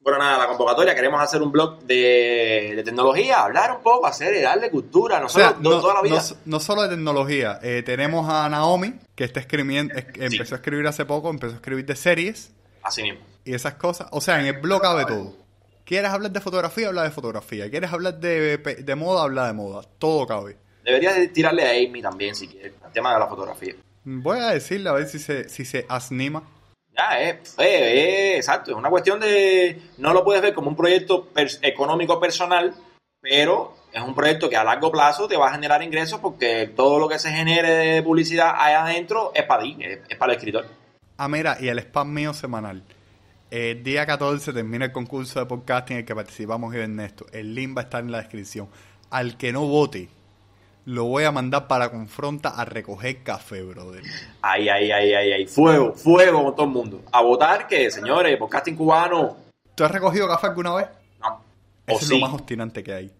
bueno, 0.04 0.18
nada, 0.18 0.38
la 0.38 0.46
convocatoria, 0.48 0.94
queremos 0.94 1.20
hacer 1.20 1.42
un 1.42 1.50
blog 1.50 1.80
de, 1.84 2.74
de 2.76 2.82
tecnología, 2.84 3.42
hablar 3.42 3.72
un 3.72 3.82
poco, 3.82 4.06
hacer, 4.06 4.40
darle 4.42 4.70
cultura, 4.70 5.16
O 5.16 5.20
nosotros 5.22 5.48
sea, 5.52 5.56
no, 5.60 5.70
no, 5.70 5.80
toda 5.80 5.94
la 5.94 6.02
vida. 6.02 6.16
no- 6.16 6.36
no 6.44 6.60
solo 6.60 6.82
de 6.82 6.90
tecnología. 6.90 7.58
eh, 7.62 7.82
tenemos 7.84 8.28
a 8.28 8.48
Naomi, 8.48 8.94
que 9.16 9.24
está 9.24 9.40
escribiendo, 9.40 9.94
es- 9.94 10.04
empezó 10.14 10.54
a 10.54 10.58
escribir 10.58 10.86
hace 10.86 11.04
poco, 11.06 11.30
empezó 11.30 11.54
a 11.54 11.56
escribir 11.56 11.86
de 11.86 11.96
series 11.96 12.52
Así 12.82 13.02
mismo. 13.02 13.20
y 13.44 13.54
esas 13.54 13.74
cosas. 13.74 14.08
O 14.12 14.20
sea, 14.20 14.38
en 14.40 14.46
el 14.46 14.60
blog 14.60 14.82
cabe 14.82 15.06
todo. 15.06 15.34
¿Quieres 15.86 16.10
hablar 16.10 16.30
de 16.30 16.40
fotografía? 16.40 16.88
Habla 16.88 17.02
de 17.02 17.10
fotografía. 17.10 17.68
¿Quieres 17.70 17.92
hablar 17.92 18.18
de, 18.18 18.56
de 18.58 18.94
moda? 18.94 19.22
Habla 19.24 19.46
de 19.48 19.52
moda. 19.52 19.82
Todo 19.98 20.26
cabe. 20.26 20.56
Deberías 20.84 21.14
de 21.16 21.28
tirarle 21.28 21.62
a 21.66 21.70
Amy 21.70 22.00
también, 22.02 22.34
si 22.34 22.46
quieres, 22.48 22.72
el 22.86 22.92
tema 22.92 23.12
de 23.14 23.18
la 23.20 23.26
fotografía. 23.26 23.74
Voy 24.04 24.38
a 24.38 24.48
decirle 24.48 24.88
a 24.90 24.92
ver 24.92 25.06
si 25.08 25.18
se, 25.18 25.48
si 25.48 25.64
se 25.64 25.86
anima. 25.88 26.42
Ya, 26.96 27.20
eh, 27.20 27.40
eh, 27.58 27.64
eh, 27.64 28.36
exacto, 28.36 28.70
es 28.70 28.76
una 28.76 28.88
cuestión 28.88 29.18
de... 29.18 29.80
No 29.98 30.12
lo 30.12 30.22
puedes 30.22 30.42
ver 30.42 30.54
como 30.54 30.70
un 30.70 30.76
proyecto 30.76 31.28
económico 31.62 32.20
personal, 32.20 32.72
pero 33.20 33.74
es 33.92 34.00
un 34.00 34.14
proyecto 34.14 34.48
que 34.48 34.56
a 34.56 34.62
largo 34.62 34.92
plazo 34.92 35.26
te 35.26 35.36
va 35.36 35.48
a 35.48 35.52
generar 35.52 35.82
ingresos 35.82 36.20
porque 36.20 36.72
todo 36.76 37.00
lo 37.00 37.08
que 37.08 37.18
se 37.18 37.30
genere 37.30 37.70
de 37.70 38.02
publicidad 38.02 38.54
ahí 38.56 38.74
adentro 38.74 39.32
es 39.34 39.42
para 39.44 39.64
ti, 39.64 39.76
es, 39.80 40.16
para 40.16 40.32
el 40.32 40.38
escritor. 40.38 40.66
Ah, 41.16 41.26
mira, 41.26 41.56
y 41.60 41.68
el 41.68 41.78
spam 41.80 42.12
mío 42.12 42.32
semanal. 42.32 42.84
El 43.50 43.82
día 43.82 44.06
14 44.06 44.52
termina 44.52 44.84
el 44.84 44.92
concurso 44.92 45.40
de 45.40 45.46
podcasting 45.46 45.96
en 45.96 46.00
el 46.00 46.06
que 46.06 46.14
participamos 46.14 46.74
y 46.74 46.78
Ernesto. 46.78 47.26
El 47.32 47.54
link 47.54 47.76
va 47.76 47.82
a 47.82 47.84
estar 47.84 48.04
en 48.04 48.12
la 48.12 48.18
descripción. 48.18 48.68
Al 49.10 49.36
que 49.36 49.52
no 49.52 49.66
vote, 49.66 50.08
lo 50.86 51.04
voy 51.04 51.24
a 51.24 51.32
mandar 51.32 51.66
para 51.66 51.90
confronta 51.90 52.50
a 52.50 52.64
recoger 52.64 53.22
café, 53.22 53.62
brother. 53.62 54.02
Ahí, 54.42 54.68
ahí, 54.68 54.90
ahí, 54.92 55.14
ahí, 55.14 55.32
ahí. 55.32 55.46
Fuego, 55.46 55.92
fuego 55.94 56.44
con 56.44 56.54
todo 56.54 56.66
el 56.66 56.72
mundo. 56.72 57.02
A 57.12 57.22
votar 57.22 57.66
que, 57.66 57.90
señores, 57.90 58.36
podcasting 58.36 58.76
cubano. 58.76 59.36
¿Tú 59.74 59.84
has 59.84 59.90
recogido 59.90 60.28
café 60.28 60.48
alguna 60.48 60.74
vez? 60.74 60.86
No. 61.20 61.40
Eso 61.86 61.98
es 62.00 62.06
sí. 62.08 62.14
lo 62.20 62.26
más 62.26 62.34
obstinante 62.34 62.82
que 62.84 62.92
hay. 62.92 63.10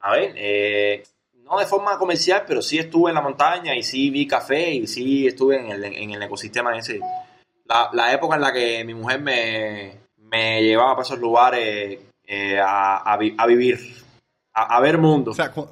A 0.00 0.10
ver, 0.12 0.32
eh, 0.36 1.02
no 1.44 1.58
de 1.58 1.66
forma 1.66 1.96
comercial, 1.98 2.44
pero 2.46 2.60
sí 2.60 2.78
estuve 2.78 3.10
en 3.10 3.14
la 3.14 3.22
montaña 3.22 3.74
y 3.74 3.82
sí 3.82 4.10
vi 4.10 4.26
café 4.26 4.70
y 4.70 4.86
sí 4.86 5.26
estuve 5.26 5.60
en 5.60 5.70
el, 5.70 5.84
en 5.84 6.10
el 6.10 6.22
ecosistema 6.22 6.76
ese. 6.76 7.00
La, 7.66 7.88
la 7.92 8.12
época 8.12 8.34
en 8.34 8.42
la 8.42 8.52
que 8.52 8.84
mi 8.84 8.92
mujer 8.92 9.20
me, 9.22 10.00
me 10.18 10.62
llevaba 10.62 10.90
para 10.96 11.02
esos 11.06 11.18
lugares 11.18 11.98
eh, 12.26 12.58
a, 12.60 12.96
a 12.98 13.16
vi- 13.16 13.34
a 13.38 13.46
vivir, 13.46 13.78
a, 14.52 14.76
a 14.76 14.80
ver 14.80 14.98
mundo. 14.98 15.30
O 15.30 15.34
sea, 15.34 15.50
cu- 15.50 15.68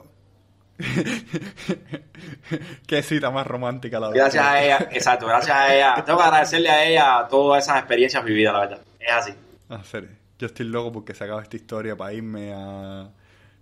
qué 2.86 3.02
cita 3.02 3.30
más 3.30 3.46
romántica 3.46 4.00
la 4.00 4.08
verdad. 4.08 4.24
gracias 4.24 4.44
a 4.46 4.64
ella, 4.64 4.88
exacto, 4.92 5.26
gracias 5.26 5.56
a 5.56 5.74
ella. 5.74 6.02
Tengo 6.04 6.18
que 6.18 6.24
agradecerle 6.24 6.70
a 6.70 6.84
ella 6.84 7.26
todas 7.28 7.64
esas 7.64 7.78
experiencias 7.78 8.24
vividas, 8.24 8.52
la 8.54 8.60
verdad. 8.60 8.80
Es 8.98 9.12
así. 9.12 9.32
Ah, 9.68 9.82
serio. 9.84 10.10
Yo 10.38 10.46
estoy 10.46 10.66
loco 10.66 10.92
porque 10.92 11.14
se 11.14 11.24
acaba 11.24 11.42
esta 11.42 11.56
historia 11.56 11.96
para 11.96 12.12
irme 12.12 12.52
a. 12.54 13.10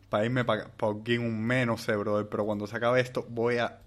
Para 0.09 0.25
irme 0.25 0.45
para 0.45 0.67
Holguín 0.81 1.21
un 1.21 1.41
mes, 1.45 1.67
no 1.67 1.77
sé, 1.79 1.95
brother. 1.95 2.27
Pero 2.29 2.45
cuando 2.45 2.67
se 2.67 2.77
acabe 2.77 3.01
esto, 3.01 3.25
voy 3.29 3.59
a. 3.59 3.79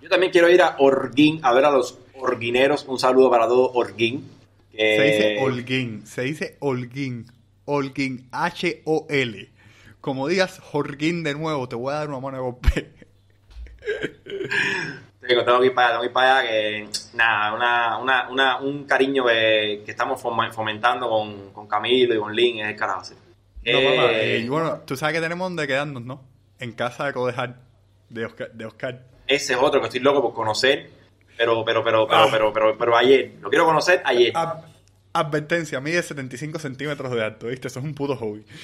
Yo 0.00 0.08
también 0.08 0.32
quiero 0.32 0.48
ir 0.48 0.62
a 0.62 0.76
Orguín 0.78 1.40
a 1.42 1.52
ver 1.52 1.64
a 1.64 1.70
los 1.70 1.98
orguineros. 2.20 2.84
Un 2.88 2.98
saludo 2.98 3.30
para 3.30 3.46
todos, 3.46 3.70
Orguín. 3.74 4.28
que- 4.72 4.96
Se 4.96 5.02
dice 5.04 5.36
Holguín, 5.40 6.06
se 6.06 6.22
dice 6.22 6.56
Holguín. 6.60 7.26
Holguín, 7.64 8.28
H-O-L. 8.32 9.50
Como 10.08 10.26
digas 10.26 10.62
Holguín 10.72 11.22
de 11.22 11.34
nuevo, 11.34 11.68
te 11.68 11.76
voy 11.76 11.92
a 11.92 11.98
dar 11.98 12.08
una 12.08 12.18
mano 12.18 12.38
de 12.38 12.42
golpe. 12.42 12.92
Tengo, 15.20 15.44
tengo 15.44 15.60
que 15.60 15.66
ir 15.66 15.74
para 15.74 15.88
allá, 15.88 15.92
tengo 15.96 16.00
que 16.02 16.06
ir 16.06 16.12
para 16.14 16.38
allá, 16.38 16.48
que 16.48 16.88
nada, 17.14 17.52
una, 17.54 17.98
una, 17.98 18.28
una, 18.30 18.56
un 18.60 18.84
cariño 18.84 19.26
que, 19.26 19.82
que 19.84 19.90
estamos 19.90 20.18
fomentando 20.22 21.10
con, 21.10 21.52
con 21.52 21.66
Camilo 21.68 22.14
y 22.14 22.18
con 22.18 22.34
Lin 22.34 22.60
es 22.60 22.68
el 22.70 22.76
carajo. 22.76 23.04
sí. 23.04 23.14
No, 23.66 23.78
Eh, 23.78 23.96
mamá, 23.96 24.10
eh, 24.12 24.38
y 24.42 24.48
bueno, 24.48 24.80
tú 24.86 24.96
sabes 24.96 25.14
que 25.16 25.20
tenemos 25.20 25.44
donde 25.46 25.66
quedarnos, 25.66 26.02
¿no? 26.02 26.24
En 26.58 26.72
casa 26.72 27.04
de 27.04 27.12
Codejar, 27.12 27.56
de 28.08 28.24
Oscar. 28.24 28.50
De 28.52 28.64
Oscar. 28.64 29.02
Ese 29.26 29.52
es 29.52 29.58
otro 29.60 29.80
que 29.82 29.88
estoy 29.88 30.00
loco 30.00 30.22
por 30.22 30.32
conocer, 30.32 30.88
pero, 31.36 31.62
pero, 31.62 31.84
pero, 31.84 32.06
pero, 32.08 32.22
Ah. 32.22 32.28
pero, 32.30 32.50
pero, 32.54 32.78
pero 32.78 32.96
ayer, 32.96 33.32
lo 33.42 33.50
quiero 33.50 33.66
conocer 33.66 34.00
ayer. 34.06 34.32
Ad- 34.34 34.62
advertencia, 35.12 35.78
mide 35.80 36.02
75 36.02 36.58
centímetros 36.58 37.10
de 37.12 37.22
alto, 37.22 37.48
¿viste? 37.48 37.68
Eso 37.68 37.80
es 37.80 37.84
un 37.84 37.92
puto 37.94 38.16
hobby. 38.16 38.46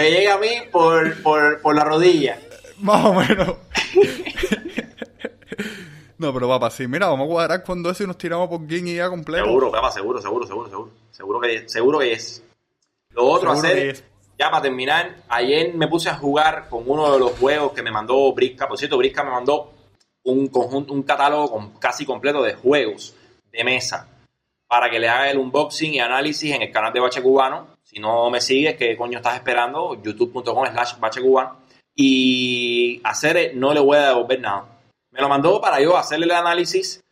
Me 0.00 0.10
llega 0.10 0.34
a 0.34 0.38
mí 0.38 0.48
por, 0.70 1.22
por, 1.22 1.60
por 1.62 1.74
la 1.74 1.84
rodilla. 1.84 2.38
Más 2.78 3.04
o 3.04 3.14
menos. 3.14 3.56
No, 6.18 6.34
pero 6.34 6.48
papá, 6.48 6.70
sí, 6.70 6.86
mira, 6.86 7.06
vamos 7.08 7.26
a 7.26 7.30
cuadrar 7.30 7.64
cuando 7.64 7.90
eso 7.90 8.04
y 8.04 8.06
nos 8.06 8.18
tiramos 8.18 8.48
por 8.48 8.60
Game 8.66 8.90
y 8.90 8.96
ya 8.96 9.08
completo. 9.08 9.44
Seguro, 9.46 9.70
papá, 9.70 9.90
seguro, 9.90 10.20
seguro, 10.20 10.46
seguro, 10.46 10.68
seguro. 10.68 10.90
Seguro 11.10 11.40
que, 11.40 11.68
seguro 11.68 11.98
que 12.00 12.12
es. 12.12 12.42
Lo 13.10 13.24
otro 13.24 13.50
Seguro 13.54 13.68
hacer, 13.68 13.88
es. 13.88 14.04
ya 14.38 14.50
para 14.50 14.62
terminar, 14.62 15.16
ayer 15.28 15.72
me 15.74 15.88
puse 15.88 16.10
a 16.10 16.14
jugar 16.16 16.68
con 16.68 16.84
uno 16.86 17.10
de 17.12 17.18
los 17.18 17.32
juegos 17.38 17.72
que 17.72 17.82
me 17.82 17.90
mandó 17.90 18.32
Brisca. 18.34 18.68
Por 18.68 18.76
cierto, 18.78 18.98
Brisca 18.98 19.24
me 19.24 19.30
mandó 19.30 19.72
un 20.24 20.48
conjunto, 20.48 20.92
un 20.92 21.02
catálogo 21.04 21.50
con- 21.50 21.70
casi 21.78 22.04
completo 22.04 22.42
de 22.42 22.52
juegos 22.54 23.14
de 23.50 23.64
mesa 23.64 24.06
para 24.70 24.88
que 24.88 25.00
le 25.00 25.08
haga 25.08 25.28
el 25.32 25.38
unboxing 25.38 25.94
y 25.94 25.98
análisis 25.98 26.54
en 26.54 26.62
el 26.62 26.70
canal 26.70 26.92
de 26.92 27.00
Bache 27.00 27.20
Cubano. 27.20 27.66
Si 27.82 27.98
no 27.98 28.30
me 28.30 28.40
sigues, 28.40 28.76
¿qué 28.76 28.96
coño 28.96 29.18
estás 29.18 29.34
esperando? 29.34 30.00
youtube.com 30.00 30.64
slash 30.70 30.96
Bache 31.00 31.20
Cubano. 31.20 31.56
Y 31.96 33.00
hacer, 33.02 33.52
no 33.56 33.74
le 33.74 33.80
voy 33.80 33.96
a 33.96 34.06
devolver 34.10 34.40
nada. 34.40 34.64
Me 35.10 35.20
lo 35.20 35.28
mandó 35.28 35.60
para 35.60 35.80
yo 35.80 35.96
hacerle 35.96 36.26
el 36.26 36.30
análisis 36.32 37.02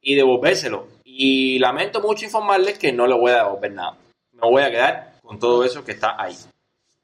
y 0.00 0.14
devolvérselo. 0.14 0.86
Y 1.04 1.58
lamento 1.58 2.00
mucho 2.00 2.24
informarles 2.24 2.78
que 2.78 2.92
no 2.92 3.08
le 3.08 3.14
voy 3.18 3.32
a 3.32 3.38
devolver 3.44 3.72
nada. 3.72 3.96
Me 4.32 4.40
voy 4.48 4.62
a 4.62 4.70
quedar 4.70 5.14
con 5.22 5.40
todo 5.40 5.64
eso 5.64 5.84
que 5.84 5.90
está 5.92 6.14
ahí. 6.16 6.36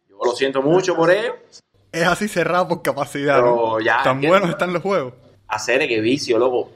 Yo 0.08 0.16
lo 0.24 0.30
siento 0.32 0.62
mucho 0.62 0.94
por 0.94 1.10
ello. 1.10 1.34
Es 1.90 2.06
así 2.06 2.28
cerrado 2.28 2.68
por 2.68 2.82
capacidad, 2.82 3.34
Pero 3.36 3.56
¿no? 3.56 3.80
ya, 3.80 4.02
Tan 4.04 4.20
que- 4.20 4.28
buenos 4.28 4.50
están 4.50 4.72
los 4.72 4.82
juegos. 4.82 5.14
Hacer 5.48 5.86
que 5.88 6.00
vicio, 6.00 6.38
loco. 6.38 6.70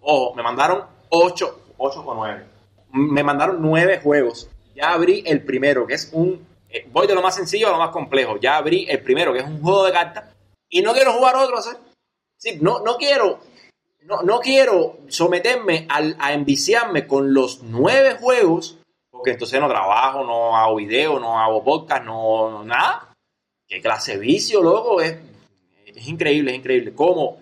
Ojo, 0.00 0.34
me 0.34 0.42
mandaron 0.42 0.82
8, 1.10 1.60
8 1.76 2.00
o 2.06 2.14
9. 2.14 2.44
Me 2.92 3.22
mandaron 3.22 3.60
9 3.60 4.00
juegos. 4.02 4.48
Ya 4.74 4.92
abrí 4.92 5.22
el 5.26 5.44
primero, 5.44 5.86
que 5.86 5.94
es 5.94 6.10
un... 6.12 6.46
eh, 6.68 6.86
Voy 6.90 7.06
de 7.06 7.14
lo 7.14 7.22
más 7.22 7.34
sencillo 7.34 7.68
a 7.68 7.72
lo 7.72 7.78
más 7.78 7.90
complejo. 7.90 8.38
Ya 8.38 8.56
abrí 8.56 8.86
el 8.88 9.02
primero, 9.02 9.32
que 9.32 9.40
es 9.40 9.44
un 9.46 9.60
juego 9.60 9.84
de 9.84 9.92
cartas. 9.92 10.34
Y 10.68 10.82
no 10.82 10.92
quiero 10.92 11.12
jugar 11.12 11.36
otro, 11.36 11.56
no, 12.60 12.80
no 12.80 12.96
quiero... 12.96 13.40
No, 14.02 14.22
no 14.22 14.40
quiero 14.40 14.96
someterme 15.08 15.86
a 15.88 16.32
enviciarme 16.32 17.06
con 17.06 17.32
los 17.32 17.62
nueve 17.62 18.16
juegos, 18.18 18.78
porque 19.10 19.32
entonces 19.32 19.60
no 19.60 19.68
trabajo, 19.68 20.24
no 20.24 20.56
hago 20.56 20.76
video, 20.76 21.20
no 21.20 21.38
hago 21.38 21.62
podcast, 21.62 22.04
no 22.04 22.64
nada. 22.64 23.12
¿Qué 23.68 23.80
clase 23.80 24.12
de 24.12 24.18
vicio, 24.18 24.62
loco? 24.62 25.00
Es, 25.00 25.16
es 25.84 26.08
increíble, 26.08 26.50
es 26.50 26.56
increíble. 26.56 26.92
Cómo 26.94 27.38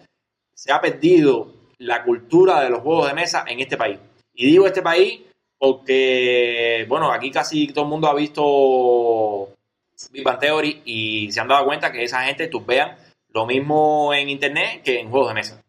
se 0.52 0.72
ha 0.72 0.80
perdido 0.80 1.54
la 1.78 2.02
cultura 2.04 2.60
de 2.60 2.70
los 2.70 2.80
juegos 2.80 3.06
de 3.06 3.14
mesa 3.14 3.44
en 3.46 3.60
este 3.60 3.76
país. 3.76 3.98
Y 4.34 4.46
digo 4.46 4.66
este 4.66 4.82
país 4.82 5.22
porque, 5.58 6.86
bueno, 6.88 7.12
aquí 7.12 7.30
casi 7.30 7.68
todo 7.68 7.84
el 7.84 7.90
mundo 7.90 8.08
ha 8.08 8.14
visto 8.14 9.54
Big 10.12 10.22
Bang 10.22 10.38
Theory 10.38 10.82
y 10.84 11.32
se 11.32 11.40
han 11.40 11.48
dado 11.48 11.66
cuenta 11.66 11.90
que 11.90 12.04
esa 12.04 12.22
gente 12.22 12.50
vean 12.66 12.96
lo 13.30 13.46
mismo 13.46 14.14
en 14.14 14.28
internet 14.28 14.82
que 14.84 15.00
en 15.00 15.10
juegos 15.10 15.28
de 15.28 15.34
mesa. 15.34 15.62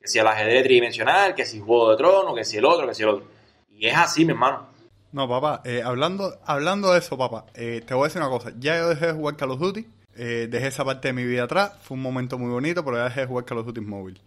Que 0.00 0.08
si 0.08 0.18
el 0.18 0.26
ajedrez 0.26 0.62
tridimensional, 0.62 1.34
que 1.34 1.44
si 1.44 1.60
Juego 1.60 1.90
de 1.90 1.96
Tronos, 1.96 2.34
que 2.34 2.44
si 2.44 2.58
el 2.58 2.64
otro, 2.64 2.86
que 2.86 2.94
si 2.94 3.02
el 3.02 3.08
otro. 3.08 3.26
Y 3.70 3.86
es 3.86 3.96
así, 3.96 4.24
mi 4.24 4.32
hermano. 4.32 4.68
No, 5.12 5.28
papá, 5.28 5.62
eh, 5.64 5.82
hablando, 5.84 6.38
hablando 6.44 6.92
de 6.92 6.98
eso, 6.98 7.16
papá, 7.16 7.46
eh, 7.54 7.82
te 7.86 7.94
voy 7.94 8.02
a 8.02 8.06
decir 8.06 8.20
una 8.20 8.30
cosa. 8.30 8.52
Ya 8.58 8.76
yo 8.78 8.88
dejé 8.88 9.06
de 9.06 9.12
jugar 9.12 9.36
Call 9.36 9.52
of 9.52 9.60
Duty, 9.60 9.86
eh, 10.16 10.48
dejé 10.50 10.68
esa 10.68 10.84
parte 10.84 11.08
de 11.08 11.14
mi 11.14 11.24
vida 11.24 11.44
atrás, 11.44 11.72
fue 11.82 11.96
un 11.96 12.02
momento 12.02 12.36
muy 12.36 12.50
bonito, 12.50 12.84
pero 12.84 12.96
ya 12.96 13.04
dejé 13.04 13.20
de 13.20 13.26
jugar 13.26 13.44
Call 13.44 13.58
of 13.58 13.66
Duty 13.66 13.80
móvil. 13.80 14.20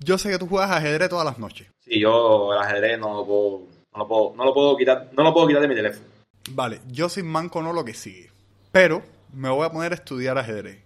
Yo 0.00 0.18
sé 0.18 0.30
que 0.30 0.38
tú 0.38 0.48
juegas 0.48 0.70
ajedrez 0.70 1.08
todas 1.08 1.24
las 1.24 1.38
noches. 1.38 1.68
Sí, 1.86 2.00
yo 2.00 2.52
el 2.52 2.58
ajedrez 2.58 2.98
no 2.98 3.14
lo 3.14 3.24
puedo, 3.24 3.62
no 4.34 4.44
lo 4.44 4.52
puedo, 4.52 4.76
quitar, 4.76 5.08
no 5.12 5.22
lo 5.22 5.32
puedo 5.32 5.46
quitar 5.46 5.62
de 5.62 5.68
mi 5.68 5.74
teléfono. 5.74 6.04
Vale, 6.50 6.80
yo 6.88 7.08
sin 7.08 7.26
manco 7.26 7.62
no 7.62 7.72
lo 7.72 7.84
que 7.84 7.94
sigue. 7.94 8.30
Pero 8.72 9.02
me 9.32 9.48
voy 9.48 9.64
a 9.64 9.70
poner 9.70 9.92
a 9.92 9.94
estudiar 9.94 10.36
ajedrez. 10.36 10.82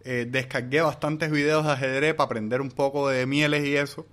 Eh, 0.00 0.26
descargué 0.28 0.80
bastantes 0.82 1.30
videos 1.30 1.64
de 1.64 1.72
ajedrez 1.72 2.14
para 2.14 2.26
aprender 2.26 2.60
un 2.60 2.70
poco 2.70 3.08
de 3.08 3.26
mieles 3.26 3.64
y 3.64 3.76
eso. 3.76 4.06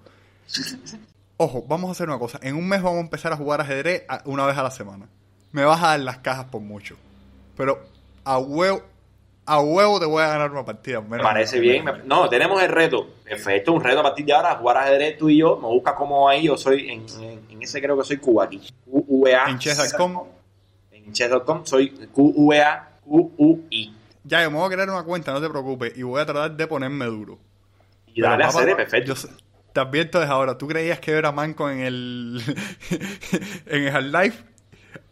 Ojo, 1.38 1.66
vamos 1.68 1.90
a 1.90 1.92
hacer 1.94 2.08
una 2.08 2.20
cosa. 2.20 2.40
En 2.44 2.56
un 2.56 2.68
mes 2.68 2.84
vamos 2.84 3.00
a 3.00 3.02
empezar 3.02 3.34
a 3.34 3.38
jugar 3.38 3.62
ajedrez 3.62 4.04
una 4.26 4.46
vez 4.46 4.58
a 4.58 4.64
la 4.64 4.72
semana. 4.72 5.10
Me 5.52 5.66
vas 5.66 5.82
a 5.82 5.88
dar 5.88 6.00
las 6.02 6.20
cajas 6.20 6.46
por 6.46 6.62
mucho. 6.62 6.98
Pero 7.58 7.84
a 8.24 8.38
huevo, 8.38 8.84
a 9.54 9.60
huevo 9.60 10.00
te 10.00 10.06
voy 10.06 10.24
a 10.24 10.28
ganar 10.28 10.52
una 10.52 10.64
partida. 10.64 11.02
Me 11.02 11.20
parece 11.20 11.60
bien. 11.60 11.84
No, 12.06 12.30
tenemos 12.30 12.62
el 12.64 12.70
reto. 12.70 13.08
Perfecto, 13.24 13.74
un 13.74 13.84
reto 13.84 14.00
a 14.00 14.04
partir 14.04 14.26
de 14.26 14.34
ahora. 14.34 14.56
Jugar 14.56 14.78
ajedrez 14.78 15.18
tú 15.18 15.30
y 15.30 15.38
yo. 15.40 15.58
Me 15.58 15.68
busca 15.68 15.94
como 15.96 16.30
ahí. 16.30 16.44
Yo 16.44 16.58
soy, 16.58 16.90
en, 16.90 17.06
en- 17.24 17.42
en 17.50 17.62
ese 17.62 17.82
creo 17.82 17.98
que 17.98 18.04
soy 18.06 18.18
Cuba 18.18 18.46
aquí. 18.46 18.62
QVA. 18.90 19.50
En 19.50 19.60
chess.com. 19.60 20.24
En 20.92 21.12
chess.com 21.14 21.66
soy 21.66 21.90
QVA, 22.14 22.90
QUI. 23.06 23.94
Ya, 24.24 24.44
yo 24.44 24.52
me 24.52 24.58
voy 24.58 24.68
a 24.68 24.70
crear 24.74 24.90
una 24.90 25.04
cuenta, 25.04 25.34
no 25.34 25.42
te 25.42 25.50
preocupes. 25.50 25.98
Y 25.98 26.04
voy 26.04 26.22
a 26.22 26.26
tratar 26.26 26.52
de 26.56 26.68
ponerme 26.68 27.06
duro. 27.06 27.38
Y 28.14 28.22
dale 28.22 28.38
Pero, 28.38 28.46
a 28.46 28.50
hacer, 28.62 28.76
perfecto. 28.76 29.14
yo 29.16 29.30
te 29.74 29.80
advierto 29.80 30.20
desde 30.20 30.32
ahora, 30.34 30.58
tú 30.58 30.68
creías 30.68 31.00
que 31.00 31.12
yo 31.12 31.18
era 31.18 31.32
manco 31.32 31.70
en 31.70 31.80
el 31.80 32.42
en 33.66 33.84
el 33.84 33.96
Half-Life. 33.96 34.44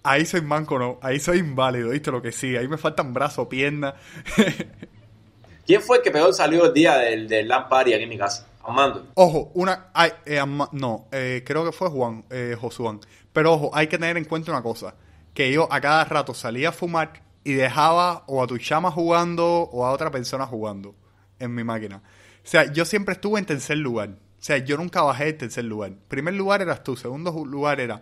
Ahí 0.03 0.25
soy 0.25 0.41
manco, 0.41 0.79
no. 0.79 0.97
Ahí 1.01 1.19
soy 1.19 1.39
inválido, 1.39 1.89
¿viste? 1.89 2.11
Lo 2.11 2.21
que 2.21 2.31
sí. 2.31 2.55
Ahí 2.55 2.67
me 2.67 2.77
faltan 2.77 3.13
brazos, 3.13 3.47
piernas. 3.47 3.95
¿Quién 5.65 5.81
fue 5.81 5.97
el 5.97 6.03
que 6.03 6.11
peor 6.11 6.33
salió 6.33 6.65
el 6.65 6.73
día 6.73 6.97
del, 6.97 7.27
del 7.27 7.47
LAN 7.47 7.69
party 7.69 7.93
aquí 7.93 8.03
en 8.03 8.09
mi 8.09 8.17
casa? 8.17 8.47
Armando. 8.63 9.07
Ojo, 9.13 9.51
una. 9.53 9.87
ay, 9.93 10.11
eh, 10.25 10.41
no, 10.71 11.07
eh, 11.11 11.43
creo 11.45 11.65
que 11.65 11.71
fue 11.71 11.89
Juan, 11.89 12.25
eh, 12.29 12.57
Josuán. 12.59 12.99
Pero 13.31 13.53
ojo, 13.53 13.71
hay 13.73 13.87
que 13.87 13.97
tener 13.97 14.17
en 14.17 14.25
cuenta 14.25 14.51
una 14.51 14.63
cosa: 14.63 14.95
que 15.33 15.51
yo 15.51 15.71
a 15.71 15.79
cada 15.79 16.05
rato 16.05 16.33
salía 16.33 16.69
a 16.69 16.71
fumar 16.71 17.21
y 17.43 17.53
dejaba 17.53 18.23
o 18.27 18.41
a 18.41 18.47
tu 18.47 18.57
chama 18.57 18.91
jugando 18.91 19.45
o 19.45 19.85
a 19.85 19.91
otra 19.91 20.11
persona 20.11 20.45
jugando 20.45 20.95
en 21.39 21.53
mi 21.53 21.63
máquina. 21.63 21.97
O 21.97 22.47
sea, 22.47 22.71
yo 22.71 22.85
siempre 22.85 23.13
estuve 23.13 23.39
en 23.39 23.45
tercer 23.45 23.77
lugar. 23.77 24.09
O 24.09 24.41
sea, 24.41 24.57
yo 24.57 24.77
nunca 24.77 25.01
bajé 25.01 25.25
de 25.25 25.33
tercer 25.33 25.65
lugar. 25.65 25.93
Primer 26.07 26.33
lugar 26.33 26.61
eras 26.61 26.83
tú, 26.83 26.95
segundo 26.95 27.31
lugar 27.45 27.79
era 27.79 28.01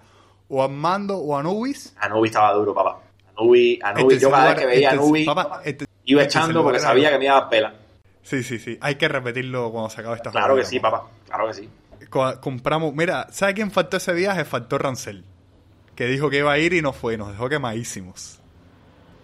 o 0.50 0.64
Armando 0.64 1.18
o 1.18 1.38
Anubis. 1.38 1.94
Anubi 2.00 2.28
estaba 2.30 2.54
duro, 2.54 2.74
papá. 2.74 3.00
Anubi, 3.38 3.80
Anubi. 3.84 4.14
En 4.16 4.20
yo 4.20 4.32
cada 4.32 4.50
vez 4.50 4.56
que 4.60 4.66
veía 4.66 4.90
a 4.90 4.94
en 4.94 4.98
tercer- 5.00 5.04
Anubi, 5.04 5.26
papá, 5.26 5.62
en 5.64 5.78
ter- 5.78 5.88
iba 6.06 6.22
tercer 6.22 6.42
echando 6.42 6.64
porque 6.64 6.80
sabía 6.80 7.10
que 7.12 7.18
me 7.20 7.26
iba 7.26 7.38
a 7.38 7.42
dar 7.42 7.50
pela. 7.50 7.74
Sí, 8.24 8.44
sí, 8.44 8.60
sí. 8.60 8.78
Hay 8.82 8.96
que 8.96 9.08
repetirlo 9.08 9.72
cuando 9.72 9.90
se 9.90 10.02
acabe 10.02 10.16
esta 10.18 10.32
Claro 10.32 10.56
que 10.56 10.66
sí, 10.66 10.80
papá. 10.80 11.06
Claro 11.28 11.48
que 11.48 11.54
sí. 11.54 11.70
Co- 12.10 12.40
compramos, 12.42 12.94
mira, 12.94 13.28
¿sabe 13.32 13.54
quién 13.54 13.72
faltó 13.72 13.98
ese 13.98 14.14
viaje? 14.14 14.46
Faltó 14.46 14.78
Rancel, 14.78 15.24
que 15.96 16.06
dijo 16.08 16.30
que 16.30 16.38
iba 16.40 16.52
a 16.52 16.58
ir 16.58 16.74
y 16.74 16.82
no 16.82 16.94
fue, 16.94 17.14
y 17.16 17.18
nos 17.18 17.30
dejó 17.32 17.50
quemadísimos. 17.50 18.40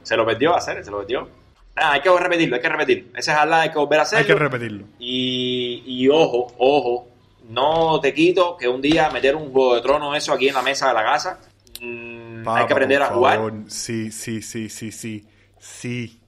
Se 0.04 0.18
lo 0.18 0.26
perdió 0.26 0.54
a 0.54 0.58
hacer, 0.58 0.84
se 0.84 0.92
lo 0.92 1.00
perdió. 1.00 1.28
Nada, 1.76 1.94
hay 1.94 2.02
que 2.02 2.10
repetirlo, 2.18 2.56
hay 2.56 2.62
que 2.62 2.70
repetirlo. 2.70 3.18
Ese 3.18 3.32
es 3.32 3.38
hay 3.38 3.70
que 3.72 3.78
volver 3.78 4.00
a 4.00 4.04
hacerlo. 4.04 4.22
Hay 4.22 4.28
que 4.28 4.36
repetirlo. 4.36 4.86
Y, 5.00 5.84
y 5.86 6.08
ojo, 6.10 6.54
ojo, 6.58 7.08
no 7.50 8.00
te 8.00 8.14
quito 8.14 8.56
que 8.58 8.68
un 8.68 8.82
día 8.82 9.10
meter 9.10 9.36
un 9.36 9.52
juego 9.52 9.76
de 9.76 9.82
trono 9.82 10.16
eso 10.16 10.34
aquí 10.34 10.48
en 10.48 10.56
la 10.56 10.62
mesa 10.62 10.88
de 10.90 10.94
la 10.94 11.04
casa. 11.04 11.40
mm, 11.82 12.48
hay 12.48 12.66
que 12.68 12.74
aprender 12.74 13.02
a 13.02 13.08
jugar 13.08 13.36
favor. 13.38 13.54
Sí, 13.68 14.12
sí, 14.12 14.42
sí, 14.42 14.70
sí, 14.70 14.92
sí. 14.92 15.26
Sí. 15.60 16.20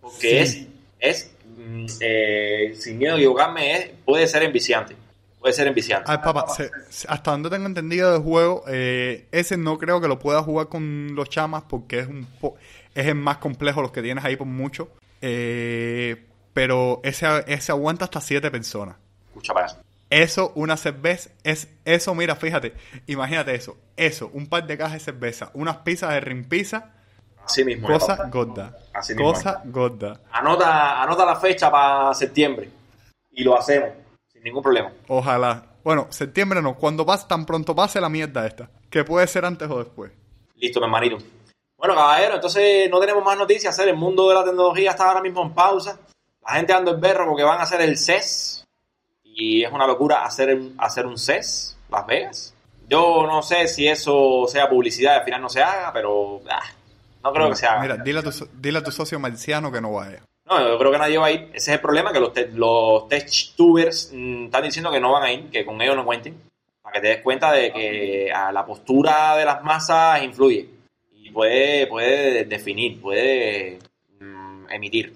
porque 0.00 0.46
Sí. 0.46 0.68
es, 1.00 1.26
es 1.26 1.30
mm, 1.56 1.86
eh, 2.00 2.74
sin 2.76 2.98
miedo 2.98 3.14
a 3.14 3.16
equivocarme, 3.16 3.76
es, 3.76 3.90
puede 4.04 4.26
ser 4.26 4.42
enviciante. 4.42 4.96
Puede 5.40 5.52
ser 5.54 5.66
enviciante. 5.66 6.10
Ay, 6.10 6.18
papá, 6.24 6.46
se- 6.48 6.70
hasta 7.06 7.30
donde 7.32 7.50
tengo 7.50 7.66
entendido 7.66 8.12
del 8.12 8.22
juego, 8.22 8.64
eh, 8.66 9.26
ese 9.30 9.56
no 9.58 9.76
creo 9.78 10.00
que 10.00 10.08
lo 10.08 10.18
pueda 10.18 10.42
jugar 10.42 10.68
con 10.68 11.14
los 11.14 11.28
chamas 11.28 11.64
porque 11.68 11.98
es 12.00 12.06
un 12.08 12.24
po 12.40 12.56
es 12.94 13.06
el 13.06 13.14
más 13.16 13.36
complejo 13.38 13.82
los 13.82 13.90
que 13.92 14.00
tienes 14.02 14.24
ahí 14.24 14.36
por 14.36 14.46
mucho. 14.46 14.88
Eh, 15.20 16.24
pero 16.52 17.00
ese, 17.02 17.26
ese 17.46 17.72
aguanta 17.72 18.04
hasta 18.06 18.20
siete 18.20 18.50
personas. 18.50 18.96
Escucha 19.28 19.52
para 19.52 19.66
eso. 19.66 19.76
Eso, 20.14 20.52
una 20.54 20.76
cerveza, 20.76 21.30
es 21.42 21.68
eso, 21.84 22.14
mira, 22.14 22.36
fíjate, 22.36 22.72
imagínate 23.08 23.52
eso, 23.52 23.76
eso, 23.96 24.30
un 24.32 24.46
par 24.46 24.64
de 24.64 24.78
cajas 24.78 24.92
de 24.92 25.00
cerveza, 25.00 25.50
unas 25.54 25.78
pizzas 25.78 26.10
de 26.12 26.20
rim 26.20 26.48
pizza, 26.48 26.92
Así 27.44 27.64
mismo. 27.64 27.88
cosa 27.88 28.16
papá. 28.16 28.28
gorda, 28.30 28.78
Así 28.92 29.12
mismo 29.14 29.32
cosa 29.32 29.60
gorda. 29.64 30.20
Anota, 30.30 31.02
anota 31.02 31.24
la 31.26 31.34
fecha 31.34 31.68
para 31.68 32.14
septiembre 32.14 32.70
y 33.32 33.42
lo 33.42 33.58
hacemos 33.58 33.90
sin 34.32 34.44
ningún 34.44 34.62
problema. 34.62 34.92
Ojalá. 35.08 35.66
Bueno, 35.82 36.06
septiembre 36.10 36.62
no, 36.62 36.76
cuando 36.76 37.04
pase, 37.04 37.26
tan 37.28 37.44
pronto 37.44 37.74
pase 37.74 38.00
la 38.00 38.08
mierda 38.08 38.46
esta, 38.46 38.70
que 38.88 39.02
puede 39.02 39.26
ser 39.26 39.44
antes 39.44 39.68
o 39.68 39.78
después. 39.78 40.12
Listo, 40.54 40.78
mi 40.78 40.86
hermanito. 40.86 41.18
Bueno, 41.76 41.96
caballero, 41.96 42.36
entonces 42.36 42.88
no 42.88 43.00
tenemos 43.00 43.24
más 43.24 43.36
noticias. 43.36 43.76
El 43.80 43.96
mundo 43.96 44.28
de 44.28 44.36
la 44.36 44.44
tecnología 44.44 44.92
está 44.92 45.08
ahora 45.08 45.20
mismo 45.20 45.42
en 45.42 45.52
pausa. 45.52 45.98
La 46.46 46.54
gente 46.54 46.72
anda 46.72 46.92
en 46.92 47.00
berro 47.00 47.26
porque 47.26 47.42
van 47.42 47.58
a 47.58 47.64
hacer 47.64 47.80
el 47.80 47.98
CES. 47.98 48.63
Y 49.36 49.64
es 49.64 49.72
una 49.72 49.86
locura 49.86 50.24
hacer, 50.24 50.54
un- 50.54 50.74
hacer 50.78 51.06
un 51.06 51.18
CES, 51.18 51.76
Las 51.90 52.06
Vegas. 52.06 52.54
Yo 52.88 53.26
no 53.26 53.42
sé 53.42 53.66
si 53.68 53.88
eso 53.88 54.44
sea 54.46 54.68
publicidad, 54.68 55.16
al 55.16 55.24
final 55.24 55.40
no 55.42 55.48
se 55.48 55.62
haga, 55.62 55.92
pero 55.92 56.40
ah, 56.50 56.62
no 57.22 57.32
creo 57.32 57.48
que 57.50 57.56
se 57.56 57.66
haga. 57.66 57.80
Mira, 57.82 57.96
dile 57.96 58.18
a, 58.20 58.22
tu, 58.22 58.30
dile 58.60 58.78
a 58.78 58.82
tu 58.82 58.90
socio 58.92 59.18
marciano 59.18 59.72
que 59.72 59.80
no 59.80 59.92
vaya. 59.92 60.20
No, 60.48 60.60
yo 60.68 60.78
creo 60.78 60.92
que 60.92 60.98
nadie 60.98 61.16
va 61.18 61.26
a 61.26 61.30
ir. 61.32 61.40
Ese 61.54 61.70
es 61.70 61.76
el 61.76 61.80
problema, 61.80 62.12
que 62.12 62.20
los, 62.20 62.32
te- 62.34 62.48
los 62.48 63.08
tech-tubers 63.08 64.10
mm, 64.12 64.44
están 64.44 64.62
diciendo 64.62 64.90
que 64.92 65.00
no 65.00 65.12
van 65.12 65.22
a 65.22 65.32
ir, 65.32 65.50
que 65.50 65.64
con 65.64 65.80
ellos 65.80 65.96
no 65.96 66.04
cuenten. 66.04 66.38
Para 66.82 66.94
que 66.94 67.00
te 67.00 67.08
des 67.08 67.22
cuenta 67.22 67.50
de 67.50 67.72
que 67.72 68.30
a 68.30 68.52
la 68.52 68.66
postura 68.66 69.36
de 69.36 69.46
las 69.46 69.62
masas 69.64 70.22
influye. 70.22 70.68
Y 71.14 71.30
puede, 71.30 71.86
puede 71.86 72.44
definir, 72.44 73.00
puede 73.00 73.78
mm, 74.20 74.66
emitir. 74.70 75.14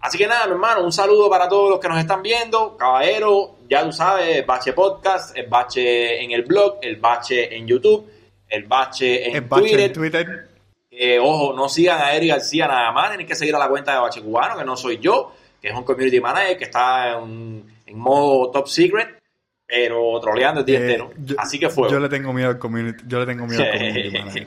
Así 0.00 0.16
que 0.16 0.26
nada, 0.26 0.46
mi 0.46 0.52
hermano, 0.52 0.82
un 0.82 0.92
saludo 0.92 1.28
para 1.28 1.48
todos 1.48 1.70
los 1.70 1.78
que 1.80 1.88
nos 1.88 1.98
están 1.98 2.22
viendo. 2.22 2.76
Caballero, 2.76 3.56
ya 3.68 3.84
tú 3.84 3.92
sabes, 3.92 4.36
el 4.38 4.44
bache 4.44 4.72
podcast, 4.72 5.36
el 5.36 5.46
bache 5.46 6.22
en 6.22 6.30
el 6.30 6.42
blog, 6.42 6.78
el 6.80 6.96
bache 6.96 7.54
en 7.54 7.66
YouTube, 7.66 8.10
el 8.48 8.64
bache 8.64 9.28
en 9.28 9.36
El 9.36 9.42
bache 9.42 9.62
Twitter. 9.62 9.80
en 9.86 9.92
Twitter. 9.92 10.48
Eh, 10.90 11.18
ojo, 11.18 11.52
no 11.54 11.68
sigan 11.68 12.00
a 12.00 12.14
Eric 12.14 12.30
García 12.30 12.66
nada 12.66 12.90
más, 12.92 13.08
tienen 13.10 13.26
que 13.26 13.34
seguir 13.34 13.54
a 13.54 13.58
la 13.58 13.68
cuenta 13.68 13.92
de 13.94 14.00
Bache 14.00 14.22
Cubano, 14.22 14.56
que 14.58 14.64
no 14.64 14.76
soy 14.76 14.98
yo, 14.98 15.32
que 15.60 15.68
es 15.68 15.74
un 15.74 15.84
community 15.84 16.20
manager 16.20 16.56
que 16.58 16.64
está 16.64 17.18
en, 17.18 17.64
en 17.86 17.98
modo 17.98 18.50
top 18.50 18.66
secret, 18.68 19.18
pero 19.66 20.18
troleando 20.20 20.60
el 20.60 20.66
día 20.66 20.78
Eh, 20.78 20.82
entero. 20.82 21.10
yo- 21.18 21.36
Así 21.38 21.58
que 21.60 21.68
fue. 21.68 21.88
Yo 21.90 22.00
le 22.00 22.08
tengo 22.08 22.32
miedo 22.32 22.48
al 22.48 22.58
community, 22.58 23.04
yo 23.06 23.20
le 23.20 23.26
tengo 23.26 23.46
miedo 23.46 23.62
al 23.62 23.70
community 23.78 24.10
manager. 24.18 24.46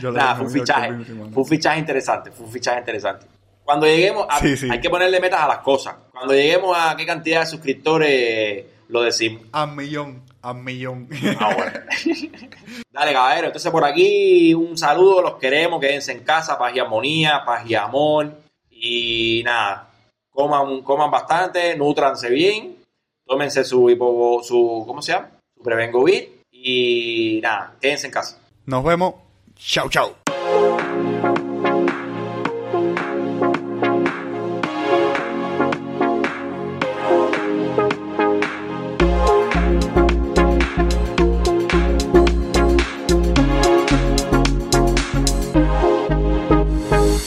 Yo 0.00 0.10
le 0.12 0.18
tengo 0.20 0.34
fue 0.36 0.44
un 0.46 0.50
fichaje. 0.52 0.88
Fue 1.32 1.42
un 1.42 1.46
fichaje 1.46 1.78
interesante, 1.80 2.30
fue 2.30 2.46
un 2.46 2.52
fichaje 2.52 2.78
interesante. 2.78 3.26
Cuando 3.68 3.84
lleguemos 3.84 4.24
a, 4.30 4.38
Sí, 4.40 4.56
sí. 4.56 4.66
hay 4.70 4.80
que 4.80 4.88
ponerle 4.88 5.20
metas 5.20 5.42
a 5.42 5.46
las 5.46 5.58
cosas. 5.58 5.94
Cuando 6.10 6.32
lleguemos 6.32 6.74
a 6.74 6.96
qué 6.96 7.04
cantidad 7.04 7.40
de 7.40 7.46
suscriptores 7.46 8.64
lo 8.88 9.02
decimos. 9.02 9.42
A 9.52 9.66
millón, 9.66 10.22
a 10.40 10.54
millón. 10.54 11.06
Ah, 11.38 11.54
bueno. 11.54 11.72
Dale, 12.90 13.12
caballero. 13.12 13.48
Entonces, 13.48 13.70
por 13.70 13.84
aquí, 13.84 14.54
un 14.54 14.78
saludo. 14.78 15.20
Los 15.20 15.34
queremos. 15.34 15.82
Quédense 15.82 16.12
en 16.12 16.20
casa. 16.24 16.58
Paz 16.58 16.74
y 16.74 16.78
armonía, 16.78 17.42
paz 17.44 17.68
y 17.68 17.74
amor. 17.74 18.32
Y 18.70 19.42
nada, 19.44 19.90
coman, 20.30 20.80
coman 20.80 21.10
bastante, 21.10 21.76
nutranse 21.76 22.30
bien. 22.30 22.74
Tómense 23.26 23.64
su 23.64 23.90
hipo, 23.90 24.40
su, 24.42 24.84
¿cómo 24.86 25.02
se 25.02 25.12
llama? 25.12 25.28
Su 25.54 25.62
Prevengovir. 25.62 26.40
Y 26.50 27.38
nada, 27.42 27.74
quédense 27.78 28.06
en 28.06 28.12
casa. 28.14 28.38
Nos 28.64 28.82
vemos. 28.82 29.12
Chau, 29.58 29.90
chau. 29.90 30.14